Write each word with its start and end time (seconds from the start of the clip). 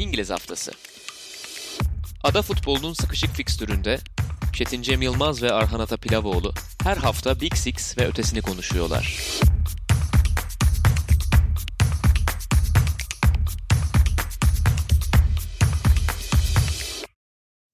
İngiliz 0.00 0.30
Haftası 0.30 0.72
Ada 2.24 2.42
futbolunun 2.42 2.92
sıkışık 2.92 3.30
fikstüründe 3.30 3.98
Çetin 4.52 4.82
Cem 4.82 5.02
Yılmaz 5.02 5.42
ve 5.42 5.52
Arhan 5.52 5.80
Ata 5.80 5.96
Pilavoğlu 5.96 6.52
her 6.82 6.96
hafta 6.96 7.40
Big 7.40 7.54
Six 7.54 7.98
ve 7.98 8.06
ötesini 8.06 8.42
konuşuyorlar. 8.42 9.20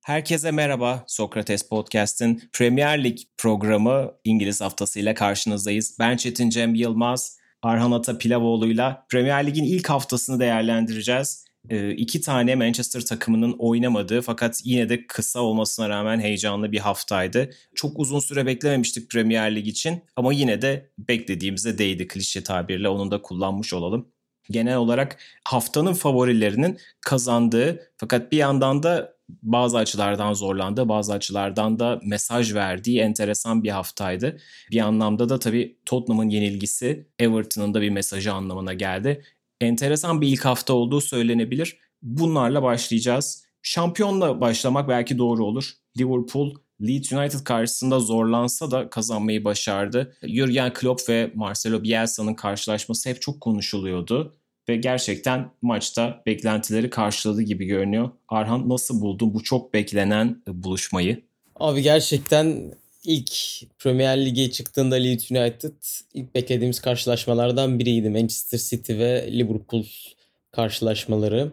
Herkese 0.02 0.50
merhaba. 0.50 1.04
Sokrates 1.06 1.68
Podcast'in 1.68 2.50
Premier 2.52 3.04
Lig 3.04 3.18
programı 3.38 4.12
İngiliz 4.24 4.60
haftasıyla 4.60 5.14
karşınızdayız. 5.14 5.96
Ben 5.98 6.16
Çetin 6.16 6.50
Cem 6.50 6.74
Yılmaz, 6.74 7.38
Arhan 7.62 7.92
Ata 7.92 8.18
Pilavoğlu'yla 8.18 9.06
Premier 9.10 9.46
Lig'in 9.46 9.64
ilk 9.64 9.90
haftasını 9.90 10.40
değerlendireceğiz. 10.40 11.45
Ee, 11.70 11.90
iki 11.90 12.20
tane 12.20 12.54
Manchester 12.54 13.00
takımının 13.00 13.56
oynamadığı 13.58 14.22
fakat 14.22 14.60
yine 14.64 14.88
de 14.88 15.06
kısa 15.06 15.40
olmasına 15.40 15.88
rağmen 15.88 16.20
heyecanlı 16.20 16.72
bir 16.72 16.78
haftaydı. 16.78 17.50
Çok 17.74 17.98
uzun 17.98 18.20
süre 18.20 18.46
beklememiştik 18.46 19.10
Premier 19.10 19.56
Lig 19.56 19.66
için 19.66 20.02
ama 20.16 20.32
yine 20.32 20.62
de 20.62 20.90
beklediğimize 20.98 21.78
değdi 21.78 22.08
klişe 22.08 22.42
tabirle 22.42 22.88
onu 22.88 23.10
da 23.10 23.22
kullanmış 23.22 23.72
olalım. 23.72 24.08
Genel 24.50 24.76
olarak 24.76 25.18
haftanın 25.44 25.94
favorilerinin 25.94 26.78
kazandığı 27.00 27.80
fakat 27.96 28.32
bir 28.32 28.36
yandan 28.36 28.82
da 28.82 29.16
bazı 29.28 29.78
açılardan 29.78 30.32
zorlandı, 30.32 30.88
bazı 30.88 31.12
açılardan 31.12 31.78
da 31.78 32.00
mesaj 32.04 32.54
verdiği 32.54 33.00
enteresan 33.00 33.62
bir 33.62 33.70
haftaydı. 33.70 34.36
Bir 34.70 34.80
anlamda 34.80 35.28
da 35.28 35.38
tabii 35.38 35.78
Tottenham'ın 35.86 36.28
yenilgisi 36.28 37.08
Everton'ın 37.18 37.74
da 37.74 37.80
bir 37.80 37.90
mesajı 37.90 38.32
anlamına 38.32 38.74
geldi. 38.74 39.24
Enteresan 39.60 40.20
bir 40.20 40.28
ilk 40.28 40.44
hafta 40.44 40.72
olduğu 40.72 41.00
söylenebilir. 41.00 41.78
Bunlarla 42.02 42.62
başlayacağız. 42.62 43.46
Şampiyonla 43.62 44.40
başlamak 44.40 44.88
belki 44.88 45.18
doğru 45.18 45.44
olur. 45.44 45.70
Liverpool 45.98 46.54
Leeds 46.80 47.12
United 47.12 47.44
karşısında 47.44 48.00
zorlansa 48.00 48.70
da 48.70 48.90
kazanmayı 48.90 49.44
başardı. 49.44 50.16
Jurgen 50.22 50.72
Klopp 50.72 51.08
ve 51.08 51.30
Marcelo 51.34 51.82
Bielsa'nın 51.82 52.34
karşılaşması 52.34 53.10
hep 53.10 53.22
çok 53.22 53.40
konuşuluyordu 53.40 54.36
ve 54.68 54.76
gerçekten 54.76 55.50
maçta 55.62 56.22
beklentileri 56.26 56.90
karşıladı 56.90 57.42
gibi 57.42 57.64
görünüyor. 57.64 58.10
Arhan 58.28 58.68
nasıl 58.68 59.00
buldun 59.00 59.34
bu 59.34 59.42
çok 59.42 59.74
beklenen 59.74 60.42
buluşmayı? 60.48 61.22
Abi 61.56 61.82
gerçekten 61.82 62.72
ilk 63.06 63.32
Premier 63.78 64.26
Lig'e 64.26 64.50
çıktığında 64.50 64.94
Leeds 64.94 65.30
United 65.30 65.72
ilk 66.14 66.34
beklediğimiz 66.34 66.80
karşılaşmalardan 66.80 67.78
biriydi. 67.78 68.10
Manchester 68.10 68.58
City 68.58 68.92
ve 68.92 69.28
Liverpool 69.32 69.84
karşılaşmaları. 70.52 71.52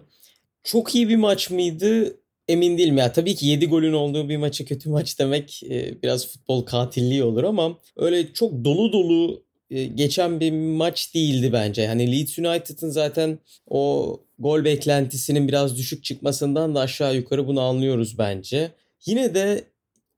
Çok 0.64 0.96
iyi 0.96 1.10
bir 1.10 1.16
maç 1.16 1.50
mıydı? 1.50 2.18
Emin 2.48 2.78
değilim 2.78 2.98
ya. 2.98 3.12
Tabii 3.12 3.36
ki 3.36 3.46
7 3.46 3.68
golün 3.68 3.94
olduğu 3.94 4.30
bir 4.30 4.38
maçı 4.38 4.66
kötü 4.66 4.90
maç 4.90 5.20
demek 5.20 5.64
e, 5.64 6.02
biraz 6.04 6.28
futbol 6.28 6.62
katilliği 6.66 7.24
olur 7.24 7.44
ama 7.44 7.78
öyle 7.96 8.34
çok 8.34 8.66
dolu 8.66 8.94
dolu 8.94 9.44
e, 9.72 9.84
geçen 9.86 10.40
bir 10.40 10.52
maç 10.52 11.14
değildi 11.16 11.54
bence. 11.54 11.88
Hani 11.88 12.12
Leeds 12.12 12.40
United'ın 12.40 12.90
zaten 12.90 13.40
o 13.68 14.20
gol 14.40 14.64
beklentisinin 14.64 15.48
biraz 15.48 15.78
düşük 15.78 16.04
çıkmasından 16.04 16.76
da 16.76 16.80
aşağı 16.80 17.16
yukarı 17.16 17.48
bunu 17.48 17.62
anlıyoruz 17.62 18.18
bence. 18.18 18.72
Yine 19.06 19.36
de 19.36 19.64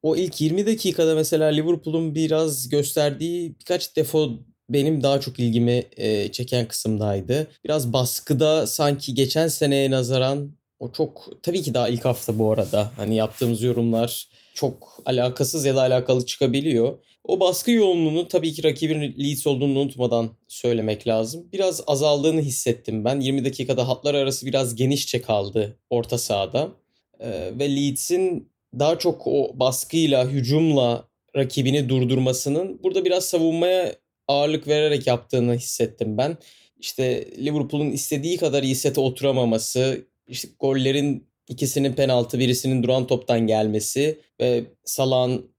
o 0.06 0.16
ilk 0.16 0.42
20 0.42 0.66
dakikada 0.66 1.16
mesela 1.16 1.46
Liverpool'un 1.48 2.16
biraz 2.16 2.70
gösterdiği 2.70 3.56
birkaç 3.60 3.96
defo 3.96 4.30
benim 4.70 5.04
daha 5.04 5.20
çok 5.20 5.40
ilgimi 5.40 5.84
e, 5.98 6.32
çeken 6.32 6.68
kısımdaydı. 6.68 7.48
Biraz 7.64 7.94
baskıda 7.94 8.68
sanki 8.68 9.14
geçen 9.14 9.48
seneye 9.48 9.92
nazaran 9.92 10.52
o 10.80 10.92
çok 10.92 11.30
tabii 11.44 11.62
ki 11.62 11.74
daha 11.74 11.90
ilk 11.90 12.06
hafta 12.06 12.40
bu 12.40 12.52
arada. 12.52 12.92
Hani 12.98 13.16
yaptığımız 13.16 13.62
yorumlar 13.62 14.30
çok 14.54 15.00
alakasız 15.06 15.66
ya 15.66 15.76
da 15.76 15.82
alakalı 15.82 16.26
çıkabiliyor. 16.26 16.98
O 17.24 17.40
baskı 17.40 17.72
yoğunluğunu 17.72 18.28
tabii 18.28 18.54
ki 18.54 18.64
rakibin 18.64 19.16
Leeds 19.20 19.48
olduğunu 19.48 19.80
unutmadan 19.80 20.30
söylemek 20.48 21.08
lazım. 21.08 21.48
Biraz 21.54 21.84
azaldığını 21.88 22.42
hissettim 22.42 23.06
ben. 23.06 23.20
20 23.20 23.46
dakikada 23.46 23.88
hatlar 23.88 24.14
arası 24.14 24.46
biraz 24.46 24.76
genişçe 24.76 25.22
kaldı 25.22 25.80
orta 25.90 26.18
sahada. 26.18 26.70
Ee, 27.20 27.52
ve 27.60 27.76
Leeds'in 27.76 28.55
daha 28.80 29.00
çok 29.00 29.28
o 29.28 29.52
baskıyla, 29.54 30.28
hücumla 30.28 31.08
rakibini 31.36 31.90
durdurmasının 31.90 32.80
burada 32.84 33.06
biraz 33.06 33.26
savunmaya 33.26 33.96
ağırlık 34.28 34.68
vererek 34.68 35.08
yaptığını 35.08 35.56
hissettim 35.56 36.18
ben. 36.18 36.38
İşte 36.80 37.28
Liverpool'un 37.38 37.92
istediği 37.92 38.38
kadar 38.38 38.64
iyi 38.64 38.76
sete 38.76 39.02
oturamaması, 39.02 40.06
işte 40.28 40.48
gollerin 40.60 41.28
ikisinin 41.50 41.94
penaltı, 41.94 42.40
birisinin 42.40 42.84
duran 42.84 43.08
toptan 43.08 43.48
gelmesi 43.48 44.20
ve 44.42 44.64
Salah'ın 44.86 45.56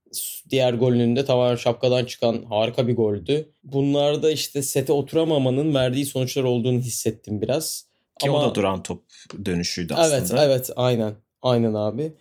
diğer 0.51 0.75
golünün 0.75 1.17
de 1.17 1.25
tamamen 1.25 1.57
şapkadan 1.57 2.05
çıkan 2.05 2.43
harika 2.43 2.89
bir 2.89 2.97
goldü. 2.97 3.53
Bunlarda 3.65 4.31
işte 4.31 4.63
sete 4.63 4.93
oturamamanın 4.93 5.75
verdiği 5.75 6.07
sonuçlar 6.07 6.43
olduğunu 6.43 6.79
hissettim 6.79 7.43
biraz. 7.43 7.87
Ki 8.21 8.29
Ama... 8.29 8.39
o 8.39 8.51
da 8.51 8.55
duran 8.55 8.83
top 8.83 9.05
dönüşüydü 9.45 9.95
aslında. 9.95 10.17
Evet, 10.17 10.31
evet 10.35 10.71
aynen. 10.77 11.15
Aynen 11.43 11.75
abi. 11.75 12.13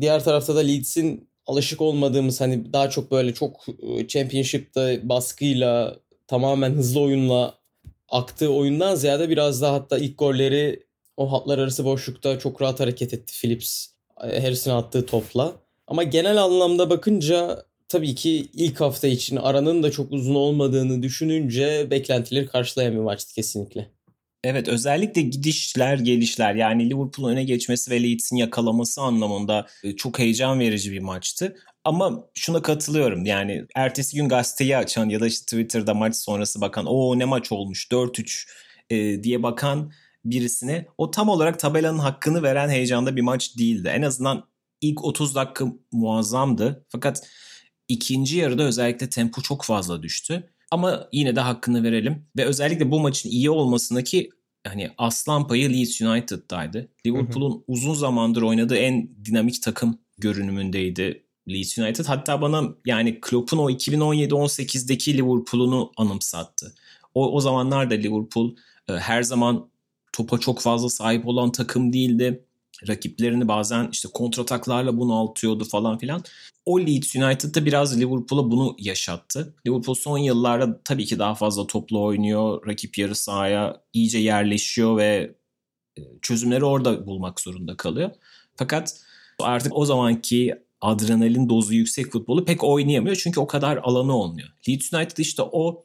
Diğer 0.00 0.24
tarafta 0.24 0.56
da 0.56 0.60
Leeds'in 0.60 1.28
alışık 1.46 1.80
olmadığımız 1.80 2.40
hani 2.40 2.72
daha 2.72 2.90
çok 2.90 3.10
böyle 3.10 3.34
çok 3.34 3.66
e, 3.82 4.08
championship'ta 4.08 5.08
baskıyla 5.08 5.96
tamamen 6.26 6.70
hızlı 6.70 7.00
oyunla 7.00 7.54
aktığı 8.08 8.52
oyundan 8.52 8.94
ziyade 8.94 9.28
biraz 9.28 9.62
daha 9.62 9.72
hatta 9.74 9.98
ilk 9.98 10.18
golleri 10.18 10.86
o 11.16 11.32
hatlar 11.32 11.58
arası 11.58 11.84
boşlukta 11.84 12.38
çok 12.38 12.62
rahat 12.62 12.80
hareket 12.80 13.14
etti 13.14 13.40
Phillips. 13.40 13.86
E, 14.24 14.40
Harris'in 14.40 14.70
attığı 14.70 15.06
topla. 15.06 15.52
Ama 15.86 16.02
genel 16.02 16.42
anlamda 16.42 16.90
bakınca 16.90 17.64
tabii 17.88 18.14
ki 18.14 18.30
ilk 18.52 18.80
hafta 18.80 19.08
için 19.08 19.36
aranın 19.36 19.82
da 19.82 19.90
çok 19.90 20.12
uzun 20.12 20.34
olmadığını 20.34 21.02
düşününce 21.02 21.90
beklentileri 21.90 22.46
karşılayan 22.46 22.94
maçtı 22.94 23.34
kesinlikle. 23.34 23.97
Evet 24.44 24.68
özellikle 24.68 25.22
gidişler 25.22 25.98
gelişler 25.98 26.54
yani 26.54 26.90
Liverpool'un 26.90 27.32
öne 27.32 27.44
geçmesi 27.44 27.90
ve 27.90 28.02
Leeds'in 28.02 28.36
yakalaması 28.36 29.00
anlamında 29.02 29.66
e, 29.84 29.96
çok 29.96 30.18
heyecan 30.18 30.60
verici 30.60 30.92
bir 30.92 30.98
maçtı. 30.98 31.56
Ama 31.84 32.24
şuna 32.34 32.62
katılıyorum 32.62 33.24
yani 33.24 33.64
ertesi 33.74 34.16
gün 34.16 34.28
gazeteyi 34.28 34.76
açan 34.76 35.08
ya 35.08 35.20
da 35.20 35.26
işte 35.26 35.44
Twitter'da 35.44 35.94
maç 35.94 36.16
sonrası 36.16 36.60
bakan 36.60 36.86
o 36.86 37.18
ne 37.18 37.24
maç 37.24 37.52
olmuş 37.52 37.88
4-3 37.92 38.48
e, 38.90 39.22
diye 39.22 39.42
bakan 39.42 39.92
birisine 40.24 40.86
o 40.98 41.10
tam 41.10 41.28
olarak 41.28 41.58
tabelanın 41.58 41.98
hakkını 41.98 42.42
veren 42.42 42.68
heyecanda 42.68 43.16
bir 43.16 43.22
maç 43.22 43.58
değildi. 43.58 43.88
En 43.88 44.02
azından 44.02 44.44
ilk 44.80 45.04
30 45.04 45.34
dakika 45.34 45.66
muazzamdı. 45.92 46.86
Fakat 46.88 47.28
ikinci 47.88 48.36
yarıda 48.36 48.62
özellikle 48.62 49.08
tempo 49.08 49.42
çok 49.42 49.64
fazla 49.64 50.02
düştü. 50.02 50.50
Ama 50.70 51.08
yine 51.12 51.36
de 51.36 51.40
hakkını 51.40 51.82
verelim. 51.82 52.26
Ve 52.36 52.44
özellikle 52.44 52.90
bu 52.90 53.00
maçın 53.00 53.30
iyi 53.30 53.50
olmasındaki 53.50 54.30
hani 54.66 54.90
aslan 54.98 55.46
payı 55.46 55.72
Leeds 55.72 56.00
United'daydı. 56.00 56.88
Liverpool'un 57.06 57.64
uzun 57.68 57.94
zamandır 57.94 58.42
oynadığı 58.42 58.76
en 58.76 59.10
dinamik 59.24 59.62
takım 59.62 59.98
görünümündeydi 60.18 61.24
Leeds 61.48 61.78
United. 61.78 62.04
Hatta 62.04 62.42
bana 62.42 62.68
yani 62.86 63.20
Klopp'un 63.20 63.58
o 63.58 63.70
2017-18'deki 63.70 65.18
Liverpool'unu 65.18 65.92
anımsattı. 65.96 66.74
O, 67.14 67.32
o 67.32 67.40
zamanlar 67.40 67.90
da 67.90 67.94
Liverpool 67.94 68.56
e, 68.88 68.92
her 68.92 69.22
zaman 69.22 69.70
topa 70.12 70.38
çok 70.38 70.60
fazla 70.60 70.88
sahip 70.88 71.26
olan 71.26 71.52
takım 71.52 71.92
değildi 71.92 72.44
rakiplerini 72.88 73.48
bazen 73.48 73.88
işte 73.92 74.08
kontrataklarla 74.14 74.98
bunaltıyordu 74.98 75.64
falan 75.64 75.98
filan. 75.98 76.22
O 76.66 76.80
Leeds 76.80 77.16
United'da 77.16 77.66
biraz 77.66 78.00
Liverpool'a 78.00 78.50
bunu 78.50 78.76
yaşattı. 78.78 79.54
Liverpool 79.66 79.94
son 79.94 80.18
yıllarda 80.18 80.80
tabii 80.84 81.04
ki 81.04 81.18
daha 81.18 81.34
fazla 81.34 81.66
toplu 81.66 82.02
oynuyor. 82.02 82.66
Rakip 82.66 82.98
yarı 82.98 83.14
sahaya 83.14 83.82
iyice 83.92 84.18
yerleşiyor 84.18 84.96
ve 84.96 85.34
e, 85.98 86.02
çözümleri 86.22 86.64
orada 86.64 87.06
bulmak 87.06 87.40
zorunda 87.40 87.76
kalıyor. 87.76 88.10
Fakat 88.56 89.00
artık 89.40 89.76
o 89.76 89.84
zamanki 89.84 90.54
adrenalin 90.80 91.48
dozu 91.48 91.74
yüksek 91.74 92.12
futbolu 92.12 92.44
pek 92.44 92.64
oynayamıyor 92.64 93.16
çünkü 93.16 93.40
o 93.40 93.46
kadar 93.46 93.76
alanı 93.76 94.16
olmuyor. 94.16 94.48
Leeds 94.68 94.92
United 94.92 95.16
işte 95.16 95.42
o 95.42 95.84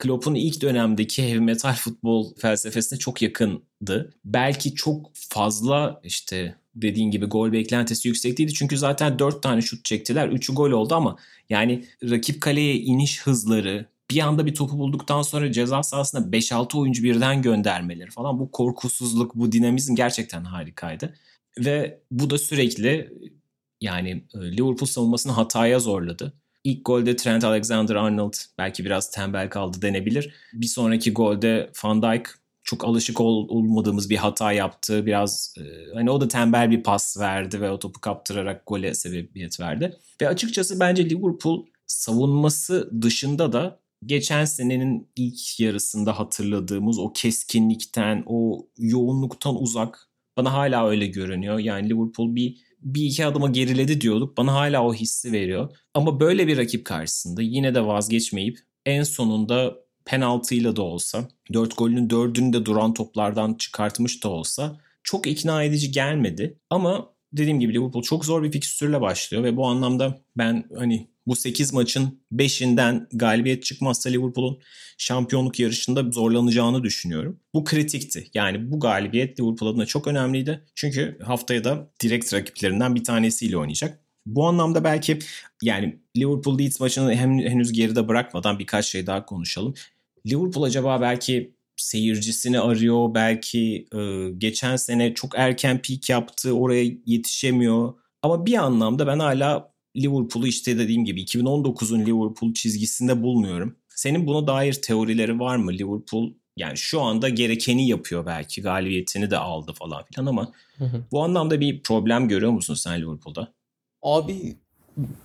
Klopp'un 0.00 0.34
ilk 0.34 0.62
dönemdeki 0.62 1.22
heavy 1.28 1.38
metal 1.38 1.74
futbol 1.74 2.34
felsefesine 2.36 2.98
çok 2.98 3.22
yakındı. 3.22 4.14
Belki 4.24 4.74
çok 4.74 5.10
fazla 5.14 6.00
işte 6.04 6.56
dediğin 6.74 7.10
gibi 7.10 7.26
gol 7.26 7.52
beklentisi 7.52 8.08
yüksek 8.08 8.38
değildi. 8.38 8.54
Çünkü 8.54 8.78
zaten 8.78 9.18
4 9.18 9.42
tane 9.42 9.62
şut 9.62 9.84
çektiler. 9.84 10.28
3'ü 10.28 10.54
gol 10.54 10.70
oldu 10.70 10.94
ama 10.94 11.16
yani 11.48 11.84
rakip 12.02 12.40
kaleye 12.40 12.74
iniş 12.74 13.22
hızları, 13.22 13.86
bir 14.10 14.20
anda 14.20 14.46
bir 14.46 14.54
topu 14.54 14.78
bulduktan 14.78 15.22
sonra 15.22 15.52
ceza 15.52 15.82
sahasına 15.82 16.20
5-6 16.20 16.78
oyuncu 16.78 17.02
birden 17.02 17.42
göndermeleri 17.42 18.10
falan 18.10 18.38
bu 18.38 18.50
korkusuzluk, 18.50 19.34
bu 19.34 19.52
dinamizm 19.52 19.94
gerçekten 19.94 20.44
harikaydı. 20.44 21.14
Ve 21.58 22.00
bu 22.10 22.30
da 22.30 22.38
sürekli 22.38 23.12
yani 23.80 24.24
e, 24.34 24.38
Liverpool 24.38 24.86
savunmasını 24.86 25.32
hataya 25.32 25.78
zorladı. 25.80 26.39
İlk 26.64 26.84
golde 26.84 27.16
Trent 27.16 27.44
Alexander-Arnold 27.44 28.34
belki 28.58 28.84
biraz 28.84 29.10
tembel 29.10 29.50
kaldı 29.50 29.82
denebilir. 29.82 30.34
Bir 30.52 30.66
sonraki 30.66 31.12
golde 31.12 31.70
Van 31.84 32.02
Dijk 32.02 32.28
çok 32.62 32.84
alışık 32.84 33.20
ol, 33.20 33.48
olmadığımız 33.48 34.10
bir 34.10 34.16
hata 34.16 34.52
yaptı. 34.52 35.06
Biraz 35.06 35.54
e, 35.58 35.94
hani 35.94 36.10
o 36.10 36.20
da 36.20 36.28
tembel 36.28 36.70
bir 36.70 36.82
pas 36.82 37.18
verdi 37.18 37.60
ve 37.60 37.70
o 37.70 37.78
topu 37.78 38.00
kaptırarak 38.00 38.62
gole 38.66 38.94
sebebiyet 38.94 39.60
verdi. 39.60 39.96
Ve 40.22 40.28
açıkçası 40.28 40.80
bence 40.80 41.10
Liverpool 41.10 41.66
savunması 41.86 43.02
dışında 43.02 43.52
da 43.52 43.80
geçen 44.06 44.44
senenin 44.44 45.08
ilk 45.16 45.60
yarısında 45.60 46.18
hatırladığımız 46.18 46.98
o 46.98 47.12
keskinlikten, 47.12 48.22
o 48.26 48.66
yoğunluktan 48.78 49.62
uzak. 49.62 50.08
Bana 50.36 50.52
hala 50.52 50.88
öyle 50.88 51.06
görünüyor. 51.06 51.58
Yani 51.58 51.88
Liverpool 51.90 52.34
bir 52.34 52.56
bir 52.82 53.02
iki 53.02 53.26
adıma 53.26 53.48
geriledi 53.48 54.00
diyorduk. 54.00 54.36
Bana 54.36 54.54
hala 54.54 54.84
o 54.84 54.94
hissi 54.94 55.32
veriyor. 55.32 55.76
Ama 55.94 56.20
böyle 56.20 56.46
bir 56.46 56.58
rakip 56.58 56.84
karşısında 56.84 57.42
yine 57.42 57.74
de 57.74 57.86
vazgeçmeyip 57.86 58.58
en 58.86 59.02
sonunda 59.02 59.76
penaltıyla 60.04 60.76
da 60.76 60.82
olsa, 60.82 61.28
4 61.52 61.78
golünün 61.78 62.08
4'ünü 62.08 62.52
de 62.52 62.66
duran 62.66 62.94
toplardan 62.94 63.54
çıkartmış 63.54 64.24
da 64.24 64.28
olsa 64.28 64.80
çok 65.02 65.26
ikna 65.26 65.64
edici 65.64 65.90
gelmedi. 65.90 66.58
Ama 66.70 67.12
dediğim 67.32 67.60
gibi 67.60 67.74
Liverpool 67.74 68.02
çok 68.02 68.24
zor 68.24 68.42
bir 68.42 68.52
fikstürle 68.52 69.00
başlıyor 69.00 69.44
ve 69.44 69.56
bu 69.56 69.66
anlamda 69.66 70.20
ben 70.36 70.64
hani 70.76 71.09
bu 71.26 71.36
8 71.36 71.72
maçın 71.72 72.20
5'inden 72.32 73.06
galibiyet 73.12 73.62
çıkmazsa 73.62 74.10
Liverpool'un 74.10 74.58
şampiyonluk 74.98 75.60
yarışında 75.60 76.10
zorlanacağını 76.10 76.82
düşünüyorum. 76.82 77.40
Bu 77.54 77.64
kritikti. 77.64 78.30
Yani 78.34 78.72
bu 78.72 78.80
galibiyet 78.80 79.40
Liverpool 79.40 79.70
adına 79.70 79.86
çok 79.86 80.06
önemliydi. 80.06 80.64
Çünkü 80.74 81.18
haftaya 81.22 81.64
da 81.64 81.90
direkt 82.02 82.34
rakiplerinden 82.34 82.94
bir 82.94 83.04
tanesiyle 83.04 83.56
oynayacak. 83.56 84.00
Bu 84.26 84.46
anlamda 84.46 84.84
belki 84.84 85.18
yani 85.62 85.98
Liverpool 86.16 86.58
Leeds 86.58 86.80
maçını 86.80 87.14
hem, 87.14 87.38
henüz 87.38 87.72
geride 87.72 88.08
bırakmadan 88.08 88.58
birkaç 88.58 88.86
şey 88.86 89.06
daha 89.06 89.26
konuşalım. 89.26 89.74
Liverpool 90.26 90.64
acaba 90.64 91.00
belki 91.00 91.54
seyircisini 91.76 92.60
arıyor. 92.60 93.14
Belki 93.14 93.86
e, 93.94 94.30
geçen 94.38 94.76
sene 94.76 95.14
çok 95.14 95.32
erken 95.36 95.82
peak 95.82 96.08
yaptı. 96.10 96.52
Oraya 96.52 96.84
yetişemiyor. 97.06 97.94
Ama 98.22 98.46
bir 98.46 98.54
anlamda 98.54 99.06
ben 99.06 99.18
hala 99.18 99.72
Liverpool'u 100.02 100.46
işte 100.46 100.78
dediğim 100.78 101.04
gibi 101.04 101.22
2019'un 101.22 102.00
Liverpool 102.00 102.54
çizgisinde 102.54 103.22
bulmuyorum. 103.22 103.76
Senin 103.88 104.26
buna 104.26 104.46
dair 104.46 104.72
teorileri 104.72 105.40
var 105.40 105.56
mı? 105.56 105.72
Liverpool 105.72 106.32
yani 106.56 106.76
şu 106.76 107.00
anda 107.00 107.28
gerekeni 107.28 107.88
yapıyor 107.88 108.26
belki 108.26 108.62
galibiyetini 108.62 109.30
de 109.30 109.38
aldı 109.38 109.72
falan 109.72 110.04
filan 110.04 110.26
ama 110.26 110.52
hı 110.78 110.84
hı. 110.84 111.04
bu 111.12 111.22
anlamda 111.22 111.60
bir 111.60 111.82
problem 111.82 112.28
görüyor 112.28 112.52
musun 112.52 112.74
sen 112.74 113.00
Liverpool'da? 113.00 113.52
Abi 114.02 114.56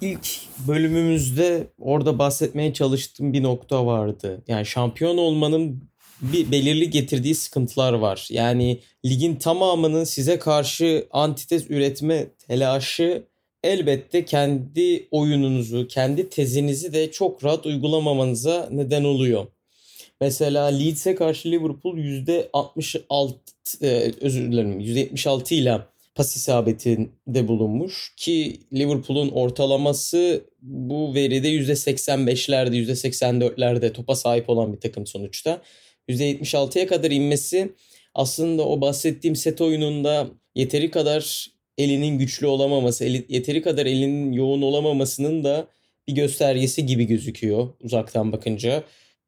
ilk 0.01 0.27
bölümümüzde 0.68 1.68
orada 1.80 2.19
bahsetmeye 2.19 2.74
çalıştığım 2.74 3.33
bir 3.33 3.44
nokta 3.44 3.86
vardı. 3.86 4.44
Yani 4.48 4.66
şampiyon 4.66 5.18
olmanın 5.18 5.89
bir 6.22 6.51
belirli 6.51 6.89
getirdiği 6.89 7.36
sıkıntılar 7.36 7.94
var. 7.94 8.27
Yani 8.31 8.80
ligin 9.06 9.36
tamamının 9.36 10.04
size 10.04 10.39
karşı 10.39 11.07
antitez 11.12 11.72
üretme 11.72 12.27
telaşı 12.48 13.27
elbette 13.65 14.25
kendi 14.25 15.07
oyununuzu, 15.12 15.88
kendi 15.88 16.29
tezinizi 16.29 16.94
de 16.94 17.12
çok 17.12 17.44
rahat 17.44 17.65
uygulamamanıza 17.65 18.69
neden 18.71 19.03
oluyor. 19.03 19.47
Mesela 20.21 20.65
Leeds'e 20.65 21.15
karşı 21.15 21.51
Liverpool 21.51 21.97
%66 21.97 23.35
e, 23.81 24.12
özür 24.21 24.51
dilerim 24.51 24.79
%76 24.79 25.53
ile 25.53 25.81
pas 26.15 26.35
isabetinde 26.35 27.47
bulunmuş 27.47 28.13
ki 28.17 28.59
Liverpool'un 28.73 29.29
ortalaması 29.29 30.45
bu 30.62 31.15
veride 31.15 31.50
%85'lerde 31.50 32.75
%84'lerde 32.75 33.94
topa 33.94 34.15
sahip 34.15 34.50
olan 34.50 34.73
bir 34.73 34.79
takım 34.79 35.07
sonuçta. 35.07 35.62
%76'ya 36.09 36.88
kadar 36.88 37.12
inmesi 37.12 37.73
aslında 38.13 38.67
o 38.67 38.81
bahsettiğim 38.81 39.35
set 39.35 39.62
oyununda 39.62 40.27
yeteri 40.56 40.91
kadar 40.91 41.54
elinin 41.77 42.19
güçlü 42.19 42.48
olamaması, 42.48 43.06
yeteri 43.06 43.62
kadar 43.62 43.86
elinin 43.86 44.31
yoğun 44.31 44.62
olamamasının 44.62 45.44
da 45.44 45.68
bir 46.07 46.13
göstergesi 46.13 46.86
gibi 46.86 47.06
gözüküyor 47.07 47.69
uzaktan 47.81 48.31
bakınca. 48.31 48.83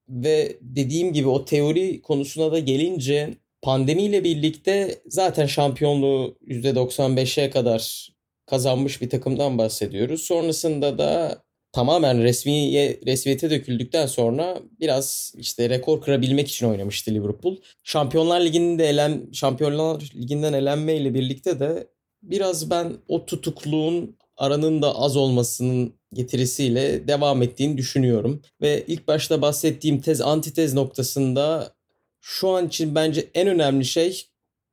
Ve 0.09 0.57
dediğim 0.61 1.13
gibi 1.13 1.27
o 1.27 1.45
teori 1.45 2.01
konusuna 2.01 2.51
da 2.51 2.59
gelince 2.59 3.33
pandemiyle 3.61 4.23
birlikte 4.23 4.95
zaten 5.07 5.45
şampiyonluğu 5.45 6.37
%95'e 6.47 7.49
kadar 7.49 8.09
kazanmış 8.45 9.01
bir 9.01 9.09
takımdan 9.09 9.57
bahsediyoruz. 9.57 10.21
Sonrasında 10.21 10.97
da 10.97 11.43
tamamen 11.71 12.23
resmiye, 12.23 12.99
resmiyete 13.05 13.49
döküldükten 13.49 14.05
sonra 14.05 14.59
biraz 14.79 15.33
işte 15.37 15.69
rekor 15.69 16.01
kırabilmek 16.01 16.47
için 16.47 16.67
oynamıştı 16.67 17.11
Liverpool. 17.11 17.57
Şampiyonlar 17.83 18.41
Ligi'nde 18.41 18.85
elen 18.85 19.29
Şampiyonlar 19.33 20.11
Ligi'nden 20.15 20.53
elenmeyle 20.53 21.13
birlikte 21.13 21.59
de 21.59 21.87
biraz 22.23 22.69
ben 22.69 22.93
o 23.07 23.25
tutukluğun 23.25 24.17
aranın 24.37 24.81
da 24.81 24.95
az 24.95 25.15
olmasının 25.17 25.93
getirisiyle 26.13 27.07
devam 27.07 27.41
ettiğini 27.41 27.77
düşünüyorum. 27.77 28.41
Ve 28.61 28.83
ilk 28.87 29.07
başta 29.07 29.41
bahsettiğim 29.41 30.01
tez 30.01 30.21
antitez 30.21 30.73
noktasında 30.73 31.73
şu 32.21 32.49
an 32.49 32.67
için 32.67 32.95
bence 32.95 33.27
en 33.33 33.47
önemli 33.47 33.85
şey 33.85 34.27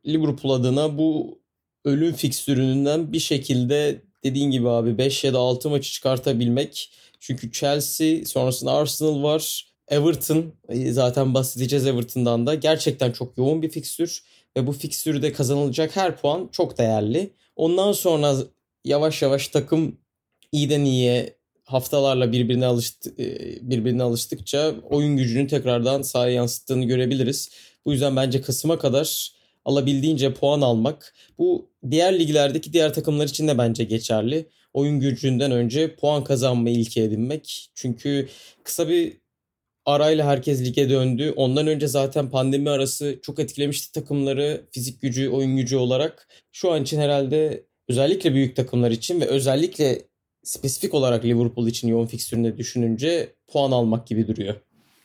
Liverpool 0.06 0.52
adına 0.52 0.98
bu 0.98 1.38
ölüm 1.84 2.12
fikstüründen 2.12 3.12
bir 3.12 3.20
şekilde 3.20 4.02
dediğin 4.24 4.50
gibi 4.50 4.68
abi 4.68 4.98
5 4.98 5.24
ya 5.24 5.34
da 5.34 5.38
6 5.38 5.70
maçı 5.70 5.92
çıkartabilmek. 5.92 6.90
Çünkü 7.20 7.52
Chelsea 7.52 8.24
sonrasında 8.24 8.72
Arsenal 8.72 9.22
var. 9.22 9.74
Everton 9.88 10.52
e, 10.68 10.92
zaten 10.92 11.34
bahsedeceğiz 11.34 11.86
Everton'dan 11.86 12.46
da 12.46 12.54
gerçekten 12.54 13.12
çok 13.12 13.38
yoğun 13.38 13.62
bir 13.62 13.70
fikstür 13.70 14.22
ve 14.56 14.66
bu 14.66 14.72
fikstürde 14.72 15.32
kazanılacak 15.32 15.96
her 15.96 16.16
puan 16.16 16.48
çok 16.52 16.78
değerli. 16.78 17.30
Ondan 17.56 17.92
sonra 17.92 18.34
yavaş 18.84 19.22
yavaş 19.22 19.48
takım 19.48 19.98
iyiden 20.52 20.84
iyiye 20.84 21.36
haftalarla 21.64 22.32
birbirine 22.32 22.66
alıştı, 22.66 23.14
e, 23.18 23.58
birbirine 23.70 24.02
alıştıkça 24.02 24.74
oyun 24.90 25.16
gücünü 25.16 25.46
tekrardan 25.46 26.02
sahaya 26.02 26.34
yansıttığını 26.34 26.84
görebiliriz. 26.84 27.50
Bu 27.86 27.92
yüzden 27.92 28.16
bence 28.16 28.40
Kasım'a 28.40 28.78
kadar 28.78 29.34
alabildiğince 29.64 30.34
puan 30.34 30.60
almak 30.60 31.14
bu 31.38 31.70
diğer 31.90 32.18
liglerdeki 32.18 32.72
diğer 32.72 32.94
takımlar 32.94 33.28
için 33.28 33.48
de 33.48 33.58
bence 33.58 33.84
geçerli. 33.84 34.46
Oyun 34.74 35.00
gücünden 35.00 35.50
önce 35.50 35.96
puan 35.96 36.24
kazanmayı 36.24 36.76
ilke 36.76 37.02
edinmek. 37.02 37.70
Çünkü 37.74 38.28
kısa 38.64 38.88
bir 38.88 39.12
arayla 39.86 40.26
herkes 40.26 40.60
lige 40.60 40.90
döndü. 40.90 41.32
Ondan 41.36 41.66
önce 41.66 41.88
zaten 41.88 42.30
pandemi 42.30 42.70
arası 42.70 43.18
çok 43.22 43.38
etkilemişti 43.38 43.92
takımları 43.92 44.64
fizik 44.72 45.02
gücü, 45.02 45.28
oyun 45.28 45.56
gücü 45.56 45.76
olarak. 45.76 46.28
Şu 46.52 46.72
an 46.72 46.82
için 46.82 47.00
herhalde 47.00 47.66
özellikle 47.88 48.34
büyük 48.34 48.56
takımlar 48.56 48.90
için 48.90 49.20
ve 49.20 49.26
özellikle 49.26 50.02
spesifik 50.42 50.94
olarak 50.94 51.24
Liverpool 51.24 51.66
için 51.66 51.88
yoğun 51.88 52.06
fikstüründe 52.06 52.58
düşününce 52.58 53.34
puan 53.52 53.70
almak 53.70 54.06
gibi 54.06 54.28
duruyor. 54.28 54.54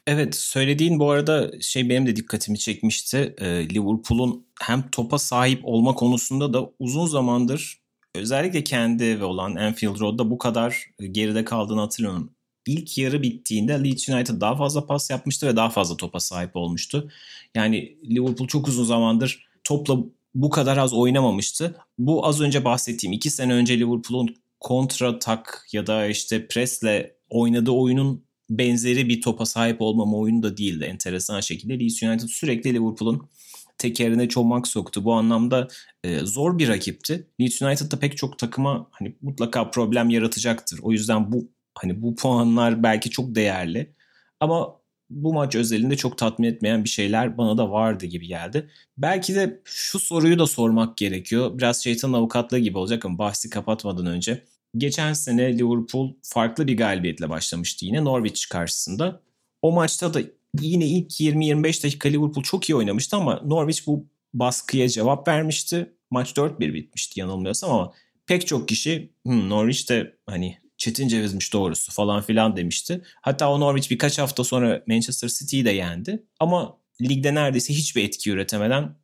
Evet 0.08 0.36
söylediğin 0.36 1.00
bu 1.00 1.10
arada 1.10 1.52
şey 1.62 1.90
benim 1.90 2.08
de 2.08 2.16
dikkatimi 2.16 2.60
çekmişti. 2.60 3.36
Ee, 3.42 3.46
Liverpool'un 3.46 4.48
hem 4.62 4.90
topa 4.92 5.18
sahip 5.18 5.60
olma 5.64 5.96
konusunda 5.96 6.54
da 6.54 6.70
uzun 6.80 7.06
zamandır 7.06 7.80
özellikle 8.16 8.64
kendi 8.64 9.04
evi 9.04 9.24
olan 9.24 9.56
Anfield 9.56 10.00
Road'da 10.00 10.30
bu 10.30 10.38
kadar 10.38 10.90
geride 11.12 11.46
kaldığını 11.46 11.80
hatırlıyorum. 11.80 12.32
İlk 12.70 12.98
yarı 12.98 13.22
bittiğinde 13.22 13.84
Leeds 13.84 14.10
United 14.10 14.42
daha 14.42 14.56
fazla 14.56 14.86
pas 14.86 15.10
yapmıştı 15.10 15.48
ve 15.48 15.56
daha 15.56 15.70
fazla 15.70 15.98
topa 15.98 16.20
sahip 16.20 16.56
olmuştu. 16.56 17.12
Yani 17.56 17.98
Liverpool 18.10 18.48
çok 18.48 18.68
uzun 18.68 18.84
zamandır 18.84 19.48
topla 19.64 19.98
bu 20.36 20.50
kadar 20.50 20.78
az 20.78 20.94
oynamamıştı. 20.94 21.76
Bu 21.98 22.26
az 22.26 22.42
önce 22.42 22.66
bahsettiğim 22.66 23.14
iki 23.14 23.30
sene 23.30 23.54
önce 23.54 23.80
Liverpool'un 23.80 24.36
kontra 24.60 25.20
tak 25.20 25.68
ya 25.72 25.88
da 25.88 26.08
işte 26.08 26.48
presle 26.48 27.16
oynadığı 27.30 27.72
oyunun 27.72 28.24
benzeri 28.50 29.10
bir 29.10 29.22
topa 29.22 29.46
sahip 29.46 29.82
olmama 29.82 30.18
oyunu 30.18 30.44
da 30.44 30.58
değildi 30.58 30.84
enteresan 30.84 31.40
şekilde. 31.40 31.80
Leeds 31.80 32.04
United 32.04 32.28
sürekli 32.28 32.74
Liverpool'un 32.74 33.30
tekerine 33.78 34.30
çomak 34.30 34.68
soktu. 34.68 35.04
Bu 35.04 35.14
anlamda 35.14 35.68
e, 36.04 36.20
zor 36.20 36.58
bir 36.60 36.68
rakipti. 36.68 37.28
Leeds 37.42 37.62
United'da 37.62 38.00
pek 38.00 38.18
çok 38.18 38.40
takıma 38.40 38.88
hani 38.92 39.16
mutlaka 39.22 39.72
problem 39.72 40.10
yaratacaktır. 40.10 40.80
O 40.82 40.92
yüzden 40.92 41.32
bu 41.32 41.50
hani 41.76 42.02
bu 42.02 42.16
puanlar 42.16 42.84
belki 42.84 43.10
çok 43.10 43.36
değerli. 43.36 43.96
Ama 44.40 44.80
bu 45.10 45.34
maç 45.34 45.56
özelinde 45.56 45.98
çok 45.98 46.18
tatmin 46.18 46.48
etmeyen 46.48 46.84
bir 46.84 46.90
şeyler 46.90 47.38
bana 47.38 47.58
da 47.58 47.72
vardı 47.72 48.06
gibi 48.06 48.28
geldi. 48.28 48.70
Belki 48.98 49.36
de 49.36 49.62
şu 49.66 50.00
soruyu 50.00 50.40
da 50.40 50.48
sormak 50.48 50.98
gerekiyor. 50.98 51.58
Biraz 51.58 51.84
şeytan 51.84 52.14
avukatlığı 52.14 52.60
gibi 52.60 52.78
olacak 52.78 53.06
ama 53.06 53.18
bahsi 53.18 53.50
kapatmadan 53.50 54.06
önce. 54.06 54.44
Geçen 54.78 55.14
sene 55.14 55.58
Liverpool 55.58 56.14
farklı 56.24 56.68
bir 56.68 56.78
galibiyetle 56.78 57.30
başlamıştı 57.30 57.86
yine 57.86 58.04
Norwich 58.04 58.50
karşısında. 58.50 59.22
O 59.62 59.72
maçta 59.72 60.14
da 60.14 60.22
yine 60.60 60.86
ilk 60.86 61.12
20-25 61.12 61.84
dakika 61.84 62.10
Liverpool 62.10 62.44
çok 62.44 62.70
iyi 62.70 62.76
oynamıştı 62.76 63.18
ama 63.18 63.42
Norwich 63.46 63.88
bu 63.88 64.08
baskıya 64.34 64.90
cevap 64.90 65.28
vermişti. 65.28 65.94
Maç 66.12 66.32
4-1 66.32 66.74
bitmişti 66.74 67.20
yanılmıyorsam 67.20 67.72
ama 67.72 67.94
pek 68.28 68.48
çok 68.48 68.68
kişi 68.68 69.14
hmm, 69.26 69.50
Norwich 69.50 69.90
de 69.90 70.18
hani 70.26 70.58
Çetin 70.80 71.08
Ceviz'miş 71.08 71.54
doğrusu 71.54 71.92
falan 71.92 72.22
filan 72.22 72.58
demişti. 72.58 73.02
Hatta 73.22 73.52
o 73.52 73.60
Norwich 73.60 73.92
birkaç 73.92 74.20
hafta 74.20 74.44
sonra 74.44 74.84
Manchester 74.88 75.28
City'yi 75.28 75.66
de 75.66 75.72
yendi. 75.72 76.24
Ama 76.40 76.78
ligde 77.02 77.36
neredeyse 77.36 77.74
hiçbir 77.74 78.04
etki 78.04 78.32
üretemeden 78.32 78.96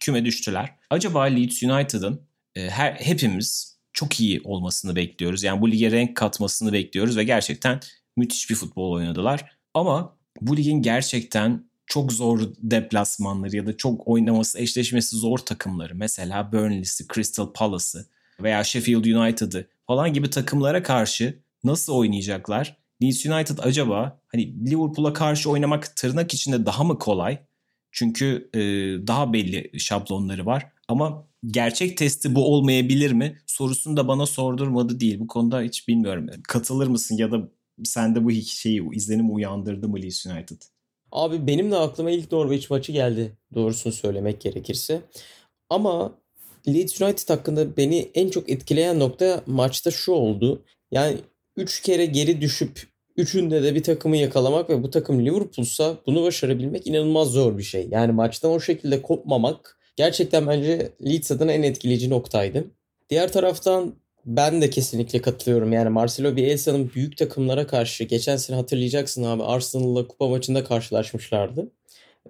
küme 0.00 0.24
düştüler. 0.24 0.70
Acaba 0.90 1.22
Leeds 1.22 1.62
United'ın 1.62 2.20
e, 2.54 2.70
her 2.70 2.92
hepimiz 2.92 3.78
çok 3.92 4.20
iyi 4.20 4.40
olmasını 4.44 4.96
bekliyoruz. 4.96 5.42
Yani 5.42 5.60
bu 5.60 5.70
lige 5.70 5.90
renk 5.90 6.16
katmasını 6.16 6.72
bekliyoruz 6.72 7.16
ve 7.16 7.24
gerçekten 7.24 7.80
müthiş 8.16 8.50
bir 8.50 8.54
futbol 8.54 8.92
oynadılar. 8.92 9.52
Ama 9.74 10.16
bu 10.40 10.56
ligin 10.56 10.82
gerçekten 10.82 11.64
çok 11.86 12.12
zor 12.12 12.40
deplasmanları 12.58 13.56
ya 13.56 13.66
da 13.66 13.76
çok 13.76 14.08
oynaması, 14.08 14.58
eşleşmesi 14.58 15.16
zor 15.16 15.38
takımları. 15.38 15.94
Mesela 15.94 16.52
Burnley'si, 16.52 17.04
Crystal 17.14 17.52
Palace'ı 17.52 18.06
veya 18.42 18.64
Sheffield 18.64 19.04
United'ı 19.04 19.68
falan 19.86 20.12
gibi 20.12 20.30
takımlara 20.30 20.82
karşı 20.82 21.38
nasıl 21.64 21.92
oynayacaklar? 21.92 22.76
Leeds 23.02 23.26
United 23.26 23.58
acaba 23.58 24.20
hani 24.26 24.70
Liverpool'a 24.70 25.12
karşı 25.12 25.50
oynamak 25.50 25.96
tırnak 25.96 26.34
içinde 26.34 26.66
daha 26.66 26.84
mı 26.84 26.98
kolay? 26.98 27.38
Çünkü 27.92 28.50
e, 28.54 28.60
daha 29.06 29.32
belli 29.32 29.80
şablonları 29.80 30.46
var. 30.46 30.66
Ama 30.88 31.26
gerçek 31.46 31.96
testi 31.96 32.34
bu 32.34 32.54
olmayabilir 32.54 33.12
mi? 33.12 33.38
Sorusunu 33.46 33.96
da 33.96 34.08
bana 34.08 34.26
sordurmadı 34.26 35.00
değil. 35.00 35.20
Bu 35.20 35.26
konuda 35.26 35.60
hiç 35.60 35.88
bilmiyorum. 35.88 36.26
Katılır 36.48 36.86
mısın 36.86 37.16
ya 37.16 37.32
da 37.32 37.48
sende 37.84 38.24
bu 38.24 38.30
şeyi 38.30 38.82
izlenim 38.92 39.34
uyandırdı 39.34 39.88
mı 39.88 40.02
Leeds 40.02 40.26
United? 40.26 40.62
Abi 41.12 41.46
benim 41.46 41.70
de 41.70 41.76
aklıma 41.76 42.10
ilk 42.10 42.32
Norwich 42.32 42.70
maçı 42.70 42.92
geldi. 42.92 43.36
Doğrusunu 43.54 43.92
söylemek 43.92 44.40
gerekirse. 44.40 45.02
Ama 45.70 46.18
Leeds 46.68 47.00
United 47.00 47.30
hakkında 47.30 47.76
beni 47.76 48.10
en 48.14 48.30
çok 48.30 48.50
etkileyen 48.50 48.98
nokta 48.98 49.42
maçta 49.46 49.90
şu 49.90 50.12
oldu. 50.12 50.64
Yani 50.90 51.16
3 51.56 51.82
kere 51.82 52.06
geri 52.06 52.40
düşüp 52.40 52.82
üçünde 53.16 53.62
de 53.62 53.74
bir 53.74 53.82
takımı 53.82 54.16
yakalamak 54.16 54.70
ve 54.70 54.82
bu 54.82 54.90
takım 54.90 55.26
Liverpool'sa 55.26 55.96
bunu 56.06 56.22
başarabilmek 56.22 56.86
inanılmaz 56.86 57.28
zor 57.28 57.58
bir 57.58 57.62
şey. 57.62 57.88
Yani 57.90 58.12
maçtan 58.12 58.50
o 58.50 58.60
şekilde 58.60 59.02
kopmamak 59.02 59.78
gerçekten 59.96 60.46
bence 60.46 60.92
Leeds 61.04 61.30
adına 61.30 61.52
en 61.52 61.62
etkileyici 61.62 62.10
noktaydı. 62.10 62.64
Diğer 63.10 63.32
taraftan 63.32 63.94
ben 64.26 64.62
de 64.62 64.70
kesinlikle 64.70 65.22
katılıyorum. 65.22 65.72
Yani 65.72 65.88
Marcelo 65.88 66.36
Bielsa'nın 66.36 66.90
büyük 66.94 67.16
takımlara 67.16 67.66
karşı 67.66 68.04
geçen 68.04 68.36
sene 68.36 68.56
hatırlayacaksın 68.56 69.22
abi 69.24 69.42
Arsenal'la 69.42 70.06
kupa 70.06 70.28
maçında 70.28 70.64
karşılaşmışlardı. 70.64 71.70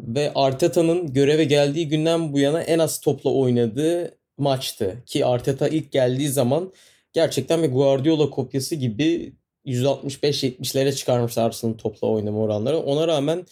Ve 0.00 0.32
Arteta'nın 0.34 1.12
göreve 1.12 1.44
geldiği 1.44 1.88
günden 1.88 2.32
bu 2.32 2.38
yana 2.38 2.62
en 2.62 2.78
az 2.78 3.00
topla 3.00 3.30
oynadığı 3.30 4.16
maçtı. 4.38 5.02
Ki 5.06 5.26
Arteta 5.26 5.68
ilk 5.68 5.92
geldiği 5.92 6.28
zaman 6.28 6.72
gerçekten 7.12 7.62
bir 7.62 7.68
Guardiola 7.68 8.30
kopyası 8.30 8.74
gibi 8.74 9.34
165-70'lere 9.66 10.94
çıkarmıştı 10.94 11.42
Arsenal'ın 11.42 11.76
topla 11.76 12.08
oynama 12.08 12.38
oranları. 12.38 12.78
Ona 12.78 13.08
rağmen 13.08 13.46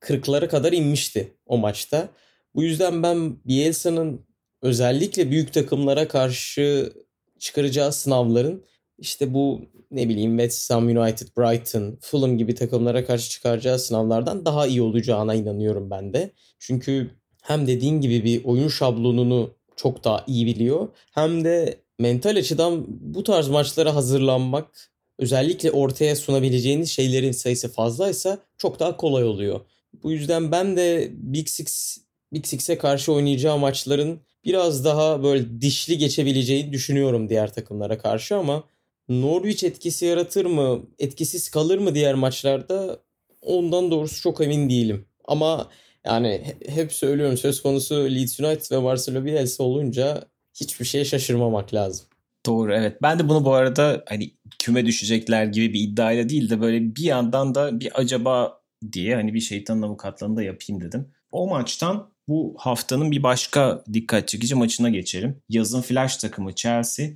40'lara 0.00 0.48
kadar 0.48 0.72
inmişti 0.72 1.34
o 1.46 1.58
maçta. 1.58 2.08
Bu 2.54 2.62
yüzden 2.62 3.02
ben 3.02 3.36
Bielsa'nın 3.44 4.26
özellikle 4.62 5.30
büyük 5.30 5.52
takımlara 5.52 6.08
karşı 6.08 6.92
çıkaracağı 7.38 7.92
sınavların 7.92 8.64
işte 8.98 9.34
bu 9.34 9.60
ne 9.90 10.08
bileyim 10.08 10.38
West 10.38 10.70
Ham 10.70 10.88
United, 10.88 11.28
Brighton, 11.38 11.98
Fulham 12.00 12.38
gibi 12.38 12.54
takımlara 12.54 13.04
karşı 13.04 13.30
çıkaracağı 13.30 13.78
sınavlardan 13.78 14.44
daha 14.44 14.66
iyi 14.66 14.82
olacağına 14.82 15.34
inanıyorum 15.34 15.90
ben 15.90 16.14
de. 16.14 16.32
Çünkü 16.58 17.10
hem 17.42 17.66
dediğin 17.66 18.00
gibi 18.00 18.24
bir 18.24 18.44
oyun 18.44 18.68
şablonunu 18.68 19.54
çok 19.82 20.04
daha 20.04 20.24
iyi 20.26 20.46
biliyor. 20.46 20.88
Hem 21.10 21.44
de 21.44 21.80
mental 21.98 22.36
açıdan 22.36 22.84
bu 22.88 23.22
tarz 23.22 23.48
maçlara 23.48 23.94
hazırlanmak 23.94 24.90
özellikle 25.18 25.70
ortaya 25.70 26.16
sunabileceğiniz 26.16 26.90
şeylerin 26.90 27.32
sayısı 27.32 27.72
fazlaysa 27.72 28.38
çok 28.58 28.80
daha 28.80 28.96
kolay 28.96 29.24
oluyor. 29.24 29.60
Bu 30.02 30.12
yüzden 30.12 30.52
ben 30.52 30.76
de 30.76 31.08
Big 31.12 31.48
Six 31.48 31.98
Big 32.32 32.46
Six'e 32.46 32.78
karşı 32.78 33.12
oynayacağı 33.12 33.58
maçların 33.58 34.20
biraz 34.44 34.84
daha 34.84 35.22
böyle 35.22 35.60
dişli 35.60 35.98
geçebileceğini 35.98 36.72
düşünüyorum 36.72 37.28
diğer 37.28 37.54
takımlara 37.54 37.98
karşı 37.98 38.36
ama 38.36 38.64
Norwich 39.08 39.64
etkisi 39.64 40.04
yaratır 40.06 40.44
mı, 40.44 40.86
etkisiz 40.98 41.50
kalır 41.50 41.78
mı 41.78 41.94
diğer 41.94 42.14
maçlarda 42.14 42.98
ondan 43.42 43.90
doğrusu 43.90 44.22
çok 44.22 44.40
emin 44.40 44.70
değilim. 44.70 45.06
Ama 45.24 45.70
yani 46.06 46.54
hep 46.68 46.92
söylüyorum 46.92 47.36
söz 47.36 47.62
konusu 47.62 47.94
Leeds 47.94 48.40
United 48.40 48.76
ve 48.76 48.78
Marcelo 48.78 49.24
Bielsa 49.24 49.64
olunca 49.64 50.24
hiçbir 50.54 50.84
şeye 50.84 51.04
şaşırmamak 51.04 51.74
lazım. 51.74 52.06
Doğru 52.46 52.74
evet. 52.74 53.02
Ben 53.02 53.18
de 53.18 53.28
bunu 53.28 53.44
bu 53.44 53.54
arada 53.54 54.04
hani 54.08 54.30
küme 54.58 54.86
düşecekler 54.86 55.44
gibi 55.44 55.74
bir 55.74 55.80
iddiayla 55.80 56.28
değil 56.28 56.50
de 56.50 56.60
böyle 56.60 56.96
bir 56.96 57.02
yandan 57.02 57.54
da 57.54 57.80
bir 57.80 58.00
acaba 58.00 58.60
diye 58.92 59.14
hani 59.14 59.34
bir 59.34 59.40
şeytanın 59.40 59.82
avukatlığını 59.82 60.36
da 60.36 60.42
yapayım 60.42 60.80
dedim. 60.80 61.08
O 61.32 61.48
maçtan 61.48 62.10
bu 62.28 62.54
haftanın 62.58 63.10
bir 63.10 63.22
başka 63.22 63.84
dikkat 63.92 64.28
çekici 64.28 64.54
maçına 64.54 64.88
geçelim. 64.88 65.42
Yazın 65.48 65.80
flash 65.80 66.16
takımı 66.16 66.54
Chelsea 66.54 67.06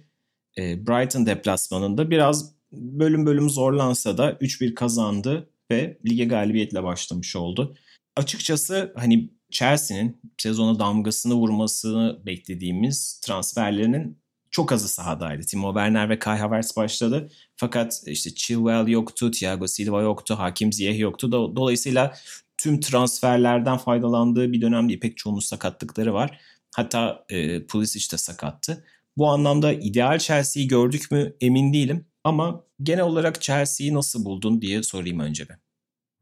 e, 0.59 0.87
Brighton 0.87 1.27
deplasmanında 1.27 2.11
biraz 2.11 2.55
bölüm 2.73 3.27
bölüm 3.27 3.51
zorlansa 3.51 4.19
da 4.19 4.33
3-1 4.33 4.75
kazandı 4.75 5.49
ve 5.71 5.99
lige 6.07 6.25
galibiyetle 6.25 6.83
başlamış 6.83 7.37
oldu. 7.37 7.77
Açıkçası 8.17 8.93
hani 8.97 9.31
Chelsea'nin 9.51 10.21
sezona 10.39 10.79
damgasını 10.79 11.35
vurmasını 11.35 12.27
beklediğimiz 12.27 13.21
transferlerinin 13.21 14.19
çok 14.51 14.73
azı 14.73 14.89
sahadaydı. 14.89 15.43
Timo 15.43 15.69
Werner 15.69 16.09
ve 16.09 16.19
Kai 16.19 16.39
Havertz 16.39 16.77
başladı. 16.77 17.31
Fakat 17.57 18.03
işte 18.07 18.35
Chilwell 18.35 18.89
yoktu, 18.89 19.31
Thiago 19.31 19.67
Silva 19.67 20.03
yoktu, 20.03 20.39
Hakim 20.39 20.73
Ziyech 20.73 21.01
yoktu. 21.01 21.33
Dolayısıyla 21.33 22.15
tüm 22.57 22.81
transferlerden 22.81 23.77
faydalandığı 23.77 24.53
bir 24.53 24.61
dönemde 24.61 25.01
pek 25.01 25.17
çoğunun 25.17 25.41
sakatlıkları 25.41 26.15
var. 26.15 26.41
Hatta 26.77 27.25
e, 27.29 27.67
Pulisic 27.67 28.13
de 28.13 28.19
sakattı. 28.19 28.85
Bu 29.17 29.29
anlamda 29.29 29.73
ideal 29.73 30.19
Chelsea'yi 30.19 30.69
gördük 30.69 31.11
mü 31.11 31.37
emin 31.41 31.73
değilim. 31.73 32.07
Ama 32.25 32.65
genel 32.83 33.05
olarak 33.05 33.43
Chelsea'yi 33.43 33.95
nasıl 33.95 34.25
buldun 34.25 34.63
diye 34.63 34.83
sorayım 34.83 35.21
önce 35.21 35.49
bir. 35.49 35.64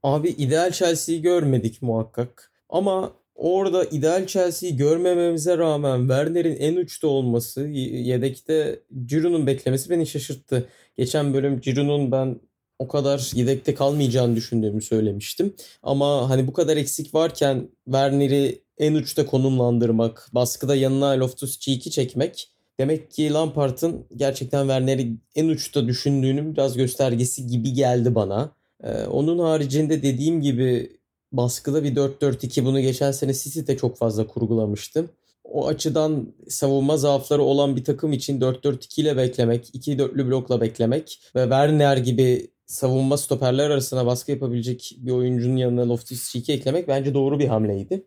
Abi 0.02 0.28
ideal 0.28 0.72
Chelsea'yi 0.72 1.22
görmedik 1.22 1.82
muhakkak. 1.82 2.52
Ama 2.68 3.12
orada 3.34 3.84
ideal 3.84 4.26
Chelsea'yi 4.26 4.76
görmememize 4.76 5.58
rağmen 5.58 5.98
Werner'in 5.98 6.56
en 6.56 6.76
uçta 6.76 7.08
olması, 7.08 7.60
yedekte 7.68 8.80
Giroud'un 9.06 9.46
beklemesi 9.46 9.90
beni 9.90 10.06
şaşırttı. 10.06 10.68
Geçen 10.96 11.34
bölüm 11.34 11.60
Giroud'un 11.60 12.12
ben 12.12 12.40
o 12.78 12.88
kadar 12.88 13.30
yedekte 13.34 13.74
kalmayacağını 13.74 14.36
düşündüğümü 14.36 14.82
söylemiştim. 14.82 15.54
Ama 15.82 16.30
hani 16.30 16.46
bu 16.46 16.52
kadar 16.52 16.76
eksik 16.76 17.14
varken 17.14 17.68
Werner'i 17.84 18.62
en 18.78 18.94
uçta 18.94 19.26
konumlandırmak, 19.26 20.28
baskıda 20.32 20.74
yanına 20.74 21.18
Loftus-Cheek'i 21.18 21.90
çekmek 21.90 22.48
demek 22.80 23.10
ki 23.10 23.32
Lampard'ın 23.32 24.06
gerçekten 24.16 24.62
Werner'i 24.62 25.16
en 25.34 25.48
uçta 25.48 25.88
düşündüğünün 25.88 26.52
biraz 26.52 26.76
göstergesi 26.76 27.46
gibi 27.46 27.72
geldi 27.72 28.14
bana. 28.14 28.61
Ee, 28.82 29.04
onun 29.04 29.38
haricinde 29.38 30.02
dediğim 30.02 30.40
gibi 30.40 30.96
baskıda 31.32 31.84
bir 31.84 31.96
4-4-2 31.96 32.64
bunu 32.64 32.80
geçen 32.80 33.12
sene 33.12 33.34
City'de 33.34 33.76
çok 33.76 33.98
fazla 33.98 34.26
kurgulamıştı. 34.26 35.10
O 35.44 35.66
açıdan 35.66 36.34
savunma 36.48 36.96
zaafları 36.96 37.42
olan 37.42 37.76
bir 37.76 37.84
takım 37.84 38.12
için 38.12 38.40
4-4-2 38.40 39.00
ile 39.00 39.16
beklemek, 39.16 39.74
2-4'lü 39.74 40.26
blokla 40.26 40.60
beklemek 40.60 41.20
ve 41.36 41.42
Werner 41.42 41.96
gibi 41.96 42.50
savunma 42.66 43.16
stoperler 43.16 43.70
arasına 43.70 44.06
baskı 44.06 44.30
yapabilecek 44.30 44.96
bir 44.98 45.10
oyuncunun 45.10 45.56
yanına 45.56 45.82
Loftus-Cheek'i 45.82 46.52
eklemek 46.52 46.88
bence 46.88 47.14
doğru 47.14 47.38
bir 47.38 47.48
hamleydi. 47.48 48.06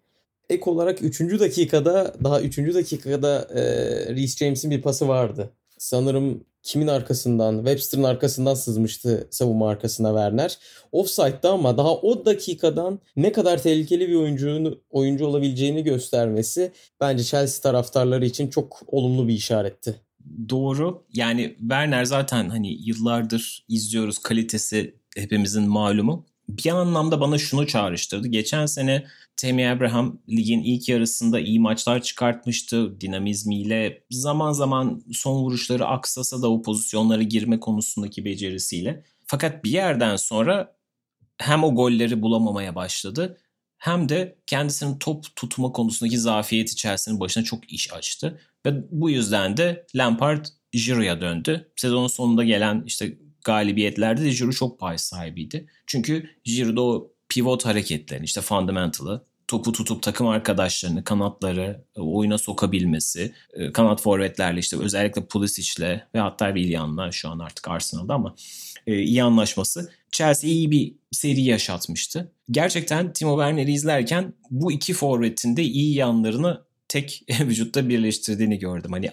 Ek 0.50 0.70
olarak 0.70 1.04
3. 1.04 1.20
dakikada 1.20 2.16
daha 2.24 2.42
3. 2.42 2.58
dakikada 2.58 3.48
e, 3.54 3.62
Reece 4.16 4.46
James'in 4.46 4.72
bir 4.72 4.82
pası 4.82 5.08
vardı. 5.08 5.50
Sanırım 5.78 6.44
kimin 6.66 6.88
arkasından? 6.88 7.58
Webster'ın 7.58 8.04
arkasından 8.04 8.54
sızmıştı 8.54 9.28
savunma 9.32 9.70
arkasına 9.70 10.08
Werner. 10.08 10.58
Offside'da 10.92 11.52
ama 11.52 11.78
daha 11.78 11.96
o 11.96 12.26
dakikadan 12.26 13.00
ne 13.16 13.32
kadar 13.32 13.62
tehlikeli 13.62 14.10
bir 14.10 14.16
oyuncunun 14.16 14.82
oyuncu 14.90 15.26
olabileceğini 15.26 15.84
göstermesi 15.84 16.72
bence 17.02 17.24
Chelsea 17.24 17.62
taraftarları 17.62 18.26
için 18.26 18.48
çok 18.48 18.82
olumlu 18.88 19.28
bir 19.28 19.34
işaretti. 19.34 19.96
Doğru. 20.50 21.06
Yani 21.14 21.56
Werner 21.60 22.06
zaten 22.06 22.50
hani 22.50 22.88
yıllardır 22.88 23.66
izliyoruz 23.70 24.18
kalitesi 24.18 24.96
hepimizin 25.18 25.70
malumu. 25.70 26.26
Bir 26.50 26.70
anlamda 26.70 27.22
bana 27.22 27.38
şunu 27.38 27.68
çağrıştırdı. 27.68 28.28
Geçen 28.28 28.66
sene 28.66 29.06
Tammy 29.38 29.70
Abraham 29.70 30.20
ligin 30.30 30.64
ilk 30.64 30.90
yarısında 30.90 31.40
iyi 31.40 31.60
maçlar 31.60 32.02
çıkartmıştı 32.02 33.02
dinamizmiyle. 33.02 34.04
Zaman 34.10 34.52
zaman 34.52 35.04
son 35.14 35.36
vuruşları 35.36 35.86
aksasa 35.86 36.42
da 36.42 36.52
o 36.52 36.62
pozisyonlara 36.62 37.22
girme 37.22 37.60
konusundaki 37.60 38.26
becerisiyle. 38.26 39.04
Fakat 39.26 39.64
bir 39.64 39.72
yerden 39.72 40.16
sonra 40.16 40.76
hem 41.38 41.64
o 41.64 41.76
golleri 41.76 42.22
bulamamaya 42.22 42.76
başladı 42.76 43.38
hem 43.78 44.10
de 44.10 44.36
kendisinin 44.48 44.98
top 44.98 45.36
tutma 45.36 45.72
konusundaki 45.72 46.18
zafiyet 46.20 46.72
içerisinin 46.72 47.20
başına 47.20 47.44
çok 47.44 47.74
iş 47.74 47.94
açtı. 47.94 48.42
Ve 48.66 48.74
bu 48.92 49.10
yüzden 49.10 49.58
de 49.58 49.86
Lampard 49.96 50.46
Giroud'a 50.72 51.22
döndü. 51.22 51.72
Sezonun 51.76 52.08
sonunda 52.08 52.44
gelen 52.44 52.84
işte 52.86 53.18
galibiyetlerde 53.46 54.24
de 54.24 54.30
Giroud 54.30 54.54
çok 54.54 54.80
pay 54.80 54.98
sahibiydi. 54.98 55.68
Çünkü 55.88 56.30
Giroud 56.44 56.78
o 56.78 57.12
pivot 57.30 57.66
hareketlerini 57.66 58.26
işte 58.26 58.42
fundamental'ı 58.42 59.26
topu 59.48 59.72
tutup 59.72 60.04
takım 60.04 60.28
arkadaşlarını, 60.28 61.04
kanatları 61.04 61.84
e, 61.96 62.02
oyuna 62.02 62.38
sokabilmesi, 62.38 63.34
e, 63.54 63.72
kanat 63.72 64.02
forvetlerle 64.02 64.60
işte 64.60 64.78
özellikle 64.78 65.26
Pulisic'le 65.26 66.02
ve 66.16 66.20
hatta 66.20 66.56
Willian'la 66.56 67.12
şu 67.12 67.30
an 67.30 67.40
artık 67.40 67.68
Arsenal'da 67.68 68.14
ama 68.14 68.36
e, 68.88 69.00
iyi 69.00 69.24
anlaşması 69.24 69.92
Chelsea'ye 70.12 70.56
iyi 70.56 70.72
bir 70.72 70.96
seri 71.12 71.42
yaşatmıştı. 71.42 72.32
Gerçekten 72.52 73.14
Timo 73.14 73.38
Werner'i 73.38 73.72
izlerken 73.72 74.34
bu 74.50 74.72
iki 74.72 74.94
forvetin 74.94 75.58
de 75.58 75.64
iyi 75.64 75.96
yanlarını 75.96 76.62
tek 76.88 77.24
vücutta 77.40 77.90
birleştirdiğini 77.90 78.60
gördüm. 78.60 78.92
Hani 78.92 79.12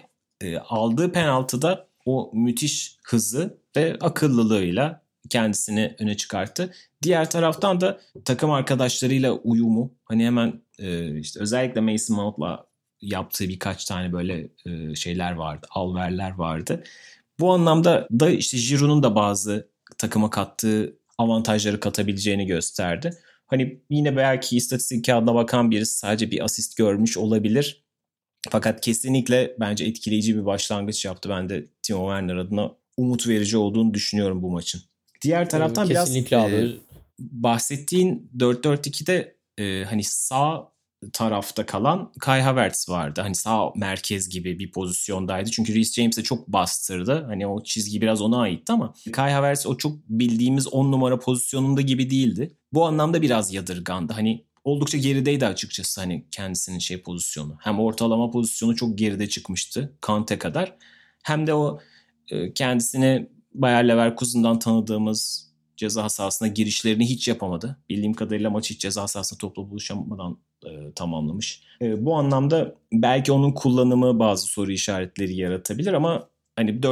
aldığı 0.69 1.11
penaltıda 1.11 1.87
o 2.05 2.31
müthiş 2.33 2.97
hızı 3.03 3.57
ve 3.75 3.97
akıllılığıyla 4.01 5.03
kendisini 5.29 5.95
öne 5.99 6.17
çıkarttı. 6.17 6.73
Diğer 7.03 7.29
taraftan 7.29 7.81
da 7.81 7.99
takım 8.25 8.51
arkadaşlarıyla 8.51 9.33
uyumu 9.33 9.93
hani 10.05 10.25
hemen 10.25 10.61
e, 10.79 11.19
işte 11.19 11.39
özellikle 11.39 11.81
Mason 11.81 12.17
Mount'la 12.17 12.65
yaptığı 13.01 13.49
birkaç 13.49 13.85
tane 13.85 14.13
böyle 14.13 14.49
e, 14.65 14.95
şeyler 14.95 15.31
vardı. 15.31 15.67
Alverler 15.69 16.31
vardı. 16.31 16.83
Bu 17.39 17.53
anlamda 17.53 18.07
da 18.11 18.29
işte 18.29 18.57
Giroud'un 18.57 19.03
da 19.03 19.15
bazı 19.15 19.69
takıma 19.97 20.29
kattığı 20.29 20.97
avantajları 21.17 21.79
katabileceğini 21.79 22.45
gösterdi. 22.45 23.11
Hani 23.47 23.81
yine 23.89 24.15
belki 24.15 24.57
istatistik 24.57 25.05
kağıdına 25.05 25.35
bakan 25.35 25.71
birisi 25.71 25.97
sadece 25.97 26.31
bir 26.31 26.45
asist 26.45 26.77
görmüş 26.77 27.17
olabilir. 27.17 27.82
Fakat 28.49 28.81
kesinlikle 28.81 29.55
bence 29.59 29.85
etkileyici 29.85 30.35
bir 30.35 30.45
başlangıç 30.45 31.05
yaptı. 31.05 31.29
Ben 31.29 31.49
de 31.49 31.65
Timo 31.81 32.09
Werner 32.09 32.35
adına 32.35 32.71
umut 32.97 33.27
verici 33.27 33.57
olduğunu 33.57 33.93
düşünüyorum 33.93 34.41
bu 34.41 34.49
maçın. 34.49 34.81
Diğer 35.21 35.49
taraftan 35.49 35.87
Kesinlikle 35.87 36.37
biraz 36.37 36.51
e, 36.51 36.75
bahsettiğin 37.19 38.29
4-4-2'de 38.37 39.35
e, 39.57 39.83
hani 39.83 40.03
sağ 40.03 40.73
tarafta 41.13 41.65
kalan 41.65 42.11
Kai 42.19 42.41
Havertz 42.41 42.89
vardı. 42.89 43.21
Hani 43.21 43.35
sağ 43.35 43.71
merkez 43.75 44.29
gibi 44.29 44.59
bir 44.59 44.71
pozisyondaydı. 44.71 45.51
Çünkü 45.51 45.75
Reece 45.75 46.01
James'e 46.01 46.23
çok 46.23 46.47
bastırdı. 46.47 47.25
Hani 47.27 47.47
o 47.47 47.63
çizgi 47.63 48.01
biraz 48.01 48.21
ona 48.21 48.41
aitti 48.41 48.73
ama 48.73 48.93
Kai 49.13 49.31
Havertz 49.31 49.67
o 49.67 49.77
çok 49.77 49.97
bildiğimiz 50.09 50.67
10 50.67 50.91
numara 50.91 51.19
pozisyonunda 51.19 51.81
gibi 51.81 52.09
değildi. 52.09 52.57
Bu 52.73 52.85
anlamda 52.85 53.21
biraz 53.21 53.53
yadırgandı. 53.53 54.13
Hani 54.13 54.45
oldukça 54.63 54.97
gerideydi 54.97 55.45
açıkçası 55.45 56.01
hani 56.01 56.25
kendisinin 56.31 56.79
şey 56.79 57.01
pozisyonu. 57.01 57.57
Hem 57.59 57.79
ortalama 57.79 58.31
pozisyonu 58.31 58.75
çok 58.75 58.97
geride 58.97 59.29
çıkmıştı 59.29 59.97
Kante 60.01 60.37
kadar. 60.37 60.75
Hem 61.23 61.47
de 61.47 61.53
o 61.53 61.79
e, 62.31 62.53
kendisini 62.53 63.29
Bayer 63.53 63.87
Leverkusen'dan 63.87 64.59
tanıdığımız 64.59 65.53
ceza 65.77 66.09
sahasına 66.09 66.47
girişlerini 66.47 67.09
hiç 67.09 67.27
yapamadı. 67.27 67.77
Bildiğim 67.89 68.13
kadarıyla 68.13 68.49
maçı 68.49 68.73
hiç 68.73 68.81
ceza 68.81 69.07
sahasında 69.07 69.37
topla 69.37 69.69
buluşamadan 69.69 70.37
e, 70.65 70.93
tamamlamış. 70.95 71.63
E, 71.81 72.05
bu 72.05 72.15
anlamda 72.15 72.75
belki 72.93 73.31
onun 73.31 73.51
kullanımı 73.51 74.19
bazı 74.19 74.47
soru 74.47 74.71
işaretleri 74.71 75.35
yaratabilir 75.35 75.93
ama 75.93 76.29
hani 76.55 76.83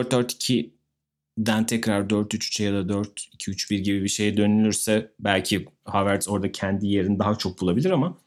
4-4-2'den 1.40 1.66
tekrar 1.66 2.02
4-3-3'e 2.02 2.66
ya 2.66 2.74
da 2.74 2.94
4-2-3-1 2.94 3.76
gibi 3.76 4.04
bir 4.04 4.10
şeye 4.10 4.38
dönülürse 4.38 5.12
belki 5.20 5.66
Havertz 5.86 6.30
orada 6.30 6.52
kendi 6.52 6.88
yerini 6.88 7.20
daha 7.20 7.36
çok 7.36 7.62
bulabilir 7.62 7.92
ama 7.92 8.18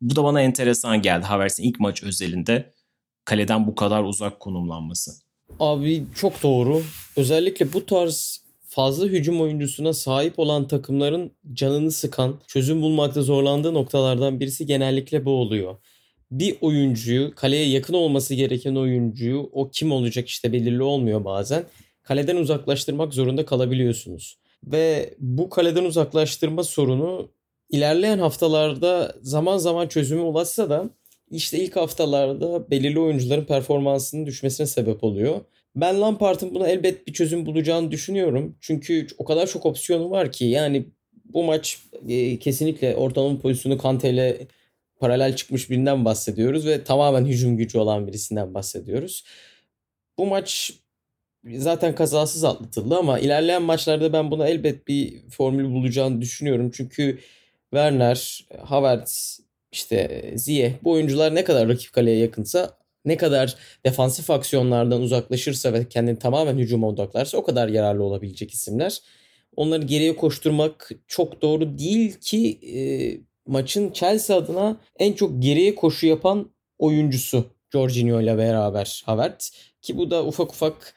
bu 0.00 0.16
da 0.16 0.24
bana 0.24 0.40
enteresan 0.40 1.02
geldi. 1.02 1.26
Havertz'in 1.26 1.62
ilk 1.62 1.80
maç 1.80 2.02
özelinde 2.02 2.72
kaleden 3.24 3.66
bu 3.66 3.74
kadar 3.74 4.04
uzak 4.04 4.40
konumlanması. 4.40 5.10
Abi 5.60 6.04
çok 6.14 6.42
doğru. 6.42 6.82
Özellikle 7.16 7.72
bu 7.72 7.86
tarz 7.86 8.44
fazla 8.66 9.06
hücum 9.06 9.40
oyuncusuna 9.40 9.92
sahip 9.92 10.38
olan 10.38 10.68
takımların 10.68 11.32
canını 11.52 11.90
sıkan, 11.90 12.40
çözüm 12.46 12.82
bulmakta 12.82 13.22
zorlandığı 13.22 13.74
noktalardan 13.74 14.40
birisi 14.40 14.66
genellikle 14.66 15.24
bu 15.24 15.30
oluyor. 15.30 15.76
Bir 16.30 16.56
oyuncuyu, 16.60 17.34
kaleye 17.34 17.68
yakın 17.68 17.94
olması 17.94 18.34
gereken 18.34 18.74
oyuncuyu 18.74 19.50
o 19.52 19.70
kim 19.70 19.92
olacak 19.92 20.28
işte 20.28 20.52
belirli 20.52 20.82
olmuyor 20.82 21.24
bazen. 21.24 21.64
Kaleden 22.10 22.36
uzaklaştırmak 22.36 23.14
zorunda 23.14 23.46
kalabiliyorsunuz. 23.46 24.38
Ve 24.64 25.14
bu 25.18 25.50
kaleden 25.50 25.84
uzaklaştırma 25.84 26.64
sorunu 26.64 27.30
ilerleyen 27.70 28.18
haftalarda 28.18 29.14
zaman 29.22 29.58
zaman 29.58 29.88
çözüme 29.88 30.22
ulaşsa 30.22 30.70
da 30.70 30.90
işte 31.30 31.58
ilk 31.58 31.76
haftalarda 31.76 32.70
belirli 32.70 33.00
oyuncuların 33.00 33.44
performansının 33.44 34.26
düşmesine 34.26 34.66
sebep 34.66 35.04
oluyor. 35.04 35.40
Ben 35.76 36.00
Lampard'ın 36.00 36.54
buna 36.54 36.68
elbet 36.68 37.06
bir 37.06 37.12
çözüm 37.12 37.46
bulacağını 37.46 37.90
düşünüyorum. 37.90 38.56
Çünkü 38.60 39.06
o 39.18 39.24
kadar 39.24 39.46
çok 39.46 39.66
opsiyonu 39.66 40.10
var 40.10 40.32
ki 40.32 40.44
yani 40.44 40.86
bu 41.24 41.44
maç 41.44 41.78
e, 42.08 42.38
kesinlikle 42.38 42.96
ortalama 42.96 43.38
pozisyonu 43.38 43.78
Kante 43.78 44.10
ile 44.10 44.46
paralel 45.00 45.36
çıkmış 45.36 45.70
birinden 45.70 46.04
bahsediyoruz 46.04 46.66
ve 46.66 46.84
tamamen 46.84 47.24
hücum 47.24 47.56
gücü 47.56 47.78
olan 47.78 48.06
birisinden 48.06 48.54
bahsediyoruz. 48.54 49.24
Bu 50.18 50.26
maç 50.26 50.72
zaten 51.44 51.94
kazasız 51.94 52.44
atlatıldı 52.44 52.96
ama 52.96 53.18
ilerleyen 53.18 53.62
maçlarda 53.62 54.12
ben 54.12 54.30
buna 54.30 54.48
elbet 54.48 54.88
bir 54.88 55.28
formül 55.30 55.64
bulacağını 55.64 56.20
düşünüyorum. 56.20 56.70
Çünkü 56.74 57.18
Werner, 57.70 58.46
Havertz, 58.64 59.40
işte 59.72 60.30
Ziyeh 60.34 60.72
bu 60.82 60.90
oyuncular 60.90 61.34
ne 61.34 61.44
kadar 61.44 61.68
rakip 61.68 61.92
kaleye 61.92 62.18
yakınsa 62.18 62.80
ne 63.04 63.16
kadar 63.16 63.56
defansif 63.86 64.30
aksiyonlardan 64.30 65.02
uzaklaşırsa 65.02 65.72
ve 65.72 65.88
kendini 65.88 66.18
tamamen 66.18 66.58
hücuma 66.58 66.88
odaklarsa 66.88 67.38
o 67.38 67.44
kadar 67.44 67.68
yararlı 67.68 68.04
olabilecek 68.04 68.54
isimler. 68.54 68.98
Onları 69.56 69.82
geriye 69.82 70.16
koşturmak 70.16 70.90
çok 71.06 71.42
doğru 71.42 71.78
değil 71.78 72.14
ki 72.14 72.60
e, 72.76 72.80
maçın 73.46 73.92
Chelsea 73.92 74.36
adına 74.36 74.80
en 74.98 75.12
çok 75.12 75.42
geriye 75.42 75.74
koşu 75.74 76.06
yapan 76.06 76.50
oyuncusu 76.78 77.44
Jorginho 77.72 78.20
ile 78.20 78.38
beraber 78.38 79.02
Havertz 79.06 79.52
ki 79.82 79.96
bu 79.96 80.10
da 80.10 80.26
ufak 80.26 80.52
ufak 80.52 80.94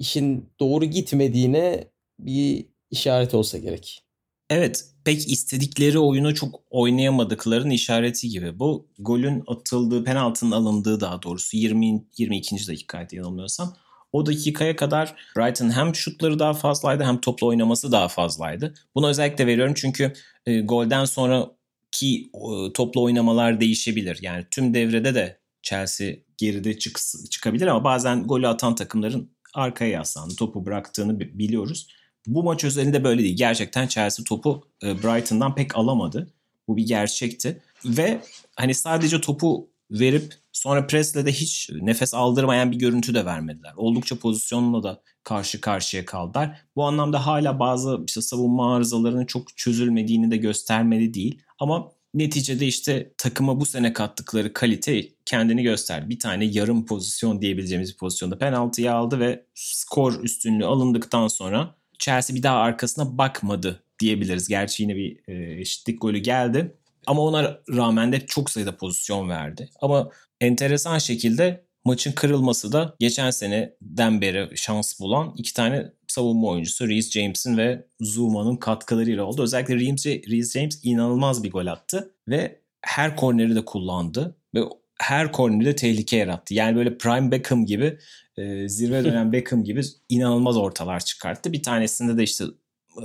işin 0.00 0.50
doğru 0.60 0.84
gitmediğine 0.84 1.84
bir 2.18 2.66
işaret 2.90 3.34
olsa 3.34 3.58
gerek. 3.58 4.02
Evet 4.50 4.84
pek 5.04 5.28
istedikleri 5.32 5.98
oyunu 5.98 6.34
çok 6.34 6.60
oynayamadıklarının 6.70 7.70
işareti 7.70 8.28
gibi. 8.28 8.58
Bu 8.58 8.88
golün 8.98 9.44
atıldığı, 9.46 10.04
penaltının 10.04 10.50
alındığı 10.50 11.00
daha 11.00 11.22
doğrusu 11.22 11.56
20 11.56 12.04
22. 12.18 12.68
dakikaydı 12.68 13.16
yanılmıyorsam. 13.16 13.76
O 14.12 14.26
dakikaya 14.26 14.76
kadar 14.76 15.14
Brighton 15.36 15.70
hem 15.70 15.94
şutları 15.94 16.38
daha 16.38 16.54
fazlaydı 16.54 17.04
hem 17.04 17.20
topla 17.20 17.46
oynaması 17.46 17.92
daha 17.92 18.08
fazlaydı. 18.08 18.74
Bunu 18.94 19.08
özellikle 19.08 19.46
veriyorum 19.46 19.74
çünkü 19.76 20.12
e, 20.46 20.60
golden 20.60 21.04
sonraki 21.04 22.30
e, 22.34 22.72
topla 22.72 23.00
oynamalar 23.00 23.60
değişebilir. 23.60 24.18
Yani 24.22 24.44
tüm 24.50 24.74
devrede 24.74 25.14
de 25.14 25.40
Chelsea 25.62 26.14
geride 26.38 26.78
çık, 26.78 26.98
çıkabilir 27.30 27.66
ama 27.66 27.84
bazen 27.84 28.26
golü 28.26 28.48
atan 28.48 28.74
takımların 28.74 29.30
arkaya 29.54 29.90
yaslandı, 29.90 30.34
topu 30.34 30.66
bıraktığını 30.66 31.20
biliyoruz. 31.20 31.86
Bu 32.26 32.42
maç 32.42 32.64
özelinde 32.64 33.04
böyle 33.04 33.22
değil. 33.22 33.36
Gerçekten 33.36 33.86
Chelsea 33.86 34.24
topu 34.24 34.64
e, 34.82 35.02
Brighton'dan 35.02 35.54
pek 35.54 35.76
alamadı. 35.76 36.32
Bu 36.68 36.76
bir 36.76 36.86
gerçekti. 36.86 37.62
Ve 37.84 38.20
hani 38.56 38.74
sadece 38.74 39.20
topu 39.20 39.70
verip 39.90 40.34
sonra 40.52 40.86
presle 40.86 41.26
de 41.26 41.32
hiç 41.32 41.70
nefes 41.80 42.14
aldırmayan 42.14 42.72
bir 42.72 42.78
görüntü 42.78 43.14
de 43.14 43.24
vermediler. 43.24 43.72
Oldukça 43.76 44.16
pozisyonla 44.16 44.82
da 44.82 45.02
karşı 45.24 45.60
karşıya 45.60 46.04
kaldılar. 46.04 46.60
Bu 46.76 46.84
anlamda 46.84 47.26
hala 47.26 47.58
bazı 47.58 48.00
işte 48.06 48.22
savunma 48.22 48.76
arızalarının 48.76 49.26
çok 49.26 49.56
çözülmediğini 49.56 50.30
de 50.30 50.36
göstermedi 50.36 51.14
değil. 51.14 51.42
Ama 51.58 51.92
neticede 52.14 52.66
işte 52.66 53.12
takıma 53.18 53.60
bu 53.60 53.66
sene 53.66 53.92
kattıkları 53.92 54.52
kalite 54.52 55.08
kendini 55.26 55.62
gösterdi. 55.62 56.08
Bir 56.08 56.18
tane 56.18 56.44
yarım 56.44 56.86
pozisyon 56.86 57.42
diyebileceğimiz 57.42 57.92
bir 57.92 57.96
pozisyonda 57.96 58.38
penaltıyı 58.38 58.92
aldı 58.92 59.20
ve 59.20 59.44
skor 59.54 60.24
üstünlüğü 60.24 60.64
alındıktan 60.64 61.28
sonra 61.28 61.74
Chelsea 61.98 62.36
bir 62.36 62.42
daha 62.42 62.56
arkasına 62.56 63.18
bakmadı 63.18 63.82
diyebiliriz. 64.00 64.48
Gerçi 64.48 64.82
yine 64.82 64.96
bir 64.96 65.18
e, 65.28 65.60
eşitlik 65.60 66.02
golü 66.02 66.18
geldi. 66.18 66.76
Ama 67.06 67.22
ona 67.22 67.58
rağmen 67.68 68.12
de 68.12 68.26
çok 68.26 68.50
sayıda 68.50 68.76
pozisyon 68.76 69.28
verdi. 69.28 69.70
Ama 69.80 70.10
enteresan 70.40 70.98
şekilde 70.98 71.64
maçın 71.84 72.12
kırılması 72.12 72.72
da 72.72 72.94
geçen 72.98 73.30
seneden 73.30 74.20
beri 74.20 74.56
şans 74.56 75.00
bulan 75.00 75.34
iki 75.36 75.54
tane 75.54 75.92
savunma 76.10 76.48
oyuncusu 76.48 76.88
Reece 76.88 77.20
James'in 77.20 77.56
ve 77.56 77.86
Zuma'nın 78.00 78.56
katkılarıyla 78.56 79.24
oldu. 79.24 79.42
Özellikle 79.42 79.74
Reece 79.76 80.58
James 80.58 80.80
inanılmaz 80.82 81.44
bir 81.44 81.50
gol 81.50 81.66
attı 81.66 82.14
ve 82.28 82.60
her 82.82 83.16
korneri 83.16 83.54
de 83.54 83.64
kullandı 83.64 84.36
ve 84.54 84.60
her 85.00 85.32
korneri 85.32 85.64
de 85.64 85.76
tehlike 85.76 86.16
yarattı. 86.16 86.54
Yani 86.54 86.76
böyle 86.76 86.98
Prime 86.98 87.30
Beckham 87.30 87.66
gibi 87.66 87.98
e, 88.36 88.68
zirve 88.68 89.04
dönen 89.04 89.32
Beckham 89.32 89.64
gibi 89.64 89.80
inanılmaz 90.08 90.56
ortalar 90.56 91.00
çıkarttı. 91.00 91.52
Bir 91.52 91.62
tanesinde 91.62 92.16
de 92.16 92.22
işte 92.22 92.44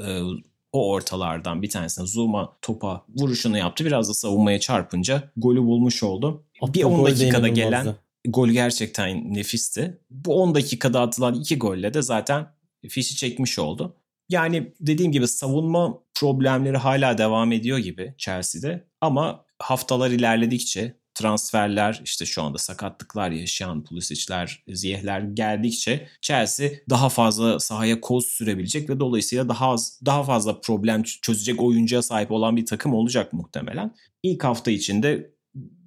e, 0.06 0.22
o 0.72 0.92
ortalardan 0.92 1.62
bir 1.62 1.70
tanesine 1.70 2.06
Zuma 2.08 2.58
topa 2.62 3.06
vuruşunu 3.16 3.58
yaptı. 3.58 3.86
Biraz 3.86 4.10
da 4.10 4.14
savunmaya 4.14 4.60
çarpınca 4.60 5.32
golü 5.38 5.62
bulmuş 5.62 6.04
oldu. 6.04 6.44
Hatta 6.62 6.74
bir 6.74 6.84
10 6.84 7.06
dakikada 7.06 7.48
gelen 7.48 7.96
gol 8.28 8.50
gerçekten 8.50 9.34
nefisti. 9.34 10.00
Bu 10.10 10.42
10 10.42 10.56
dakikada 10.56 11.02
atılan 11.02 11.34
iki 11.34 11.58
golle 11.58 11.94
de 11.94 12.02
zaten 12.02 12.48
fişi 12.90 13.16
çekmiş 13.16 13.60
oldu. 13.60 13.96
Yani 14.30 14.74
dediğim 14.80 15.12
gibi 15.12 15.28
savunma 15.28 16.00
problemleri 16.14 16.78
hala 16.78 17.18
devam 17.18 17.52
ediyor 17.52 17.78
gibi 17.78 18.16
Chelsea'de 18.18 18.88
ama 19.02 19.46
haftalar 19.60 20.12
ilerledikçe 20.12 20.96
transferler 21.16 22.02
işte 22.04 22.26
şu 22.26 22.44
anda 22.44 22.58
sakatlıklar 22.58 23.32
yaşayan 23.32 23.84
Pulisic'ler, 23.84 24.64
Ziyeh'ler 24.68 25.20
geldikçe 25.22 26.08
Chelsea 26.22 26.70
daha 26.90 27.10
fazla 27.10 27.60
sahaya 27.60 28.02
koz 28.02 28.26
sürebilecek 28.26 28.90
ve 28.90 29.00
dolayısıyla 29.00 29.50
daha 29.50 29.70
az 29.70 30.00
daha 30.06 30.24
fazla 30.24 30.62
problem 30.62 31.04
çözecek 31.04 31.62
oyuncuya 31.62 32.02
sahip 32.02 32.32
olan 32.32 32.58
bir 32.58 32.66
takım 32.66 32.94
olacak 32.94 33.34
muhtemelen. 33.34 33.96
İlk 34.24 34.44
hafta 34.44 34.72
içinde 34.72 35.32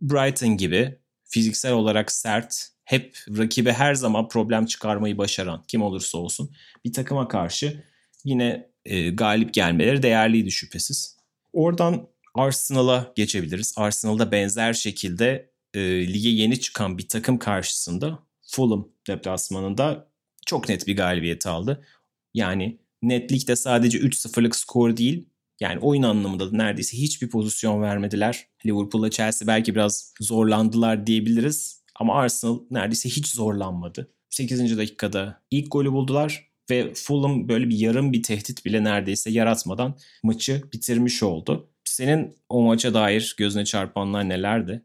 Brighton 0.03 0.57
gibi 0.57 0.99
fiziksel 1.25 1.73
olarak 1.73 2.13
sert, 2.13 2.69
hep 2.89 3.19
rakibe 3.39 3.73
her 3.73 3.95
zaman 3.95 4.29
problem 4.29 4.67
çıkarmayı 4.67 5.19
başaran 5.19 5.65
kim 5.69 5.83
olursa 5.83 6.19
olsun 6.19 6.51
bir 6.85 6.93
takıma 6.93 7.29
karşı 7.29 7.85
yine 8.25 8.71
e, 8.85 9.11
galip 9.11 9.55
gelmeleri 9.55 10.03
değerliydi 10.03 10.51
şüphesiz. 10.51 11.17
Oradan 11.53 12.09
Arsenal'a 12.35 13.13
geçebiliriz. 13.17 13.75
Arsenal'da 13.77 14.33
benzer 14.33 14.73
şekilde 14.73 15.51
e, 15.75 15.81
lige 16.13 16.29
yeni 16.29 16.61
çıkan 16.61 16.99
bir 16.99 17.09
takım 17.09 17.39
karşısında 17.39 18.19
Fulham 18.43 18.89
deplasmanında 19.07 20.09
çok 20.47 20.69
net 20.69 20.87
bir 20.87 20.97
galibiyet 20.97 21.47
aldı. 21.47 21.85
Yani 22.35 22.79
netlikte 23.03 23.57
sadece 23.57 23.99
3-0'lık 23.99 24.57
skor 24.57 24.97
değil 24.97 25.29
yani 25.61 25.79
oyun 25.81 26.03
anlamında 26.03 26.53
da 26.53 26.57
neredeyse 26.57 26.99
hiçbir 26.99 27.31
pozisyon 27.31 27.83
vermediler. 27.83 28.47
Liverpool'la 28.67 29.11
Chelsea 29.11 29.49
belki 29.49 29.75
biraz 29.75 30.15
zorlandılar 30.21 31.07
diyebiliriz. 31.07 31.78
Ama 31.99 32.15
Arsenal 32.15 32.59
neredeyse 32.71 33.09
hiç 33.09 33.27
zorlanmadı. 33.27 34.11
8. 34.31 34.79
dakikada 34.79 35.43
ilk 35.51 35.73
golü 35.73 35.93
buldular 35.93 36.49
ve 36.71 36.95
Fulham 36.95 37.49
böyle 37.49 37.69
bir 37.69 37.79
yarım 37.79 38.13
bir 38.13 38.23
tehdit 38.23 38.65
bile 38.65 38.85
neredeyse 38.85 39.31
yaratmadan 39.31 39.95
maçı 40.23 40.63
bitirmiş 40.73 41.23
oldu. 41.23 41.71
Senin 41.85 42.37
o 42.49 42.63
maça 42.63 42.95
dair 42.95 43.35
gözüne 43.39 43.65
çarpanlar 43.65 44.29
nelerdi? 44.29 44.85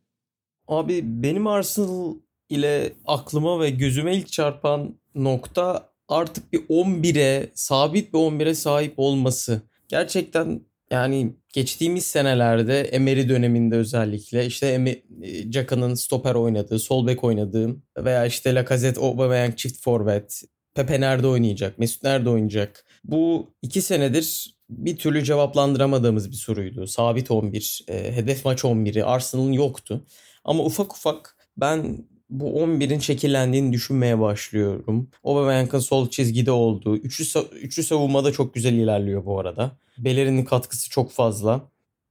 Abi 0.67 1.01
benim 1.03 1.47
Arsenal 1.47 2.15
ile 2.49 2.93
aklıma 3.05 3.59
ve 3.59 3.69
gözüme 3.69 4.17
ilk 4.17 4.31
çarpan 4.31 4.95
nokta 5.15 5.93
artık 6.07 6.53
bir 6.53 6.59
11'e 6.59 7.51
sabit 7.53 8.13
bir 8.13 8.19
11'e 8.19 8.55
sahip 8.55 8.93
olması. 8.97 9.61
Gerçekten 9.87 10.61
yani 10.93 11.35
geçtiğimiz 11.53 12.07
senelerde 12.07 12.81
Emery 12.81 13.29
döneminde 13.29 13.75
özellikle 13.75 14.45
işte 14.45 14.67
Emery, 14.67 15.01
Caka'nın 15.49 15.93
stoper 15.93 16.35
oynadığı, 16.35 16.79
sol 16.79 17.07
bek 17.07 17.23
oynadığı 17.23 17.75
veya 17.97 18.25
işte 18.25 18.55
Lacazette, 18.55 19.01
Aubameyang 19.01 19.57
çift 19.57 19.83
forvet, 19.83 20.41
Pepe 20.75 21.01
nerede 21.01 21.27
oynayacak, 21.27 21.79
Mesut 21.79 22.03
nerede 22.03 22.29
oynayacak? 22.29 22.85
Bu 23.03 23.53
iki 23.61 23.81
senedir 23.81 24.55
bir 24.69 24.97
türlü 24.97 25.23
cevaplandıramadığımız 25.23 26.31
bir 26.31 26.35
soruydu. 26.35 26.87
Sabit 26.87 27.31
11, 27.31 27.85
e, 27.87 28.15
hedef 28.15 28.45
maç 28.45 28.63
11'i 28.63 29.03
Arsenal'ın 29.03 29.51
yoktu. 29.51 30.05
Ama 30.43 30.63
ufak 30.63 30.93
ufak 30.93 31.37
ben 31.57 32.07
bu 32.33 32.45
11'in 32.45 32.99
şekillendiğini 32.99 33.73
düşünmeye 33.73 34.19
başlıyorum. 34.19 35.09
Aubameyang'ın 35.23 35.79
sol 35.79 36.09
çizgide 36.09 36.51
olduğu. 36.51 36.97
Üçlü, 36.97 37.39
üçlü 37.61 37.83
savunmada 37.83 38.31
çok 38.31 38.53
güzel 38.53 38.73
ilerliyor 38.73 39.25
bu 39.25 39.39
arada. 39.39 39.71
Belerin'in 39.97 40.45
katkısı 40.45 40.89
çok 40.89 41.11
fazla. 41.11 41.61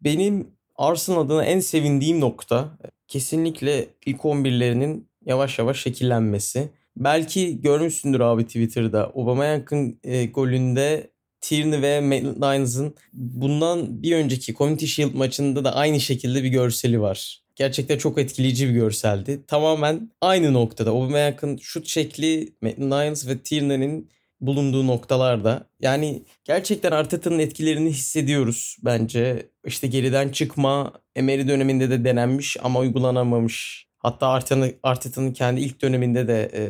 Benim 0.00 0.46
Arsenal 0.76 1.20
adına 1.20 1.44
en 1.44 1.61
sevindiğim 1.61 2.20
nokta 2.20 2.78
kesinlikle 3.08 3.88
ilk 4.06 4.20
11'lerinin 4.20 5.06
yavaş 5.26 5.58
yavaş 5.58 5.82
şekillenmesi. 5.82 6.68
Belki 6.96 7.61
görmüşsündür 7.61 8.20
abi 8.20 8.46
Twitter'da. 8.46 9.06
Aubameyang'ın 9.06 9.98
e, 10.04 10.26
golünde 10.26 11.11
Tierney 11.40 11.82
ve 11.82 12.00
Maitland 12.00 12.92
bundan 13.12 14.02
bir 14.02 14.16
önceki 14.16 14.54
Community 14.54 14.87
Shield 14.87 15.14
maçında 15.14 15.64
da 15.64 15.74
aynı 15.74 16.00
şekilde 16.00 16.42
bir 16.42 16.48
görseli 16.48 17.00
var. 17.00 17.41
Gerçekten 17.62 17.98
çok 17.98 18.18
etkileyici 18.18 18.68
bir 18.68 18.72
görseldi. 18.72 19.46
Tamamen 19.46 20.11
aynı 20.20 20.53
noktada. 20.53 20.90
Aubameyang'ın 20.90 21.57
şut 21.57 21.87
şekli, 21.87 22.53
Maitland 22.62 23.16
ve 23.29 23.38
Tierney'nin 23.38 24.11
bulunduğu 24.40 24.87
noktalarda. 24.87 25.66
Yani 25.81 26.22
gerçekten 26.44 26.92
Arteta'nın 26.92 27.38
etkilerini 27.38 27.90
hissediyoruz 27.90 28.77
bence. 28.85 29.46
İşte 29.66 29.87
geriden 29.87 30.29
çıkma 30.29 30.92
Emery 31.16 31.48
döneminde 31.48 31.90
de 31.90 32.05
denenmiş 32.05 32.57
ama 32.62 32.81
uygulanamamış. 32.81 33.87
Hatta 33.98 34.27
Arteta'nın 34.83 35.33
kendi 35.33 35.61
ilk 35.61 35.83
döneminde 35.83 36.29
de 36.29 36.51
e, 36.55 36.62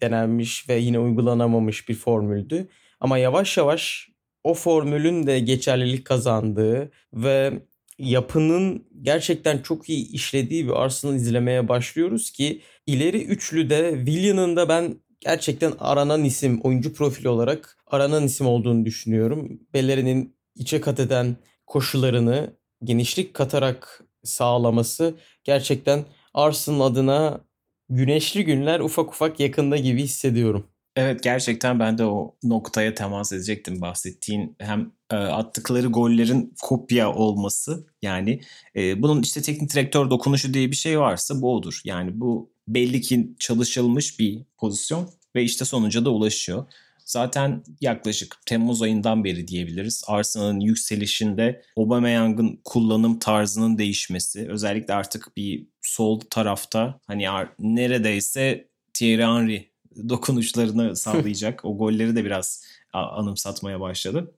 denenmiş 0.00 0.68
ve 0.68 0.74
yine 0.74 0.98
uygulanamamış 0.98 1.88
bir 1.88 1.94
formüldü. 1.94 2.68
Ama 3.00 3.18
yavaş 3.18 3.56
yavaş 3.56 4.08
o 4.44 4.54
formülün 4.54 5.26
de 5.26 5.40
geçerlilik 5.40 6.04
kazandığı 6.04 6.90
ve 7.12 7.52
yapının 8.00 8.86
gerçekten 9.02 9.58
çok 9.58 9.88
iyi 9.88 10.12
işlediği 10.12 10.66
bir 10.66 10.82
Arsenal 10.82 11.14
izlemeye 11.14 11.68
başlıyoruz 11.68 12.30
ki 12.30 12.60
ileri 12.86 13.24
üçlüde 13.24 13.94
Willian'ın 13.96 14.56
da 14.56 14.68
ben 14.68 14.94
gerçekten 15.20 15.72
aranan 15.78 16.24
isim 16.24 16.60
oyuncu 16.60 16.94
profili 16.94 17.28
olarak 17.28 17.76
aranan 17.86 18.24
isim 18.24 18.46
olduğunu 18.46 18.84
düşünüyorum. 18.84 19.60
Bellerinin 19.74 20.36
içe 20.54 20.80
kat 20.80 21.00
eden 21.00 21.36
koşularını 21.66 22.56
genişlik 22.84 23.34
katarak 23.34 24.04
sağlaması 24.24 25.14
gerçekten 25.44 26.04
Arsenal 26.34 26.80
adına 26.80 27.40
güneşli 27.88 28.44
günler 28.44 28.80
ufak 28.80 29.08
ufak 29.08 29.40
yakında 29.40 29.76
gibi 29.76 30.02
hissediyorum. 30.02 30.69
Evet 30.96 31.22
gerçekten 31.22 31.80
ben 31.80 31.98
de 31.98 32.04
o 32.04 32.36
noktaya 32.42 32.94
temas 32.94 33.32
edecektim 33.32 33.80
bahsettiğin 33.80 34.56
hem 34.58 34.92
e, 35.10 35.16
attıkları 35.16 35.86
gollerin 35.86 36.54
kopya 36.62 37.12
olması 37.12 37.86
yani 38.02 38.40
e, 38.76 39.02
bunun 39.02 39.22
işte 39.22 39.42
teknik 39.42 39.74
direktör 39.74 40.10
dokunuşu 40.10 40.54
diye 40.54 40.70
bir 40.70 40.76
şey 40.76 41.00
varsa 41.00 41.42
bu 41.42 41.54
odur. 41.54 41.80
Yani 41.84 42.20
bu 42.20 42.52
belli 42.68 43.00
ki 43.00 43.34
çalışılmış 43.38 44.18
bir 44.18 44.42
pozisyon 44.58 45.10
ve 45.36 45.42
işte 45.42 45.64
sonuca 45.64 46.04
da 46.04 46.10
ulaşıyor. 46.10 46.66
Zaten 47.04 47.64
yaklaşık 47.80 48.36
Temmuz 48.46 48.82
ayından 48.82 49.24
beri 49.24 49.48
diyebiliriz. 49.48 50.04
Arsenal'ın 50.06 50.60
yükselişinde 50.60 51.62
Aubameyang'ın 51.76 52.60
kullanım 52.64 53.18
tarzının 53.18 53.78
değişmesi, 53.78 54.48
özellikle 54.50 54.94
artık 54.94 55.36
bir 55.36 55.66
sol 55.82 56.20
tarafta 56.20 57.00
hani 57.06 57.26
neredeyse 57.58 58.68
Thierry 58.94 59.22
Henry 59.22 59.69
dokunuşlarını 60.08 60.96
sağlayacak. 60.96 61.64
o 61.64 61.78
golleri 61.78 62.16
de 62.16 62.24
biraz 62.24 62.64
anımsatmaya 62.92 63.80
başladı. 63.80 64.34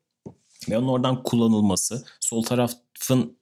Ve 0.71 0.79
onun 0.79 0.89
oradan 0.89 1.23
kullanılması. 1.23 2.05
Sol 2.21 2.43
tarafın 2.43 3.37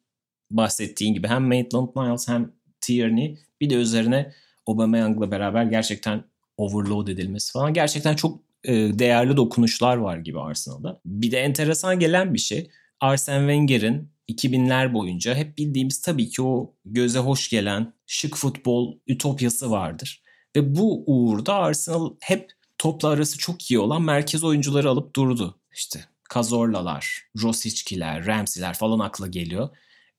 bahsettiğin 0.50 1.14
gibi 1.14 1.28
hem 1.28 1.52
Maitland-Niles 1.52 2.28
hem 2.28 2.52
Tierney 2.80 3.38
bir 3.60 3.70
de 3.70 3.74
üzerine 3.74 4.32
Aubameyang'la 4.66 5.30
beraber 5.30 5.64
gerçekten 5.64 6.24
overload 6.56 7.08
edilmesi 7.08 7.52
falan. 7.52 7.74
Gerçekten 7.74 8.16
çok 8.16 8.40
e, 8.64 8.72
değerli 8.74 9.36
dokunuşlar 9.36 9.96
var 9.96 10.18
gibi 10.18 10.40
Arsenal'da. 10.40 11.00
Bir 11.04 11.30
de 11.30 11.38
enteresan 11.38 11.98
gelen 11.98 12.34
bir 12.34 12.38
şey. 12.38 12.70
Arsene 13.00 13.38
Wenger'in 13.38 14.08
2000'ler 14.28 14.94
boyunca 14.94 15.34
hep 15.34 15.58
bildiğimiz 15.58 16.00
tabii 16.00 16.28
ki 16.28 16.42
o 16.42 16.74
göze 16.84 17.18
hoş 17.18 17.50
gelen 17.50 17.92
şık 18.06 18.36
futbol 18.36 18.98
ütopyası 19.06 19.70
vardır. 19.70 20.22
Ve 20.56 20.76
bu 20.76 21.04
uğurda 21.06 21.54
Arsenal 21.54 22.14
hep 22.20 22.50
topla 22.78 23.08
arası 23.08 23.38
çok 23.38 23.70
iyi 23.70 23.78
olan 23.78 24.02
merkez 24.02 24.44
oyuncuları 24.44 24.90
alıp 24.90 25.16
durdu. 25.16 25.58
İşte 25.72 26.04
Cazorla'lar, 26.34 27.24
Rosicki'ler, 27.42 28.26
Ramsey'ler 28.26 28.74
falan 28.74 28.98
akla 28.98 29.26
geliyor. 29.26 29.68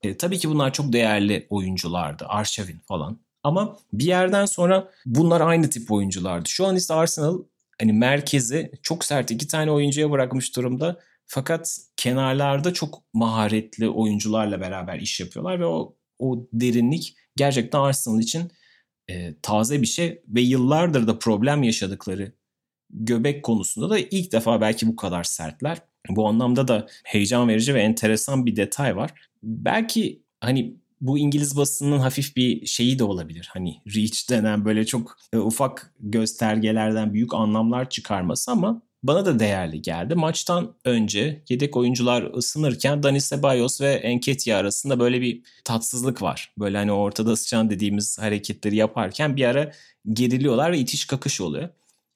E, 0.02 0.16
tabii 0.16 0.38
ki 0.38 0.48
bunlar 0.48 0.72
çok 0.72 0.92
değerli 0.92 1.46
oyunculardı. 1.50 2.24
Arşavin 2.28 2.80
falan. 2.88 3.18
Ama 3.44 3.76
bir 3.92 4.04
yerden 4.04 4.46
sonra 4.46 4.90
bunlar 5.06 5.40
aynı 5.40 5.70
tip 5.70 5.92
oyunculardı. 5.92 6.48
Şu 6.48 6.66
an 6.66 6.76
ise 6.76 6.94
Arsenal 6.94 7.42
hani 7.80 7.92
merkezi 7.92 8.72
çok 8.82 9.04
sert 9.04 9.30
iki 9.30 9.46
tane 9.46 9.70
oyuncuya 9.70 10.10
bırakmış 10.10 10.56
durumda. 10.56 11.00
Fakat 11.26 11.78
kenarlarda 11.96 12.72
çok 12.72 13.02
maharetli 13.12 13.88
oyuncularla 13.88 14.60
beraber 14.60 14.98
iş 14.98 15.20
yapıyorlar 15.20 15.60
ve 15.60 15.66
o 15.66 15.94
o 16.18 16.46
derinlik 16.52 17.16
gerçekten 17.36 17.78
Arsenal 17.78 18.20
için 18.20 18.52
e, 19.12 19.34
taze 19.42 19.82
bir 19.82 19.86
şey 19.86 20.22
ve 20.28 20.40
yıllardır 20.40 21.06
da 21.06 21.18
problem 21.18 21.62
yaşadıkları 21.62 22.32
göbek 22.90 23.42
konusunda 23.42 23.90
da 23.90 23.98
ilk 23.98 24.32
defa 24.32 24.60
belki 24.60 24.86
bu 24.86 24.96
kadar 24.96 25.24
sertler. 25.24 25.78
Bu 26.08 26.28
anlamda 26.28 26.68
da 26.68 26.86
heyecan 27.04 27.48
verici 27.48 27.74
ve 27.74 27.80
enteresan 27.80 28.46
bir 28.46 28.56
detay 28.56 28.96
var. 28.96 29.12
Belki 29.42 30.22
hani 30.40 30.76
bu 31.00 31.18
İngiliz 31.18 31.56
basınının 31.56 31.98
hafif 31.98 32.36
bir 32.36 32.66
şeyi 32.66 32.98
de 32.98 33.04
olabilir. 33.04 33.48
Hani 33.52 33.76
reach 33.86 34.30
denen 34.30 34.64
böyle 34.64 34.86
çok 34.86 35.16
e, 35.32 35.38
ufak 35.38 35.94
göstergelerden 36.00 37.14
büyük 37.14 37.34
anlamlar 37.34 37.90
çıkarması 37.90 38.50
ama 38.50 38.82
bana 39.02 39.26
da 39.26 39.38
değerli 39.38 39.82
geldi. 39.82 40.14
Maçtan 40.14 40.74
önce 40.84 41.42
yedek 41.48 41.76
oyuncular 41.76 42.22
ısınırken 42.36 43.02
Dani 43.02 43.20
Ceballos 43.20 43.80
ve 43.80 43.92
Enketia 43.92 44.58
arasında 44.58 45.00
böyle 45.00 45.20
bir 45.20 45.42
tatsızlık 45.64 46.22
var. 46.22 46.52
Böyle 46.58 46.76
hani 46.76 46.92
ortada 46.92 47.36
sıçan 47.36 47.70
dediğimiz 47.70 48.18
hareketleri 48.18 48.76
yaparken 48.76 49.36
bir 49.36 49.44
ara 49.44 49.72
geriliyorlar 50.12 50.72
ve 50.72 50.78
itiş 50.78 51.04
kakış 51.04 51.40
oluyor. 51.40 51.68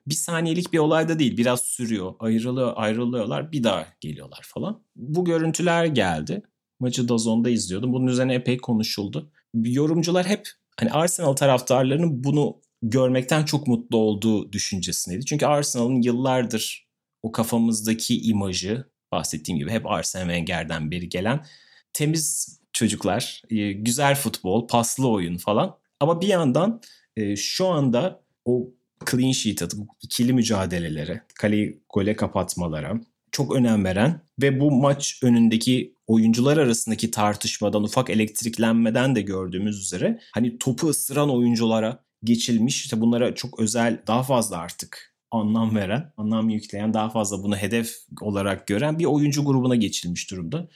bir 0.06 0.14
saniyelik 0.14 0.72
bir 0.72 0.78
olay 0.78 1.08
da 1.08 1.18
değil. 1.18 1.36
Biraz 1.36 1.60
sürüyor. 1.60 2.14
Ayrılıyor, 2.20 2.72
ayrılıyorlar. 2.76 3.52
Bir 3.52 3.64
daha 3.64 3.86
geliyorlar 4.00 4.40
falan. 4.44 4.82
Bu 4.96 5.24
görüntüler 5.24 5.84
geldi. 5.84 6.42
Maçı 6.80 7.08
Dazon'da 7.08 7.50
izliyordum. 7.50 7.92
Bunun 7.92 8.06
üzerine 8.06 8.34
epey 8.34 8.58
konuşuldu. 8.58 9.30
Yorumcular 9.54 10.26
hep 10.26 10.48
hani 10.80 10.90
Arsenal 10.92 11.32
taraftarlarının 11.32 12.24
bunu 12.24 12.56
görmekten 12.82 13.44
çok 13.44 13.66
mutlu 13.66 13.96
olduğu 13.96 14.52
düşüncesindeydi. 14.52 15.24
Çünkü 15.24 15.46
Arsenal'ın 15.46 16.02
yıllardır 16.02 16.86
o 17.22 17.32
kafamızdaki 17.32 18.20
imajı 18.22 18.84
bahsettiğim 19.12 19.58
gibi 19.58 19.70
hep 19.70 19.86
Arsene 19.86 20.22
Wenger'den 20.22 20.90
beri 20.90 21.08
gelen 21.08 21.44
temiz 21.92 22.58
çocuklar, 22.72 23.42
e, 23.50 23.72
güzel 23.72 24.14
futbol, 24.14 24.68
paslı 24.68 25.08
oyun 25.08 25.36
falan. 25.36 25.78
Ama 26.00 26.20
bir 26.20 26.26
yandan 26.26 26.80
e, 27.16 27.36
şu 27.36 27.66
anda 27.66 28.22
o 28.44 28.70
clean 29.10 29.32
sheet 29.32 29.62
atıp 29.62 29.80
ikili 30.02 30.32
mücadelelere, 30.32 31.22
kaleyi 31.34 31.80
gole 31.94 32.16
kapatmalara 32.16 33.00
çok 33.32 33.54
önem 33.54 33.84
veren 33.84 34.20
ve 34.42 34.60
bu 34.60 34.70
maç 34.70 35.20
önündeki 35.22 35.94
oyuncular 36.06 36.56
arasındaki 36.56 37.10
tartışmadan, 37.10 37.82
ufak 37.82 38.10
elektriklenmeden 38.10 39.16
de 39.16 39.20
gördüğümüz 39.20 39.82
üzere 39.82 40.20
hani 40.32 40.58
topu 40.58 40.88
ısıran 40.88 41.30
oyunculara 41.30 42.04
geçilmiş. 42.24 42.84
İşte 42.84 43.00
bunlara 43.00 43.34
çok 43.34 43.60
özel, 43.60 44.02
daha 44.06 44.22
fazla 44.22 44.58
artık 44.58 45.16
anlam 45.30 45.76
veren, 45.76 46.12
anlam 46.16 46.48
yükleyen, 46.48 46.94
daha 46.94 47.10
fazla 47.10 47.42
bunu 47.42 47.56
hedef 47.56 47.96
olarak 48.20 48.66
gören 48.66 48.98
bir 48.98 49.04
oyuncu 49.04 49.44
grubuna 49.44 49.74
geçilmiş 49.74 50.30
durumda. 50.30 50.68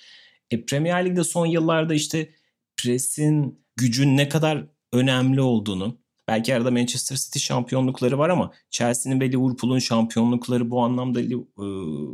E, 0.50 0.64
Premier 0.64 1.06
Lig'de 1.06 1.24
son 1.24 1.46
yıllarda 1.46 1.94
işte 1.94 2.30
presin, 2.76 3.64
gücün 3.76 4.16
ne 4.16 4.28
kadar 4.28 4.66
önemli 4.92 5.40
olduğunu, 5.40 5.98
belki 6.28 6.54
arada 6.54 6.70
Manchester 6.70 7.16
City 7.16 7.38
şampiyonlukları 7.38 8.18
var 8.18 8.28
ama 8.28 8.52
Chelsea'nin 8.70 9.20
ve 9.20 9.32
Liverpool'un 9.32 9.78
şampiyonlukları 9.78 10.70
bu 10.70 10.82
anlamda 10.82 11.20
e, 11.20 11.34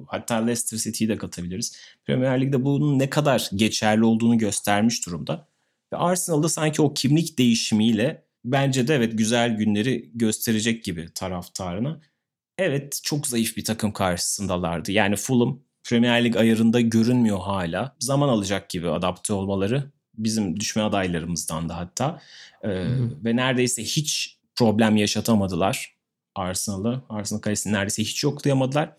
hatta 0.06 0.34
Leicester 0.34 0.78
City'yi 0.78 1.08
de 1.08 1.18
katabiliriz. 1.18 1.76
Premier 2.04 2.40
Lig'de 2.40 2.64
bunun 2.64 2.98
ne 2.98 3.10
kadar 3.10 3.50
geçerli 3.54 4.04
olduğunu 4.04 4.38
göstermiş 4.38 5.06
durumda. 5.06 5.48
Ve 5.92 5.96
Arsenal'da 5.96 6.48
sanki 6.48 6.82
o 6.82 6.94
kimlik 6.94 7.38
değişimiyle 7.38 8.25
bence 8.46 8.88
de 8.88 8.94
evet 8.94 9.18
güzel 9.18 9.56
günleri 9.56 10.10
gösterecek 10.14 10.84
gibi 10.84 11.08
taraftarına. 11.14 12.00
Evet 12.58 13.00
çok 13.02 13.26
zayıf 13.26 13.56
bir 13.56 13.64
takım 13.64 13.92
karşısındalardı. 13.92 14.92
Yani 14.92 15.16
Fulham 15.16 15.60
Premier 15.84 16.24
Lig 16.24 16.36
ayarında 16.36 16.80
görünmüyor 16.80 17.40
hala. 17.40 17.96
Zaman 18.00 18.28
alacak 18.28 18.70
gibi 18.70 18.90
adapte 18.90 19.32
olmaları. 19.32 19.90
Bizim 20.14 20.60
düşme 20.60 20.82
adaylarımızdan 20.82 21.68
da 21.68 21.76
hatta. 21.76 22.20
Ee, 22.62 22.68
ve 23.24 23.36
neredeyse 23.36 23.82
hiç 23.82 24.38
problem 24.54 24.96
yaşatamadılar 24.96 25.96
Arsenal'ı. 26.34 27.02
Arsenal 27.08 27.40
kalesini 27.40 27.72
neredeyse 27.72 28.02
hiç 28.02 28.24
yoklayamadılar. 28.24 28.92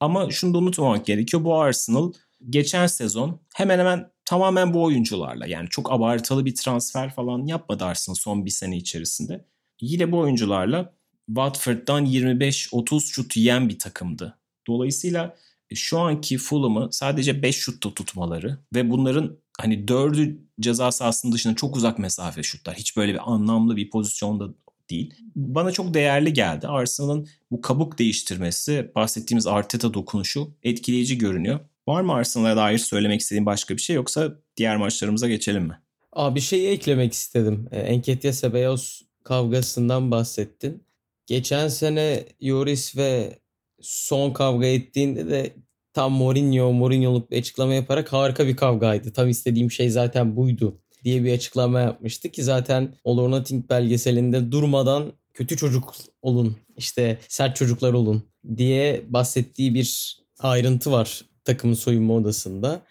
Ama 0.00 0.30
şunu 0.30 0.54
da 0.54 0.58
unutmamak 0.58 1.06
gerekiyor. 1.06 1.44
Bu 1.44 1.60
Arsenal 1.60 2.12
geçen 2.50 2.86
sezon 2.86 3.40
hemen 3.54 3.78
hemen 3.78 4.10
tamamen 4.24 4.74
bu 4.74 4.82
oyuncularla 4.82 5.46
yani 5.46 5.68
çok 5.68 5.92
abartılı 5.92 6.44
bir 6.44 6.54
transfer 6.54 7.14
falan 7.14 7.46
yapmadı 7.46 7.84
Arsenal 7.84 8.16
son 8.16 8.44
bir 8.44 8.50
sene 8.50 8.76
içerisinde. 8.76 9.44
Yine 9.80 10.12
bu 10.12 10.18
oyuncularla 10.18 10.94
Watford'dan 11.26 12.06
25-30 12.06 13.00
şut 13.00 13.36
yiyen 13.36 13.68
bir 13.68 13.78
takımdı. 13.78 14.38
Dolayısıyla 14.66 15.36
e, 15.70 15.74
şu 15.74 15.98
anki 15.98 16.38
Fulham'ı 16.38 16.88
sadece 16.90 17.42
5 17.42 17.56
şutta 17.56 17.94
tutmaları 17.94 18.58
ve 18.74 18.90
bunların 18.90 19.36
hani 19.58 19.84
4'ü 19.84 20.38
ceza 20.60 20.92
sahasının 20.92 21.32
dışında 21.32 21.54
çok 21.54 21.76
uzak 21.76 21.98
mesafe 21.98 22.42
şutlar. 22.42 22.74
Hiç 22.74 22.96
böyle 22.96 23.12
bir 23.12 23.32
anlamlı 23.32 23.76
bir 23.76 23.90
pozisyonda 23.90 24.48
değil. 24.90 25.14
Bana 25.36 25.72
çok 25.72 25.94
değerli 25.94 26.32
geldi. 26.32 26.68
Arsenal'ın 26.68 27.28
bu 27.50 27.60
kabuk 27.60 27.98
değiştirmesi, 27.98 28.92
bahsettiğimiz 28.94 29.46
Arteta 29.46 29.94
dokunuşu 29.94 30.54
etkileyici 30.62 31.18
görünüyor. 31.18 31.60
Var 31.88 32.00
mı 32.00 32.12
Arsenal'a 32.12 32.56
dair 32.56 32.78
söylemek 32.78 33.20
istediğin 33.20 33.46
başka 33.46 33.76
bir 33.76 33.80
şey 33.80 33.96
yoksa 33.96 34.32
diğer 34.56 34.76
maçlarımıza 34.76 35.28
geçelim 35.28 35.62
mi? 35.62 35.80
Aa, 36.12 36.34
bir 36.34 36.40
şey 36.40 36.72
eklemek 36.72 37.12
istedim. 37.12 37.68
E, 37.70 37.80
Enketya 37.80 38.32
Sebeos 38.32 39.02
kavgasından 39.24 40.10
bahsettin. 40.10 40.84
Geçen 41.26 41.68
sene 41.68 42.24
Yoris 42.40 42.96
ve 42.96 43.38
son 43.80 44.30
kavga 44.30 44.66
ettiğinde 44.66 45.30
de 45.30 45.54
tam 45.92 46.12
Mourinho, 46.12 46.72
Mourinho'luk 46.72 47.30
bir 47.30 47.38
açıklama 47.38 47.74
yaparak 47.74 48.12
harika 48.12 48.46
bir 48.46 48.56
kavgaydı. 48.56 49.12
Tam 49.12 49.28
istediğim 49.28 49.70
şey 49.70 49.90
zaten 49.90 50.36
buydu 50.36 50.80
diye 51.04 51.24
bir 51.24 51.32
açıklama 51.32 51.80
yapmıştı 51.80 52.28
ki 52.28 52.42
zaten 52.42 52.94
All 53.04 53.18
or 53.18 53.30
Nothing 53.30 53.70
belgeselinde 53.70 54.52
durmadan 54.52 55.12
kötü 55.34 55.56
çocuk 55.56 55.94
olun, 56.22 56.56
işte 56.76 57.18
sert 57.28 57.56
çocuklar 57.56 57.92
olun 57.92 58.22
diye 58.56 59.04
bahsettiği 59.08 59.74
bir 59.74 60.18
ayrıntı 60.38 60.92
var 60.92 61.24
takımın 61.44 61.74
soyunma 61.74 62.14
odasında. 62.14 62.82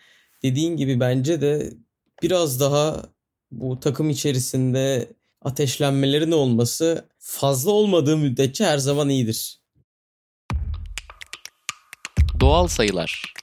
Dediğin 0.44 0.78
gibi 0.78 1.00
bence 1.00 1.42
de 1.42 1.74
biraz 2.22 2.60
daha 2.60 3.04
bu 3.52 3.80
takım 3.80 4.10
içerisinde 4.10 5.14
ateşlenmelerin 5.42 6.32
olması 6.32 7.10
fazla 7.20 7.72
olmadığı 7.72 8.18
müddetçe 8.18 8.66
her 8.66 8.78
zaman 8.78 9.10
iyidir. 9.10 9.60
Doğal 12.40 12.68
sayılar. 12.68 13.34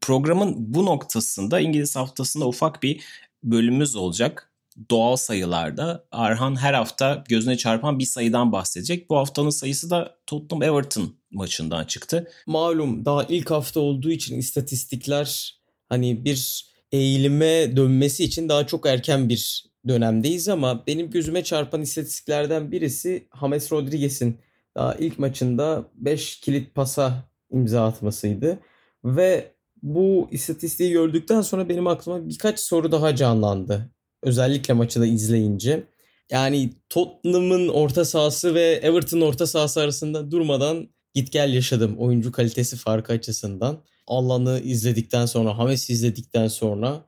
Programın 0.00 0.54
bu 0.56 0.86
noktasında 0.86 1.60
İngiliz 1.60 1.96
haftasında 1.96 2.48
ufak 2.48 2.82
bir 2.82 3.04
bölümümüz 3.42 3.96
olacak. 3.96 4.53
Doğal 4.90 5.16
sayılarda 5.16 6.06
Arhan 6.10 6.56
her 6.56 6.74
hafta 6.74 7.24
gözüne 7.28 7.56
çarpan 7.56 7.98
bir 7.98 8.04
sayıdan 8.04 8.52
bahsedecek. 8.52 9.10
Bu 9.10 9.16
haftanın 9.16 9.50
sayısı 9.50 9.90
da 9.90 10.16
Tottenham 10.26 10.62
Everton 10.62 11.14
maçından 11.30 11.84
çıktı. 11.84 12.30
Malum 12.46 13.04
daha 13.04 13.24
ilk 13.24 13.50
hafta 13.50 13.80
olduğu 13.80 14.10
için 14.10 14.38
istatistikler 14.38 15.58
hani 15.88 16.24
bir 16.24 16.70
eğilime 16.92 17.76
dönmesi 17.76 18.24
için 18.24 18.48
daha 18.48 18.66
çok 18.66 18.86
erken 18.86 19.28
bir 19.28 19.64
dönemdeyiz 19.88 20.48
ama 20.48 20.86
benim 20.86 21.10
gözüme 21.10 21.44
çarpan 21.44 21.82
istatistiklerden 21.82 22.72
birisi 22.72 23.28
James 23.40 23.72
Rodriguez'in 23.72 24.38
daha 24.76 24.94
ilk 24.94 25.18
maçında 25.18 25.84
5 25.94 26.40
kilit 26.40 26.74
pasa 26.74 27.28
imza 27.50 27.86
atmasıydı. 27.86 28.58
Ve 29.04 29.54
bu 29.82 30.28
istatistiği 30.30 30.92
gördükten 30.92 31.40
sonra 31.40 31.68
benim 31.68 31.86
aklıma 31.86 32.28
birkaç 32.28 32.60
soru 32.60 32.92
daha 32.92 33.16
canlandı. 33.16 33.93
Özellikle 34.24 34.74
maçı 34.74 35.00
da 35.00 35.06
izleyince. 35.06 35.84
Yani 36.30 36.70
Tottenham'ın 36.88 37.68
orta 37.68 38.04
sahası 38.04 38.54
ve 38.54 38.80
Everton'ın 38.82 39.20
orta 39.20 39.46
sahası 39.46 39.80
arasında 39.80 40.30
durmadan 40.30 40.88
git 41.14 41.32
gel 41.32 41.54
yaşadım 41.54 41.96
oyuncu 41.98 42.32
kalitesi 42.32 42.76
farkı 42.76 43.12
açısından. 43.12 43.78
Alan'ı 44.06 44.60
izledikten 44.64 45.26
sonra, 45.26 45.58
Hames'i 45.58 45.92
izledikten 45.92 46.48
sonra 46.48 47.04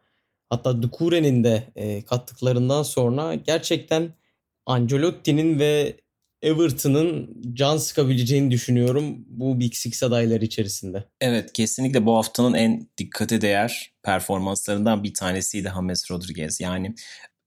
hatta 0.50 0.82
Dukure'nin 0.82 1.44
de 1.44 1.62
e, 1.76 2.02
kattıklarından 2.02 2.82
sonra 2.82 3.34
gerçekten 3.34 4.14
Ancelotti'nin 4.66 5.58
ve 5.58 5.96
Everton'ın 6.42 7.36
can 7.52 7.76
sıkabileceğini 7.76 8.50
düşünüyorum 8.50 9.24
bu 9.28 9.60
Big 9.60 9.74
Six 9.74 10.02
adayları 10.02 10.44
içerisinde. 10.44 11.04
Evet 11.20 11.52
kesinlikle 11.52 12.06
bu 12.06 12.16
haftanın 12.16 12.54
en 12.54 12.88
dikkate 12.98 13.40
değer 13.40 13.92
performanslarından 14.02 15.04
bir 15.04 15.14
tanesiydi 15.14 15.72
James 15.74 16.10
Rodriguez. 16.10 16.60
Yani 16.60 16.94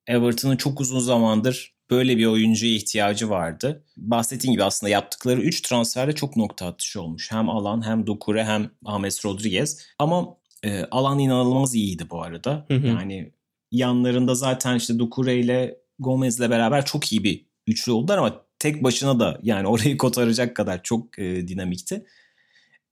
Everton'ın 0.08 0.58
çok 0.58 0.82
uzun 0.82 1.00
zamandır 1.00 1.74
böyle 1.90 2.18
bir 2.18 2.26
oyuncuya 2.26 2.74
ihtiyacı 2.74 3.30
vardı. 3.30 3.84
Bahsettiğim 3.98 4.54
gibi 4.54 4.64
aslında 4.64 4.90
yaptıkları 4.90 5.42
3 5.42 5.62
transferde 5.62 6.16
çok 6.16 6.36
nokta 6.36 6.66
atışı 6.66 7.02
olmuş. 7.02 7.32
Hem 7.32 7.50
Alan 7.50 7.86
hem 7.86 8.08
Dokure 8.08 8.44
hem 8.44 8.72
James 8.88 9.26
Rodriguez. 9.26 9.86
Ama 10.00 10.38
e, 10.64 10.86
Alan 10.92 11.20
inanılmaz 11.20 11.76
iyiydi 11.76 12.10
bu 12.10 12.24
arada. 12.24 12.66
Hı 12.68 12.74
hı. 12.74 12.88
Yani 12.88 13.32
yanlarında 13.72 14.36
zaten 14.36 14.76
işte 14.76 15.00
Dokure 15.00 15.40
ile 15.40 15.78
Gomez'le 16.00 16.40
beraber 16.40 16.86
çok 16.86 17.12
iyi 17.12 17.24
bir 17.24 17.46
üçlü 17.68 17.92
oldular 17.92 18.18
ama 18.18 18.49
tek 18.60 18.84
başına 18.84 19.20
da 19.20 19.40
yani 19.44 19.68
orayı 19.74 19.98
kotaracak 19.98 20.56
kadar 20.56 20.84
çok 20.84 21.20
e, 21.20 21.48
dinamikti. 21.48 22.06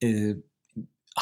E, 0.04 0.34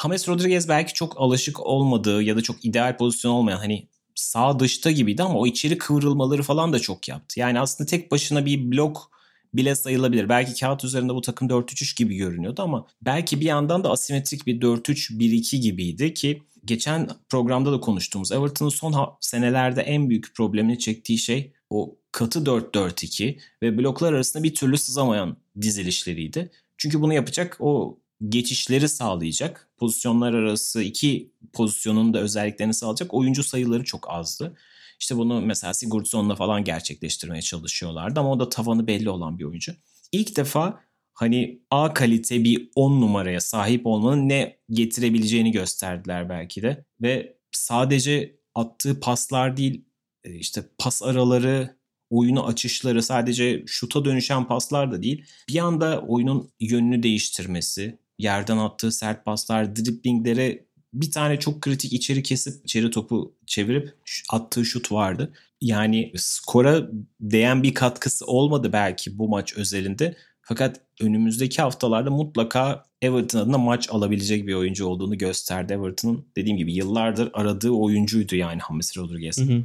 James 0.03 0.29
Rodriguez 0.29 0.69
belki 0.69 0.93
çok 0.93 1.21
alışık 1.21 1.60
olmadığı 1.60 2.23
ya 2.23 2.36
da 2.36 2.41
çok 2.41 2.65
ideal 2.65 2.97
pozisyon 2.97 3.31
olmayan 3.31 3.58
hani 3.58 3.88
sağ 4.15 4.60
dışta 4.60 4.91
gibiydi 4.91 5.23
ama 5.23 5.39
o 5.39 5.47
içeri 5.47 5.77
kıvrılmaları 5.77 6.43
falan 6.43 6.73
da 6.73 6.79
çok 6.79 7.08
yaptı. 7.08 7.39
Yani 7.39 7.60
aslında 7.60 7.89
tek 7.89 8.12
başına 8.12 8.45
bir 8.45 8.71
blok 8.71 9.12
bile 9.53 9.75
sayılabilir. 9.75 10.29
Belki 10.29 10.60
kağıt 10.60 10.84
üzerinde 10.84 11.13
bu 11.13 11.21
takım 11.21 11.47
4-3-3 11.47 11.97
gibi 11.97 12.15
görünüyordu 12.15 12.62
ama 12.62 12.88
belki 13.01 13.39
bir 13.39 13.45
yandan 13.45 13.84
da 13.84 13.91
asimetrik 13.91 14.47
bir 14.47 14.62
4-3-1-2 14.62 15.58
gibiydi 15.58 16.13
ki 16.13 16.43
geçen 16.65 17.10
programda 17.29 17.71
da 17.71 17.79
konuştuğumuz 17.79 18.31
Everton'ın 18.31 18.69
son 18.69 19.17
senelerde 19.21 19.81
en 19.81 20.10
büyük 20.10 20.36
problemini 20.36 20.79
çektiği 20.79 21.17
şey 21.17 21.53
o 21.69 21.95
katı 22.15 22.39
4-4-2 22.39 23.39
ve 23.62 23.78
bloklar 23.78 24.13
arasında 24.13 24.43
bir 24.43 24.56
türlü 24.56 24.78
sızamayan 24.78 25.38
dizilişleriydi. 25.62 26.51
Çünkü 26.78 27.01
bunu 27.01 27.13
yapacak 27.13 27.58
o 27.60 27.99
geçişleri 28.30 28.89
sağlayacak, 28.89 29.69
pozisyonlar 29.78 30.34
arası 30.34 30.84
iki 30.84 31.32
pozisyonun 31.54 32.13
da 32.13 32.19
özelliklerini 32.19 32.73
sağlayacak 32.73 33.13
oyuncu 33.13 33.43
sayıları 33.43 33.84
çok 33.84 34.10
azdı. 34.10 34.58
İşte 34.99 35.17
bunu 35.17 35.41
mesela 35.41 35.73
Sigurdsson'la 35.73 36.36
falan 36.36 36.63
gerçekleştirmeye 36.63 37.41
çalışıyorlardı 37.41 38.19
ama 38.19 38.32
o 38.32 38.39
da 38.39 38.49
tavanı 38.49 38.88
belli 38.88 39.10
olan 39.10 39.39
bir 39.39 39.43
oyuncu. 39.43 39.73
İlk 40.12 40.38
defa 40.38 40.84
hani 41.13 41.62
A 41.71 41.93
kalite 41.93 42.43
bir 42.43 42.69
10 42.75 43.01
numaraya 43.01 43.41
sahip 43.41 43.86
olmanın 43.86 44.30
ne 44.30 44.58
getirebileceğini 44.69 45.51
gösterdiler 45.51 46.30
belki 46.30 46.62
de. 46.62 46.86
Ve 47.01 47.38
sadece 47.51 48.39
attığı 48.56 48.99
paslar 48.99 49.58
değil 49.58 49.86
e, 50.23 50.34
işte 50.36 50.63
pas 50.78 51.04
araları, 51.04 51.75
oyunu 52.09 52.45
açışları 52.45 53.03
sadece 53.03 53.63
şuta 53.67 54.05
dönüşen 54.05 54.47
paslar 54.47 54.91
da 54.91 55.03
değil. 55.03 55.25
Bir 55.49 55.57
anda 55.57 56.01
oyunun 56.01 56.49
yönünü 56.59 57.03
değiştirmesi, 57.03 57.99
yerden 58.19 58.57
attığı 58.57 58.91
sert 58.91 59.25
paslar, 59.25 59.75
dribblingleri 59.75 60.65
bir 60.93 61.11
tane 61.11 61.39
çok 61.39 61.61
kritik 61.61 61.93
içeri 61.93 62.23
kesip 62.23 62.65
içeri 62.65 62.89
topu 62.91 63.35
çevirip 63.45 63.93
attığı 64.29 64.65
şut 64.65 64.91
vardı. 64.91 65.33
Yani 65.61 66.11
skora 66.15 66.89
değen 67.19 67.63
bir 67.63 67.73
katkısı 67.73 68.25
olmadı 68.25 68.69
belki 68.73 69.17
bu 69.17 69.29
maç 69.29 69.57
özelinde. 69.57 70.15
Fakat 70.41 70.81
önümüzdeki 71.01 71.61
haftalarda 71.61 72.11
mutlaka 72.11 72.83
Everton 73.01 73.39
adına 73.39 73.57
maç 73.57 73.89
alabilecek 73.89 74.47
bir 74.47 74.53
oyuncu 74.53 74.87
olduğunu 74.87 75.17
gösterdi. 75.17 75.73
Everton'ın 75.73 76.25
dediğim 76.37 76.57
gibi 76.57 76.73
yıllardır 76.73 77.29
aradığı 77.33 77.69
oyuncuydu 77.69 78.35
yani 78.35 78.61
James 78.69 78.97
Rodriguez. 78.97 79.37
Hı 79.37 79.41
hı. 79.41 79.63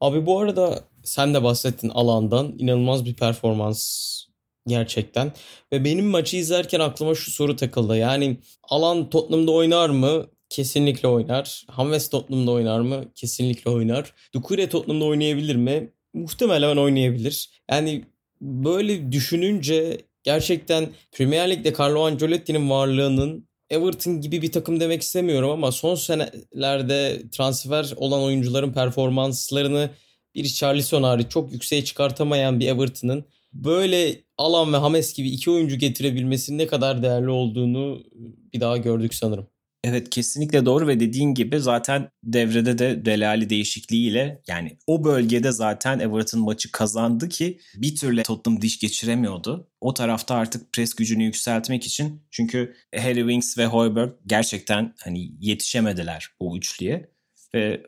Abi 0.00 0.26
bu 0.26 0.38
arada 0.38 0.84
sen 1.04 1.34
de 1.34 1.42
bahsettin 1.42 1.88
alandan. 1.88 2.54
inanılmaz 2.58 3.04
bir 3.04 3.14
performans 3.14 4.10
gerçekten. 4.66 5.32
Ve 5.72 5.84
benim 5.84 6.06
maçı 6.06 6.36
izlerken 6.36 6.80
aklıma 6.80 7.14
şu 7.14 7.30
soru 7.30 7.56
takıldı. 7.56 7.96
Yani 7.96 8.36
alan 8.62 9.10
Tottenham'da 9.10 9.52
oynar 9.52 9.90
mı? 9.90 10.26
Kesinlikle 10.48 11.08
oynar. 11.08 11.64
Hames 11.68 12.08
Tottenham'da 12.08 12.50
oynar 12.50 12.80
mı? 12.80 13.04
Kesinlikle 13.14 13.70
oynar. 13.70 14.14
Dukure 14.34 14.68
Tottenham'da 14.68 15.04
oynayabilir 15.04 15.56
mi? 15.56 15.92
Muhtemelen 16.14 16.76
oynayabilir. 16.76 17.62
Yani 17.70 18.04
böyle 18.40 19.12
düşününce 19.12 20.00
gerçekten 20.22 20.88
Premier 21.12 21.50
Lig'de 21.50 21.72
Carlo 21.78 22.02
Ancelotti'nin 22.04 22.70
varlığının 22.70 23.49
Everton 23.70 24.20
gibi 24.20 24.42
bir 24.42 24.52
takım 24.52 24.80
demek 24.80 25.02
istemiyorum 25.02 25.50
ama 25.50 25.72
son 25.72 25.94
senelerde 25.94 27.22
transfer 27.32 27.92
olan 27.96 28.22
oyuncuların 28.22 28.72
performanslarını 28.72 29.90
bir 30.34 30.44
Charlison 30.48 31.02
hariç 31.02 31.30
çok 31.30 31.52
yükseğe 31.52 31.84
çıkartamayan 31.84 32.60
bir 32.60 32.68
Everton'ın 32.68 33.24
böyle 33.52 34.24
Alan 34.38 34.72
ve 34.72 34.76
Hames 34.76 35.14
gibi 35.14 35.30
iki 35.30 35.50
oyuncu 35.50 35.76
getirebilmesinin 35.76 36.58
ne 36.58 36.66
kadar 36.66 37.02
değerli 37.02 37.30
olduğunu 37.30 38.02
bir 38.52 38.60
daha 38.60 38.76
gördük 38.76 39.14
sanırım. 39.14 39.46
Evet 39.84 40.10
kesinlikle 40.10 40.66
doğru 40.66 40.86
ve 40.86 41.00
dediğin 41.00 41.34
gibi 41.34 41.60
zaten 41.60 42.10
devrede 42.24 42.78
de 42.78 43.04
Delali 43.04 43.50
değişikliğiyle 43.50 44.42
yani 44.48 44.76
o 44.86 45.04
bölgede 45.04 45.52
zaten 45.52 45.98
Everton 45.98 46.40
maçı 46.40 46.72
kazandı 46.72 47.28
ki 47.28 47.60
bir 47.74 47.96
türlü 47.96 48.22
Tottenham 48.22 48.62
diş 48.62 48.78
geçiremiyordu. 48.78 49.68
O 49.80 49.94
tarafta 49.94 50.34
artık 50.34 50.72
pres 50.72 50.94
gücünü 50.94 51.22
yükseltmek 51.22 51.86
için 51.86 52.22
çünkü 52.30 52.74
Harry 52.96 53.20
Winks 53.20 53.58
ve 53.58 53.66
Hoiberg 53.66 54.10
gerçekten 54.26 54.94
hani 55.04 55.32
yetişemediler 55.40 56.28
o 56.40 56.56
üçlüye 56.56 57.10
ve 57.54 57.82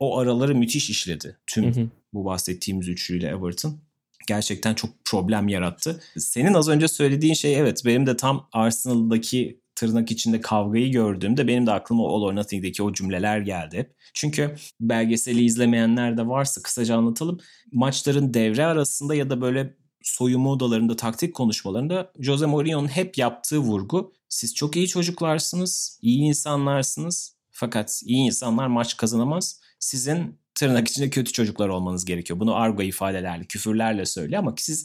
o 0.00 0.18
araları 0.18 0.54
müthiş 0.54 0.90
işledi 0.90 1.38
tüm 1.46 1.64
hı 1.64 1.80
hı. 1.80 1.88
bu 2.12 2.24
bahsettiğimiz 2.24 2.88
üçlüyle 2.88 3.28
Everton 3.28 3.80
gerçekten 4.26 4.74
çok 4.74 4.90
problem 5.04 5.48
yarattı. 5.48 6.00
Senin 6.16 6.54
az 6.54 6.68
önce 6.68 6.88
söylediğin 6.88 7.34
şey 7.34 7.58
evet 7.58 7.82
benim 7.84 8.06
de 8.06 8.16
tam 8.16 8.48
Arsenal'daki 8.52 9.63
tırnak 9.76 10.10
içinde 10.10 10.40
kavgayı 10.40 10.92
gördüğümde 10.92 11.46
benim 11.46 11.66
de 11.66 11.72
aklıma 11.72 12.08
All 12.08 12.22
or 12.22 12.36
Nothing'deki 12.36 12.82
o 12.82 12.92
cümleler 12.92 13.38
geldi. 13.38 13.94
Çünkü 14.14 14.54
belgeseli 14.80 15.44
izlemeyenler 15.44 16.16
de 16.16 16.26
varsa 16.26 16.62
kısaca 16.62 16.96
anlatalım. 16.96 17.38
Maçların 17.72 18.34
devre 18.34 18.66
arasında 18.66 19.14
ya 19.14 19.30
da 19.30 19.40
böyle 19.40 19.74
soyunma 20.02 20.50
odalarında 20.50 20.96
taktik 20.96 21.34
konuşmalarında 21.34 22.12
Jose 22.18 22.46
Mourinho'nun 22.46 22.88
hep 22.88 23.18
yaptığı 23.18 23.58
vurgu 23.58 24.12
siz 24.28 24.54
çok 24.54 24.76
iyi 24.76 24.88
çocuklarsınız, 24.88 25.98
iyi 26.02 26.18
insanlarsınız 26.18 27.36
fakat 27.50 28.00
iyi 28.04 28.26
insanlar 28.26 28.66
maç 28.66 28.96
kazanamaz. 28.96 29.60
Sizin 29.78 30.38
tırnak 30.54 30.88
içinde 30.88 31.10
kötü 31.10 31.32
çocuklar 31.32 31.68
olmanız 31.68 32.04
gerekiyor. 32.04 32.40
Bunu 32.40 32.54
argo 32.54 32.82
ifadelerle, 32.82 33.44
küfürlerle 33.44 34.06
söylüyor 34.06 34.38
ama 34.38 34.54
siz 34.58 34.84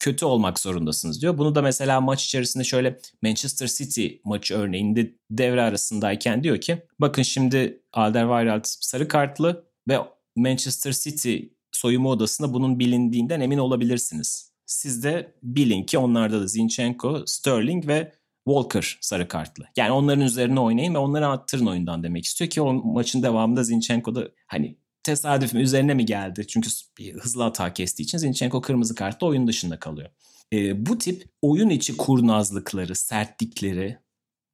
kötü 0.00 0.24
olmak 0.24 0.58
zorundasınız 0.58 1.22
diyor. 1.22 1.38
Bunu 1.38 1.54
da 1.54 1.62
mesela 1.62 2.00
maç 2.00 2.24
içerisinde 2.24 2.64
şöyle 2.64 2.98
Manchester 3.22 3.66
City 3.66 4.06
maçı 4.24 4.54
örneğinde 4.54 5.14
devre 5.30 5.62
arasındayken 5.62 6.44
diyor 6.44 6.60
ki 6.60 6.82
bakın 6.98 7.22
şimdi 7.22 7.82
Alderweireld 7.92 8.64
sarı 8.64 9.08
kartlı 9.08 9.64
ve 9.88 9.98
Manchester 10.36 10.92
City 10.92 11.36
soyunma 11.72 12.10
odasında 12.10 12.52
bunun 12.52 12.78
bilindiğinden 12.78 13.40
emin 13.40 13.58
olabilirsiniz. 13.58 14.52
Siz 14.66 15.04
de 15.04 15.34
bilin 15.42 15.82
ki 15.82 15.98
onlarda 15.98 16.40
da 16.40 16.46
Zinchenko, 16.46 17.22
Sterling 17.26 17.86
ve 17.86 18.12
Walker 18.44 18.98
sarı 19.00 19.28
kartlı. 19.28 19.64
Yani 19.76 19.92
onların 19.92 20.24
üzerine 20.24 20.60
oynayın 20.60 20.94
ve 20.94 20.98
onları 20.98 21.26
attırın 21.26 21.66
oyundan 21.66 22.02
demek 22.02 22.24
istiyor 22.24 22.50
ki 22.50 22.62
o 22.62 22.72
maçın 22.72 23.22
devamında 23.22 23.62
Zinchenko 23.62 24.14
da 24.14 24.28
hani 24.46 24.76
tesadüf 25.02 25.54
mü 25.54 25.62
üzerine 25.62 25.94
mi 25.94 26.06
geldi? 26.06 26.46
Çünkü 26.46 26.70
bir 26.98 27.14
hızlı 27.14 27.42
hata 27.42 27.72
kestiği 27.72 28.04
için 28.04 28.18
Zinchenko 28.18 28.60
kırmızı 28.60 28.94
kartla 28.94 29.26
oyun 29.26 29.46
dışında 29.46 29.78
kalıyor. 29.78 30.10
E, 30.52 30.86
bu 30.86 30.98
tip 30.98 31.24
oyun 31.42 31.68
içi 31.68 31.96
kurnazlıkları, 31.96 32.94
sertlikleri, 32.94 33.98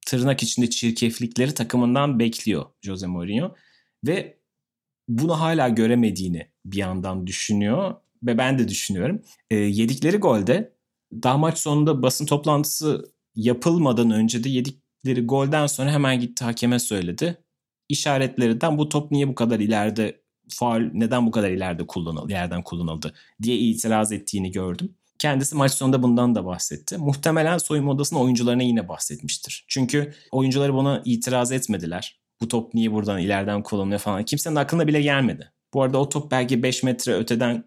tırnak 0.05 0.43
içinde 0.43 0.69
çirkeflikleri 0.69 1.53
takımından 1.53 2.19
bekliyor 2.19 2.65
Jose 2.81 3.07
Mourinho. 3.07 3.55
Ve 4.07 4.37
bunu 5.07 5.39
hala 5.39 5.69
göremediğini 5.69 6.47
bir 6.65 6.77
yandan 6.77 7.27
düşünüyor 7.27 7.95
ve 8.23 8.37
ben 8.37 8.59
de 8.59 8.67
düşünüyorum. 8.67 9.21
E, 9.51 9.55
yedikleri 9.55 10.17
golde 10.17 10.73
daha 11.13 11.37
maç 11.37 11.57
sonunda 11.57 12.01
basın 12.01 12.25
toplantısı 12.25 13.11
yapılmadan 13.35 14.11
önce 14.11 14.43
de 14.43 14.49
yedikleri 14.49 15.25
golden 15.25 15.67
sonra 15.67 15.91
hemen 15.91 16.19
gitti 16.19 16.43
hakeme 16.43 16.79
söyledi. 16.79 17.43
İşaretlerinden 17.89 18.77
bu 18.77 18.89
top 18.89 19.11
niye 19.11 19.27
bu 19.27 19.35
kadar 19.35 19.59
ileride 19.59 20.21
faal 20.49 20.89
neden 20.93 21.27
bu 21.27 21.31
kadar 21.31 21.49
ileride 21.49 21.87
kullanıldı, 21.87 22.31
yerden 22.31 22.63
kullanıldı 22.63 23.13
diye 23.41 23.57
itiraz 23.57 24.11
ettiğini 24.11 24.51
gördüm. 24.51 24.95
Kendisi 25.19 25.55
maç 25.55 25.71
sonunda 25.71 26.03
bundan 26.03 26.35
da 26.35 26.45
bahsetti. 26.45 26.97
Muhtemelen 26.97 27.57
soyunma 27.57 27.91
odasının 27.91 28.19
oyuncularına 28.19 28.63
yine 28.63 28.87
bahsetmiştir. 28.87 29.65
Çünkü 29.67 30.13
oyuncuları 30.31 30.73
buna 30.73 31.01
itiraz 31.05 31.51
etmediler. 31.51 32.19
Bu 32.41 32.47
top 32.47 32.73
niye 32.73 32.91
buradan 32.91 33.19
ileriden 33.19 33.63
kullanılıyor 33.63 33.99
falan. 33.99 34.25
Kimsenin 34.25 34.55
aklına 34.55 34.87
bile 34.87 35.01
gelmedi. 35.01 35.51
Bu 35.73 35.81
arada 35.81 35.97
o 35.97 36.09
top 36.09 36.31
belki 36.31 36.63
5 36.63 36.83
metre 36.83 37.13
öteden 37.13 37.63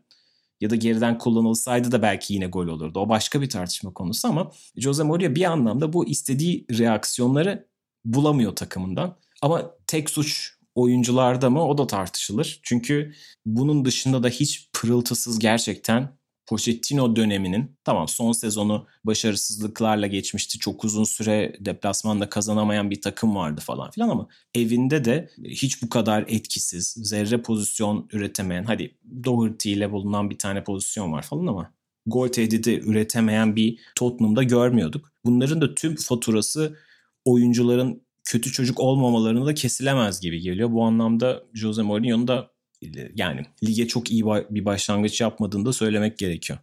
ya 0.60 0.70
da 0.70 0.76
geriden 0.76 1.18
kullanılsaydı 1.18 1.92
da 1.92 2.02
belki 2.02 2.34
yine 2.34 2.46
gol 2.46 2.66
olurdu. 2.66 3.00
O 3.00 3.08
başka 3.08 3.42
bir 3.42 3.48
tartışma 3.48 3.92
konusu 3.92 4.28
ama 4.28 4.50
Jose 4.76 5.02
Mourinho 5.02 5.34
bir 5.34 5.44
anlamda 5.44 5.92
bu 5.92 6.06
istediği 6.06 6.66
reaksiyonları 6.78 7.68
bulamıyor 8.04 8.56
takımından. 8.56 9.16
Ama 9.42 9.70
tek 9.86 10.10
suç 10.10 10.59
oyuncularda 10.74 11.50
mı 11.50 11.66
o 11.66 11.78
da 11.78 11.87
tartışılır. 11.87 12.61
Çünkü 12.62 13.12
bunun 13.46 13.85
dışında 13.85 14.22
da 14.22 14.28
hiç 14.28 14.68
pırıltısız 14.72 15.38
gerçekten 15.38 16.20
Pochettino 16.50 17.16
döneminin 17.16 17.76
tamam 17.85 18.09
son 18.09 18.33
sezonu 18.33 18.87
başarısızlıklarla 19.04 20.06
geçmişti. 20.06 20.59
Çok 20.59 20.85
uzun 20.85 21.04
süre 21.04 21.56
deplasmanda 21.61 22.28
kazanamayan 22.28 22.90
bir 22.90 23.00
takım 23.00 23.37
vardı 23.37 23.61
falan 23.64 23.90
filan 23.90 24.09
ama 24.09 24.28
evinde 24.54 25.04
de 25.04 25.30
hiç 25.44 25.83
bu 25.83 25.88
kadar 25.88 26.24
etkisiz, 26.28 26.94
zerre 26.96 27.42
pozisyon 27.42 28.09
üretemeyen 28.12 28.64
hadi 28.64 28.98
Doherty 29.24 29.72
ile 29.72 29.92
bulunan 29.92 30.30
bir 30.30 30.38
tane 30.38 30.64
pozisyon 30.64 31.12
var 31.12 31.22
falan 31.22 31.46
ama 31.46 31.74
gol 32.06 32.28
tehdidi 32.28 32.70
üretemeyen 32.70 33.56
bir 33.56 33.78
Tottenham'da 33.94 34.42
görmüyorduk. 34.42 35.12
Bunların 35.24 35.61
da 35.61 35.74
tüm 35.74 35.96
faturası 35.96 36.76
oyuncuların 37.24 38.02
kötü 38.24 38.52
çocuk 38.52 38.80
olmamalarını 38.80 39.46
da 39.46 39.54
kesilemez 39.54 40.20
gibi 40.20 40.40
geliyor. 40.40 40.72
Bu 40.72 40.85
anlamda 40.85 41.42
Jose 41.54 41.83
Mourinho'nun 41.83 42.28
da 42.28 42.50
yani 43.14 43.46
lige 43.64 43.88
çok 43.88 44.11
iyi 44.11 44.24
bir 44.26 44.64
başlangıç 44.64 45.20
yapmadığını 45.20 45.66
da 45.66 45.72
söylemek 45.72 46.18
gerekiyor. 46.18 46.59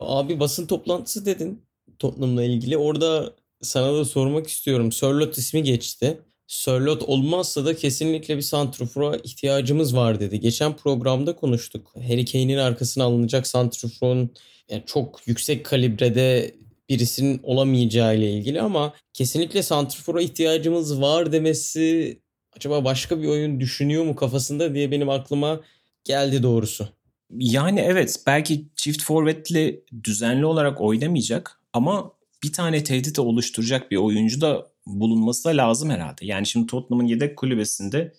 Abi 0.00 0.40
basın 0.40 0.66
toplantısı 0.66 1.26
dedin 1.26 1.62
Tottenham'la 1.98 2.44
ilgili. 2.44 2.76
Orada 2.76 3.34
sana 3.62 3.94
da 3.94 4.04
sormak 4.04 4.46
istiyorum. 4.46 4.92
Sörlot 4.92 5.38
ismi 5.38 5.62
geçti. 5.62 6.20
Sörlot 6.46 7.02
olmazsa 7.02 7.64
da 7.64 7.76
kesinlikle 7.76 8.36
bir 8.36 8.42
santrufora 8.42 9.16
ihtiyacımız 9.16 9.96
var 9.96 10.20
dedi. 10.20 10.40
Geçen 10.40 10.76
programda 10.76 11.36
konuştuk. 11.36 11.92
Harry 11.94 12.24
Kane'in 12.24 12.58
arkasına 12.58 13.04
alınacak 13.04 13.46
santrufon 13.46 14.30
yani 14.70 14.82
çok 14.86 15.20
yüksek 15.26 15.66
kalibrede 15.66 16.54
birisinin 16.88 17.40
olamayacağı 17.42 18.16
ile 18.16 18.32
ilgili 18.32 18.60
ama 18.60 18.94
kesinlikle 19.12 19.62
santrfora 19.62 20.22
ihtiyacımız 20.22 21.00
var 21.00 21.32
demesi 21.32 22.18
acaba 22.56 22.84
başka 22.84 23.22
bir 23.22 23.28
oyun 23.28 23.60
düşünüyor 23.60 24.04
mu 24.04 24.16
kafasında 24.16 24.74
diye 24.74 24.90
benim 24.90 25.08
aklıma 25.08 25.60
geldi 26.04 26.42
doğrusu. 26.42 26.88
Yani 27.30 27.80
evet 27.80 28.22
belki 28.26 28.68
çift 28.76 29.02
forvetli 29.02 29.84
düzenli 30.04 30.46
olarak 30.46 30.80
oynamayacak 30.80 31.60
ama 31.72 32.12
bir 32.42 32.52
tane 32.52 32.84
tehdit 32.84 33.18
oluşturacak 33.18 33.90
bir 33.90 33.96
oyuncu 33.96 34.40
da 34.40 34.70
bulunması 34.86 35.44
da 35.44 35.56
lazım 35.56 35.90
herhalde. 35.90 36.26
Yani 36.26 36.46
şimdi 36.46 36.66
Tottenham'ın 36.66 37.06
yedek 37.06 37.36
kulübesinde 37.36 38.12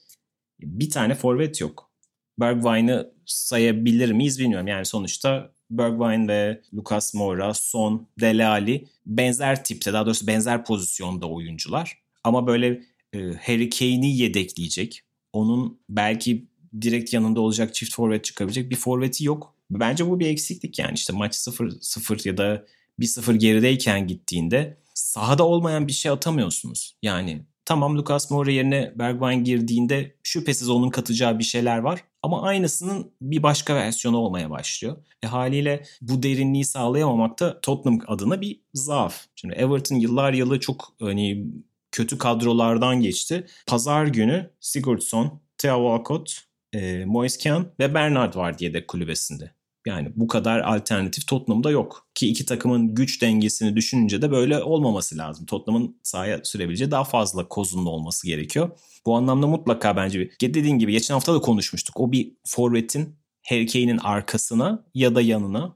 bir 0.59 0.89
tane 0.89 1.15
forvet 1.15 1.61
yok. 1.61 1.91
Bergwijn'ı 2.39 3.11
sayabilir 3.25 4.11
miyiz 4.11 4.39
bilmiyorum. 4.39 4.67
Yani 4.67 4.85
sonuçta 4.85 5.54
Bergwijn 5.77 6.27
ve 6.27 6.61
Lucas 6.73 7.13
Moura, 7.13 7.53
Son, 7.53 8.07
Dele 8.21 8.45
Alli 8.47 8.87
benzer 9.05 9.63
tipte 9.63 9.93
daha 9.93 10.05
doğrusu 10.05 10.27
benzer 10.27 10.65
pozisyonda 10.65 11.29
oyuncular. 11.29 11.99
Ama 12.23 12.47
böyle 12.47 12.81
e, 13.13 13.19
Harry 13.19 13.69
Kane'i 13.69 14.17
yedekleyecek. 14.17 15.01
Onun 15.33 15.79
belki 15.89 16.47
direkt 16.81 17.13
yanında 17.13 17.41
olacak 17.41 17.75
çift 17.75 17.95
forvet 17.95 18.23
çıkabilecek 18.23 18.69
bir 18.69 18.75
forveti 18.75 19.25
yok. 19.25 19.55
Bence 19.69 20.09
bu 20.09 20.19
bir 20.19 20.27
eksiklik 20.27 20.79
yani 20.79 20.93
işte 20.93 21.13
maç 21.13 21.35
0-0 21.35 22.27
ya 22.27 22.37
da 22.37 22.65
1-0 22.99 23.35
gerideyken 23.35 24.07
gittiğinde 24.07 24.77
sahada 24.93 25.47
olmayan 25.47 25.87
bir 25.87 25.93
şey 25.93 26.11
atamıyorsunuz. 26.11 26.97
Yani 27.01 27.45
tamam 27.65 27.97
Lucas 27.97 28.31
Moura 28.31 28.51
yerine 28.51 28.93
Bergwijn 28.95 29.43
girdiğinde 29.43 30.15
şüphesiz 30.23 30.69
onun 30.69 30.89
katacağı 30.89 31.39
bir 31.39 31.43
şeyler 31.43 31.77
var. 31.77 32.03
Ama 32.25 32.41
aynısının 32.41 33.11
bir 33.21 33.43
başka 33.43 33.75
versiyonu 33.75 34.17
olmaya 34.17 34.49
başlıyor. 34.49 34.97
E 35.23 35.27
haliyle 35.27 35.83
bu 36.01 36.23
derinliği 36.23 36.65
sağlayamamak 36.65 37.39
da 37.39 37.61
Tottenham 37.61 37.99
adına 38.07 38.41
bir 38.41 38.61
zaaf. 38.73 39.25
Şimdi 39.35 39.53
Everton 39.53 39.95
yıllar 39.95 40.33
yılı 40.33 40.59
çok 40.59 40.95
hani 40.99 41.45
kötü 41.91 42.17
kadrolardan 42.17 43.01
geçti. 43.01 43.45
Pazar 43.67 44.05
günü 44.05 44.51
Sigurdsson, 44.59 45.41
Theo 45.57 45.97
Walcott, 45.97 46.41
e, 46.73 47.05
Moise 47.05 47.39
Kean 47.39 47.67
ve 47.79 47.93
Bernard 47.93 48.35
var 48.35 48.59
diye 48.59 48.73
de 48.73 48.87
kulübesinde. 48.87 49.54
Yani 49.85 50.11
bu 50.15 50.27
kadar 50.27 50.59
alternatif 50.59 51.27
Tottenham'da 51.27 51.71
yok. 51.71 52.07
Ki 52.15 52.27
iki 52.27 52.45
takımın 52.45 52.95
güç 52.95 53.21
dengesini 53.21 53.75
düşününce 53.75 54.21
de 54.21 54.31
böyle 54.31 54.63
olmaması 54.63 55.17
lazım. 55.17 55.45
Tottenham'ın 55.45 55.99
sahaya 56.03 56.39
sürebileceği 56.43 56.91
daha 56.91 57.03
fazla 57.03 57.47
kozunlu 57.47 57.89
olması 57.89 58.27
gerekiyor. 58.27 58.69
Bu 59.05 59.15
anlamda 59.15 59.47
mutlaka 59.47 59.95
bence 59.95 60.19
bir, 60.19 60.31
dediğin 60.41 60.79
gibi 60.79 60.91
geçen 60.91 61.13
hafta 61.13 61.33
da 61.33 61.39
konuşmuştuk. 61.39 61.99
O 61.99 62.11
bir 62.11 62.31
forvetin 62.47 63.15
Harry 63.49 63.67
Kane'in 63.67 63.97
arkasına 63.97 64.85
ya 64.93 65.15
da 65.15 65.21
yanına 65.21 65.75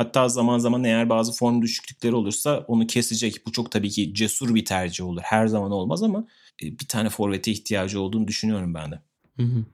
Hatta 0.00 0.28
zaman 0.28 0.58
zaman 0.58 0.84
eğer 0.84 1.08
bazı 1.08 1.32
form 1.32 1.62
düşüklükleri 1.62 2.14
olursa 2.14 2.64
onu 2.68 2.86
kesecek. 2.86 3.46
Bu 3.46 3.52
çok 3.52 3.70
tabii 3.70 3.90
ki 3.90 4.14
cesur 4.14 4.54
bir 4.54 4.64
tercih 4.64 5.04
olur. 5.04 5.20
Her 5.24 5.46
zaman 5.46 5.72
olmaz 5.72 6.02
ama 6.02 6.26
e, 6.62 6.66
bir 6.66 6.88
tane 6.88 7.08
forvete 7.08 7.50
ihtiyacı 7.50 8.00
olduğunu 8.00 8.28
düşünüyorum 8.28 8.74
ben 8.74 8.90
de. 8.90 9.00
Hı 9.36 9.42
hı. 9.42 9.64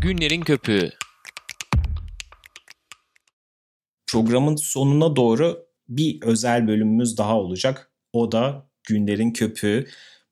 Günlerin 0.00 0.40
köpüğü. 0.40 0.90
Programın 4.06 4.56
sonuna 4.56 5.16
doğru 5.16 5.66
bir 5.88 6.22
özel 6.22 6.68
bölümümüz 6.68 7.18
daha 7.18 7.38
olacak. 7.38 7.92
O 8.12 8.32
da 8.32 8.70
günlerin 8.88 9.32
köpüğü. 9.32 9.86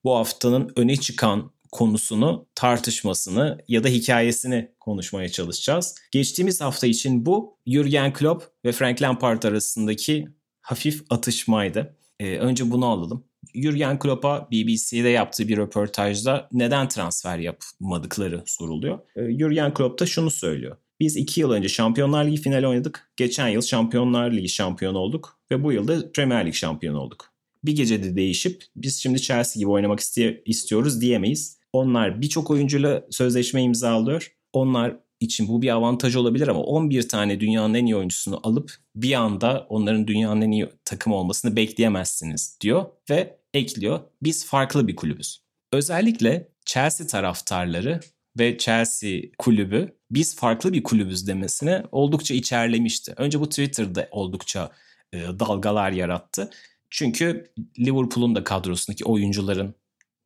Bu 0.05 0.17
haftanın 0.17 0.73
öne 0.77 0.97
çıkan 0.97 1.53
konusunu, 1.73 2.49
tartışmasını 2.55 3.59
ya 3.69 3.85
da 3.85 3.89
hikayesini 3.89 4.73
konuşmaya 4.81 5.29
çalışacağız. 5.29 5.95
Geçtiğimiz 6.11 6.61
hafta 6.61 6.87
için 6.87 7.27
bu 7.27 7.59
Jurgen 7.67 8.13
Klopp 8.13 8.45
ve 8.65 8.73
Frank 8.73 9.03
Lampard 9.03 9.43
arasındaki 9.43 10.29
hafif 10.61 11.05
atışmaydı. 11.11 11.97
Ee, 12.21 12.39
önce 12.39 12.71
bunu 12.71 12.87
alalım. 12.87 13.26
Jurgen 13.63 13.99
Klopp'a 13.99 14.49
BBC'de 14.53 15.09
yaptığı 15.09 15.49
bir 15.49 15.57
röportajda 15.57 16.49
neden 16.53 16.89
transfer 16.89 17.39
yapmadıkları 17.39 18.43
soruluyor. 18.47 18.99
Ee, 19.17 19.39
Jurgen 19.39 19.75
Klopp 19.75 20.01
da 20.01 20.07
şunu 20.07 20.31
söylüyor. 20.31 20.77
Biz 21.01 21.17
iki 21.17 21.41
yıl 21.41 21.51
önce 21.51 21.69
Şampiyonlar 21.69 22.25
Ligi 22.25 22.37
finali 22.37 22.67
oynadık. 22.67 23.11
Geçen 23.17 23.49
yıl 23.49 23.63
Şampiyonlar 23.63 24.33
Ligi 24.33 24.49
şampiyonu 24.49 24.99
olduk. 24.99 25.39
Ve 25.51 25.65
bu 25.65 25.73
yıl 25.73 25.89
da 25.89 26.13
Premier 26.13 26.47
Lig 26.47 26.55
şampiyonu 26.55 27.01
olduk. 27.01 27.33
Bir 27.65 27.77
gecede 27.77 28.17
değişip 28.17 28.65
biz 28.77 29.03
şimdi 29.03 29.23
Chelsea 29.23 29.61
gibi 29.61 29.71
oynamak 29.71 30.01
istiyoruz 30.47 31.01
diyemeyiz. 31.01 31.59
Onlar 31.73 32.23
birçok 32.23 32.51
oyuncuyla 32.51 33.07
sözleşme 33.11 33.63
imzalıyor. 33.63 34.33
Onlar 34.53 34.97
için 35.21 35.49
bu 35.49 35.63
bir 35.63 35.69
avantaj 35.69 36.17
olabilir 36.17 36.49
ama 36.49 36.61
11 36.61 37.09
tane 37.09 37.41
dünyanın 37.41 37.75
en 37.75 37.87
iyi 37.87 37.97
oyuncusunu 37.97 38.41
alıp 38.43 38.73
bir 38.95 39.13
anda 39.13 39.67
onların 39.69 40.07
dünyanın 40.07 40.43
en 40.43 40.51
iyi 40.51 40.69
takım 40.85 41.13
olmasını 41.13 41.57
bekleyemezsiniz 41.57 42.59
diyor 42.61 42.87
ve 43.11 43.37
ekliyor. 43.57 44.01
Biz 44.23 44.47
farklı 44.47 44.89
bir 44.89 44.97
kulübüz. 44.97 45.41
Özellikle 45.73 46.49
Chelsea 46.67 47.07
taraftarları 47.07 48.01
ve 48.39 48.59
Chelsea 48.59 49.21
kulübü 49.39 49.97
biz 50.11 50.37
farklı 50.37 50.73
bir 50.73 50.83
kulübüz 50.83 51.27
demesine 51.27 51.83
oldukça 51.93 52.35
içerlemişti. 52.35 53.15
Önce 53.17 53.41
bu 53.41 53.49
Twitter'da 53.49 54.09
oldukça 54.11 54.71
e, 55.13 55.19
dalgalar 55.19 55.91
yarattı. 55.91 56.51
Çünkü 56.91 57.53
Liverpool'un 57.79 58.35
da 58.35 58.45
kadrosundaki 58.45 59.05
oyuncuların 59.05 59.75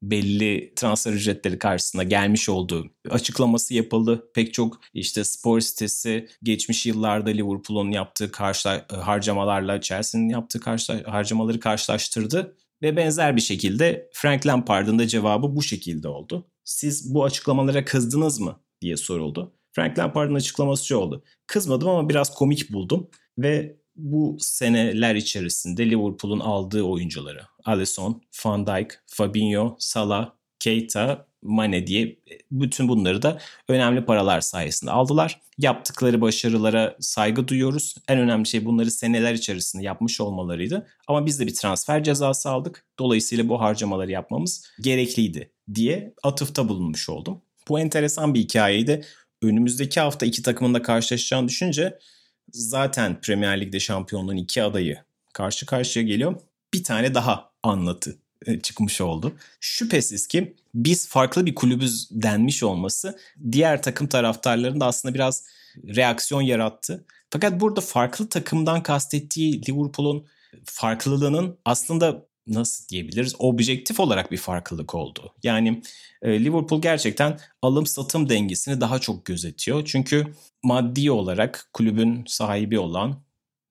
belli 0.02 0.72
transfer 0.76 1.12
ücretleri 1.12 1.58
karşısında 1.58 2.02
gelmiş 2.02 2.48
olduğu 2.48 2.90
açıklaması 3.10 3.74
yapıldı. 3.74 4.30
Pek 4.34 4.54
çok 4.54 4.80
işte 4.94 5.24
spor 5.24 5.60
sitesi 5.60 6.28
geçmiş 6.42 6.86
yıllarda 6.86 7.30
Liverpool'un 7.30 7.90
yaptığı 7.90 8.32
karşı 8.32 8.68
harcamalarla 8.88 9.80
Chelsea'nin 9.80 10.28
yaptığı 10.28 10.60
karşı 10.60 11.02
harcamaları 11.02 11.60
karşılaştırdı 11.60 12.56
ve 12.82 12.96
benzer 12.96 13.36
bir 13.36 13.40
şekilde 13.40 14.10
Frank 14.12 14.46
Lampard'ın 14.46 14.98
da 14.98 15.06
cevabı 15.06 15.56
bu 15.56 15.62
şekilde 15.62 16.08
oldu. 16.08 16.46
Siz 16.64 17.14
bu 17.14 17.24
açıklamalara 17.24 17.84
kızdınız 17.84 18.40
mı 18.40 18.60
diye 18.80 18.96
soruldu. 18.96 19.54
Frank 19.72 19.98
Lampard'ın 19.98 20.34
açıklaması 20.34 20.86
şu 20.86 20.96
oldu. 20.96 21.24
Kızmadım 21.46 21.88
ama 21.88 22.08
biraz 22.08 22.34
komik 22.34 22.72
buldum 22.72 23.10
ve 23.38 23.80
bu 23.96 24.36
seneler 24.40 25.14
içerisinde 25.14 25.90
Liverpool'un 25.90 26.40
aldığı 26.40 26.82
oyuncuları 26.82 27.40
Alisson, 27.64 28.22
Van 28.44 28.66
Dijk, 28.66 28.98
Fabinho, 29.06 29.76
Salah, 29.78 30.30
Keita, 30.58 31.29
Mane 31.42 31.86
diye 31.86 32.16
bütün 32.50 32.88
bunları 32.88 33.22
da 33.22 33.38
önemli 33.68 34.04
paralar 34.04 34.40
sayesinde 34.40 34.90
aldılar. 34.90 35.40
Yaptıkları 35.58 36.20
başarılara 36.20 36.96
saygı 37.00 37.48
duyuyoruz. 37.48 37.94
En 38.08 38.18
önemli 38.18 38.46
şey 38.46 38.64
bunları 38.64 38.90
seneler 38.90 39.34
içerisinde 39.34 39.82
yapmış 39.82 40.20
olmalarıydı. 40.20 40.86
Ama 41.08 41.26
biz 41.26 41.40
de 41.40 41.46
bir 41.46 41.54
transfer 41.54 42.04
cezası 42.04 42.50
aldık. 42.50 42.84
Dolayısıyla 42.98 43.48
bu 43.48 43.60
harcamaları 43.60 44.10
yapmamız 44.10 44.64
gerekliydi 44.80 45.50
diye 45.74 46.14
atıfta 46.22 46.68
bulunmuş 46.68 47.08
oldum. 47.08 47.42
Bu 47.68 47.80
enteresan 47.80 48.34
bir 48.34 48.40
hikayeydi. 48.40 49.04
Önümüzdeki 49.42 50.00
hafta 50.00 50.26
iki 50.26 50.42
takımın 50.42 50.74
da 50.74 50.82
karşılaşacağını 50.82 51.48
düşünce 51.48 51.98
zaten 52.52 53.20
Premier 53.20 53.60
Lig'de 53.60 53.80
şampiyonluğun 53.80 54.36
iki 54.36 54.62
adayı 54.62 54.98
karşı 55.32 55.66
karşıya 55.66 56.04
geliyor. 56.04 56.40
Bir 56.74 56.84
tane 56.84 57.14
daha 57.14 57.50
anlatı 57.62 58.10
e, 58.10 58.16
çıkmış 58.62 59.00
oldu. 59.00 59.32
Şüphesiz 59.60 60.26
ki 60.26 60.54
biz 60.74 61.08
farklı 61.08 61.46
bir 61.46 61.54
kulübüz 61.54 62.08
denmiş 62.10 62.62
olması 62.62 63.18
diğer 63.52 63.82
takım 63.82 64.06
taraftarlarında 64.06 64.86
aslında 64.86 65.14
biraz 65.14 65.44
reaksiyon 65.84 66.42
yarattı. 66.42 67.04
Fakat 67.30 67.60
burada 67.60 67.80
farklı 67.80 68.28
takımdan 68.28 68.82
kastettiği 68.82 69.62
Liverpool'un 69.68 70.26
farklılığının 70.64 71.58
aslında 71.64 72.26
nasıl 72.46 72.88
diyebiliriz 72.88 73.34
objektif 73.38 74.00
olarak 74.00 74.32
bir 74.32 74.36
farklılık 74.36 74.94
oldu. 74.94 75.34
Yani 75.42 75.82
e, 76.22 76.44
Liverpool 76.44 76.82
gerçekten 76.82 77.40
alım 77.62 77.86
satım 77.86 78.28
dengesini 78.28 78.80
daha 78.80 78.98
çok 78.98 79.24
gözetiyor. 79.24 79.84
Çünkü 79.84 80.26
maddi 80.62 81.10
olarak 81.10 81.68
kulübün 81.72 82.24
sahibi 82.26 82.78
olan 82.78 83.22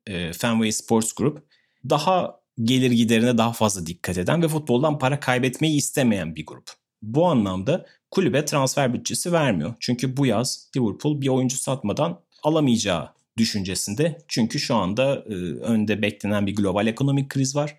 e, 0.08 0.34
Fenway 0.34 0.72
Sports 0.72 1.14
Group 1.14 1.44
daha 1.90 2.39
gelir 2.64 2.92
giderine 2.92 3.38
daha 3.38 3.54
fazla 3.54 3.86
dikkat 3.86 4.18
eden 4.18 4.44
ve 4.44 4.48
futboldan 4.48 5.00
para 5.00 5.20
kaybetmeyi 5.20 5.78
istemeyen 5.78 6.36
bir 6.36 6.46
grup. 6.46 6.72
Bu 7.02 7.28
anlamda 7.28 7.86
kulübe 8.12 8.46
transfer 8.46 8.94
bütçesi 8.94 9.32
vermiyor. 9.32 9.76
Çünkü 9.80 10.18
bu 10.18 10.26
yaz 10.26 10.70
Liverpool 10.78 11.22
bir 11.22 11.28
oyuncu 11.28 11.58
satmadan 11.58 12.20
alamayacağı 12.44 13.10
düşüncesinde. 13.38 14.18
Çünkü 14.28 14.60
şu 14.60 14.76
anda 14.76 15.16
e, 15.16 15.34
önde 15.60 16.02
beklenen 16.02 16.48
bir 16.48 16.56
global 16.56 16.88
ekonomik 16.88 17.30
kriz 17.30 17.56
var 17.56 17.78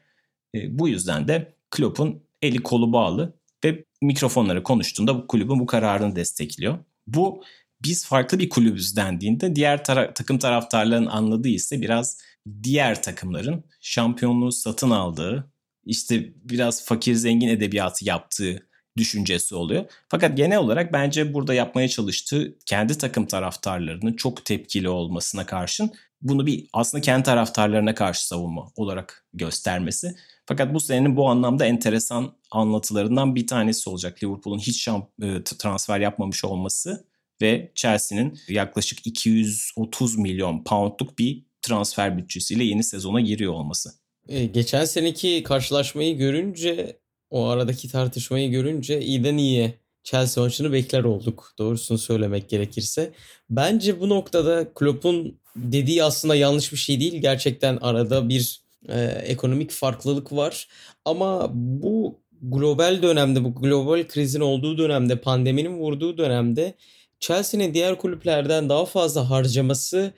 e, 0.55 0.79
bu 0.79 0.89
yüzden 0.89 1.29
de 1.29 1.55
Klopp'un 1.71 2.23
eli 2.43 2.63
kolu 2.63 2.93
bağlı 2.93 3.35
ve 3.65 3.85
mikrofonlara 4.03 4.63
konuştuğunda 4.63 5.19
bu 5.19 5.27
kulübün 5.27 5.61
bu 5.61 5.67
kararını 5.67 6.17
destekliyor. 6.17 6.79
Bu 7.07 7.43
biz 7.85 8.07
farklı 8.07 8.39
bir 8.39 8.49
kulübüz 8.49 8.97
dendiğinde 8.97 9.57
diğer 9.57 9.85
tara- 9.85 10.15
takım 10.15 10.39
taraftarlarının 10.39 11.07
anladığı 11.07 11.49
ise 11.49 11.81
biraz 11.81 12.19
diğer 12.63 13.03
takımların 13.03 13.65
şampiyonluğu 13.81 14.53
satın 14.53 14.91
aldığı, 14.91 15.53
işte 15.85 16.33
biraz 16.37 16.85
fakir 16.85 17.15
zengin 17.15 17.49
edebiyatı 17.49 18.05
yaptığı 18.05 18.69
düşüncesi 18.97 19.55
oluyor. 19.55 19.85
Fakat 20.09 20.37
genel 20.37 20.59
olarak 20.59 20.93
bence 20.93 21.35
burada 21.35 21.55
yapmaya 21.55 21.89
çalıştığı 21.89 22.59
kendi 22.67 22.99
takım 22.99 23.27
taraftarlarının 23.27 24.13
çok 24.13 24.45
tepkili 24.45 24.89
olmasına 24.89 25.47
karşın 25.47 25.93
bunu 26.23 26.47
bir 26.47 26.69
aslında 26.73 27.03
kendi 27.03 27.23
taraftarlarına 27.23 27.95
karşı 27.95 28.27
savunma 28.27 28.73
olarak 28.77 29.27
göstermesi. 29.35 30.17
Fakat 30.47 30.75
bu 30.75 30.81
senenin 30.81 31.17
bu 31.17 31.29
anlamda 31.29 31.67
enteresan 31.67 32.33
anlatılarından 32.51 33.35
bir 33.35 33.47
tanesi 33.47 33.91
olacak. 33.91 34.23
Liverpool'un 34.23 34.59
hiç 34.59 34.89
şamp- 34.89 35.39
e, 35.39 35.45
transfer 35.45 36.01
yapmamış 36.01 36.45
olması 36.45 37.05
ve 37.43 37.73
Chelsea'nin 37.75 38.39
yaklaşık 38.49 39.07
230 39.07 40.19
milyon 40.19 40.65
poundluk 40.65 41.19
bir 41.19 41.45
transfer 41.63 42.19
bütçesiyle 42.19 42.65
yeni 42.65 42.85
sezona 42.85 43.21
giriyor 43.21 43.53
olması. 43.53 43.91
E, 44.29 44.45
geçen 44.45 44.85
seneki 44.85 45.43
karşılaşmayı 45.43 46.19
görünce 46.19 46.97
o 47.31 47.47
aradaki 47.47 47.89
tartışmayı 47.89 48.51
görünce 48.51 49.01
iyiden 49.01 49.37
iyiye 49.37 49.75
Chelsea 50.05 50.45
maçını 50.45 50.73
bekler 50.73 51.05
olduk. 51.05 51.55
Doğrusunu 51.59 51.99
söylemek 51.99 52.49
gerekirse. 52.49 53.13
Bence 53.51 54.01
bu 54.01 54.09
noktada 54.09 54.75
Klopp'un 54.75 55.41
dediği 55.57 56.05
aslında 56.05 56.35
yanlış 56.35 56.73
bir 56.73 56.77
şey 56.77 57.01
değil. 57.01 57.15
Gerçekten 57.15 57.77
arada 57.77 58.29
bir 58.29 58.61
e, 58.89 59.03
ekonomik 59.05 59.71
farklılık 59.71 60.33
var. 60.33 60.69
Ama 61.05 61.51
bu 61.55 62.21
global 62.43 63.03
dönemde, 63.03 63.45
bu 63.45 63.55
global 63.55 64.09
krizin 64.09 64.41
olduğu 64.41 64.79
dönemde, 64.79 65.21
pandeminin 65.21 65.79
vurduğu 65.79 66.19
dönemde 66.19 66.75
Chelsea'nin 67.21 67.75
diğer 67.75 67.99
kulüplerden 67.99 68.69
daha 68.69 68.87
fazla 68.87 69.31
harcaması 69.31 70.13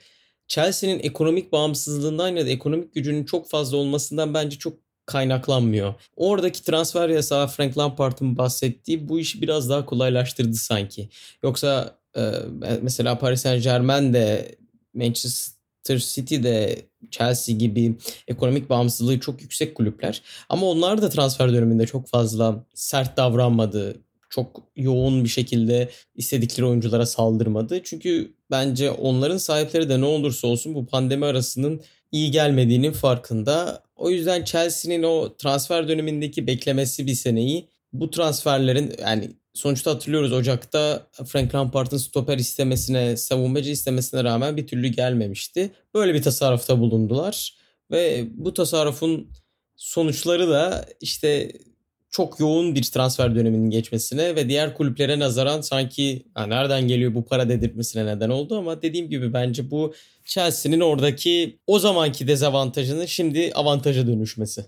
Chelsea'nin 0.52 0.98
ekonomik 0.98 1.52
bağımsızlığından 1.52 2.36
ya 2.36 2.46
da 2.46 2.50
ekonomik 2.50 2.94
gücünün 2.94 3.24
çok 3.24 3.50
fazla 3.50 3.76
olmasından 3.76 4.34
bence 4.34 4.58
çok 4.58 4.74
kaynaklanmıyor. 5.06 5.94
Oradaki 6.16 6.64
transfer 6.64 7.08
yasağı 7.08 7.48
Frank 7.48 7.78
Lampard'ın 7.78 8.38
bahsettiği 8.38 9.08
bu 9.08 9.20
işi 9.20 9.42
biraz 9.42 9.70
daha 9.70 9.86
kolaylaştırdı 9.86 10.54
sanki. 10.54 11.08
Yoksa 11.42 11.98
e, 12.16 12.22
mesela 12.82 13.18
Paris 13.18 13.42
Saint 13.42 13.64
Germain 13.64 14.12
de 14.12 14.54
Manchester 14.94 15.98
City 15.98 16.42
de 16.42 16.82
Chelsea 17.10 17.54
gibi 17.54 17.96
ekonomik 18.28 18.70
bağımsızlığı 18.70 19.20
çok 19.20 19.42
yüksek 19.42 19.74
kulüpler. 19.74 20.22
Ama 20.48 20.66
onlar 20.66 21.02
da 21.02 21.08
transfer 21.08 21.52
döneminde 21.52 21.86
çok 21.86 22.08
fazla 22.08 22.64
sert 22.74 23.16
davranmadı. 23.16 23.96
Çok 24.32 24.62
yoğun 24.76 25.24
bir 25.24 25.28
şekilde 25.28 25.88
istedikleri 26.14 26.66
oyunculara 26.66 27.06
saldırmadı. 27.06 27.82
Çünkü 27.84 28.34
bence 28.50 28.90
onların 28.90 29.36
sahipleri 29.36 29.88
de 29.88 30.00
ne 30.00 30.04
olursa 30.04 30.48
olsun 30.48 30.74
bu 30.74 30.86
pandemi 30.86 31.26
arasının 31.26 31.80
iyi 32.12 32.30
gelmediğinin 32.30 32.92
farkında. 32.92 33.82
O 33.96 34.10
yüzden 34.10 34.44
Chelsea'nin 34.44 35.02
o 35.02 35.36
transfer 35.36 35.88
dönemindeki 35.88 36.46
beklemesi 36.46 37.06
bir 37.06 37.14
seneyi 37.14 37.68
bu 37.92 38.10
transferlerin 38.10 38.94
yani 39.00 39.30
sonuçta 39.54 39.90
hatırlıyoruz 39.90 40.32
Ocak'ta 40.32 41.06
Frank 41.26 41.54
Lampard'ın 41.54 41.98
stoper 41.98 42.38
istemesine, 42.38 43.16
savunmacı 43.16 43.70
istemesine 43.70 44.24
rağmen 44.24 44.56
bir 44.56 44.66
türlü 44.66 44.88
gelmemişti. 44.88 45.70
Böyle 45.94 46.14
bir 46.14 46.22
tasarrufta 46.22 46.80
bulundular 46.80 47.56
ve 47.90 48.24
bu 48.30 48.54
tasarrufun 48.54 49.30
sonuçları 49.76 50.50
da 50.50 50.86
işte 51.00 51.52
çok 52.12 52.40
yoğun 52.40 52.74
bir 52.74 52.82
transfer 52.82 53.34
döneminin 53.34 53.70
geçmesine 53.70 54.36
ve 54.36 54.48
diğer 54.48 54.74
kulüplere 54.74 55.18
nazaran 55.18 55.60
sanki 55.60 56.26
nereden 56.36 56.88
geliyor 56.88 57.14
bu 57.14 57.24
para 57.24 57.48
dedirtmesine 57.48 58.06
neden 58.06 58.30
oldu 58.30 58.58
ama 58.58 58.82
dediğim 58.82 59.10
gibi 59.10 59.32
bence 59.32 59.70
bu 59.70 59.94
Chelsea'nin 60.24 60.80
oradaki 60.80 61.58
o 61.66 61.78
zamanki 61.78 62.28
dezavantajının 62.28 63.06
şimdi 63.06 63.52
avantaja 63.54 64.06
dönüşmesi. 64.06 64.64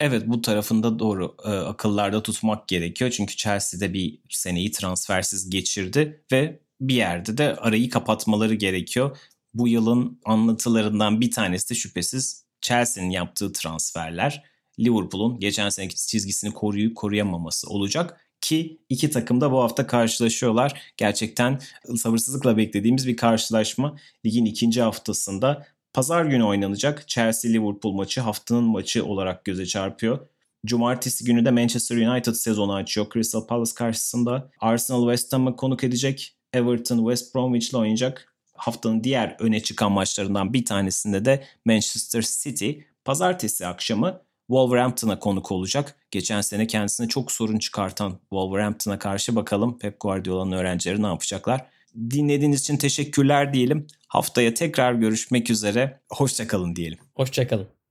Evet 0.00 0.22
bu 0.26 0.42
tarafında 0.42 0.98
doğru 0.98 1.36
e, 1.44 1.48
akıllarda 1.48 2.22
tutmak 2.22 2.68
gerekiyor. 2.68 3.10
Çünkü 3.10 3.36
Chelsea'de 3.36 3.92
bir 3.92 4.18
seneyi 4.30 4.72
transfersiz 4.72 5.50
geçirdi 5.50 6.24
ve 6.32 6.60
bir 6.80 6.94
yerde 6.94 7.38
de 7.38 7.56
arayı 7.56 7.90
kapatmaları 7.90 8.54
gerekiyor. 8.54 9.18
Bu 9.54 9.68
yılın 9.68 10.20
anlatılarından 10.24 11.20
bir 11.20 11.30
tanesi 11.30 11.70
de 11.70 11.74
şüphesiz 11.74 12.44
Chelsea'nin 12.60 13.10
yaptığı 13.10 13.52
transferler. 13.52 14.51
Liverpool'un 14.80 15.40
geçen 15.40 15.68
seneki 15.68 16.06
çizgisini 16.06 16.52
koruyup 16.52 16.96
koruyamaması 16.96 17.68
olacak 17.68 18.20
ki 18.40 18.78
iki 18.88 19.10
takım 19.10 19.40
da 19.40 19.52
bu 19.52 19.62
hafta 19.62 19.86
karşılaşıyorlar. 19.86 20.82
Gerçekten 20.96 21.60
sabırsızlıkla 21.96 22.56
beklediğimiz 22.56 23.08
bir 23.08 23.16
karşılaşma. 23.16 23.96
Ligin 24.26 24.44
ikinci 24.44 24.82
haftasında 24.82 25.66
pazar 25.92 26.24
günü 26.24 26.44
oynanacak 26.44 27.04
Chelsea-Liverpool 27.08 27.94
maçı 27.94 28.20
haftanın 28.20 28.64
maçı 28.64 29.04
olarak 29.06 29.44
göze 29.44 29.66
çarpıyor. 29.66 30.18
Cumartesi 30.66 31.24
günü 31.24 31.44
de 31.44 31.50
Manchester 31.50 31.96
United 31.96 32.32
sezonu 32.32 32.74
açıyor. 32.74 33.06
Crystal 33.12 33.46
Palace 33.46 33.74
karşısında 33.74 34.50
Arsenal 34.60 35.02
West 35.02 35.32
Ham'ı 35.32 35.56
konuk 35.56 35.84
edecek. 35.84 36.36
Everton 36.52 36.98
West 36.98 37.34
Bromwich 37.34 37.70
ile 37.70 37.76
oynayacak. 37.76 38.34
Haftanın 38.56 39.04
diğer 39.04 39.36
öne 39.38 39.62
çıkan 39.62 39.92
maçlarından 39.92 40.52
bir 40.52 40.64
tanesinde 40.64 41.24
de 41.24 41.44
Manchester 41.64 42.22
City 42.42 42.70
pazartesi 43.04 43.66
akşamı 43.66 44.22
Wolverhampton'a 44.52 45.18
konuk 45.18 45.52
olacak. 45.52 45.96
Geçen 46.10 46.40
sene 46.40 46.66
kendisine 46.66 47.08
çok 47.08 47.32
sorun 47.32 47.58
çıkartan 47.58 48.18
Wolverhampton'a 48.20 48.98
karşı 48.98 49.36
bakalım 49.36 49.78
Pep 49.78 50.00
Guardiola'nın 50.00 50.52
öğrencileri 50.52 51.02
ne 51.02 51.06
yapacaklar. 51.06 51.66
Dinlediğiniz 52.10 52.60
için 52.60 52.76
teşekkürler 52.76 53.54
diyelim. 53.54 53.86
Haftaya 54.08 54.54
tekrar 54.54 54.92
görüşmek 54.92 55.50
üzere. 55.50 56.00
Hoşçakalın 56.10 56.76
diyelim. 56.76 56.98
Hoşçakalın. 57.14 57.81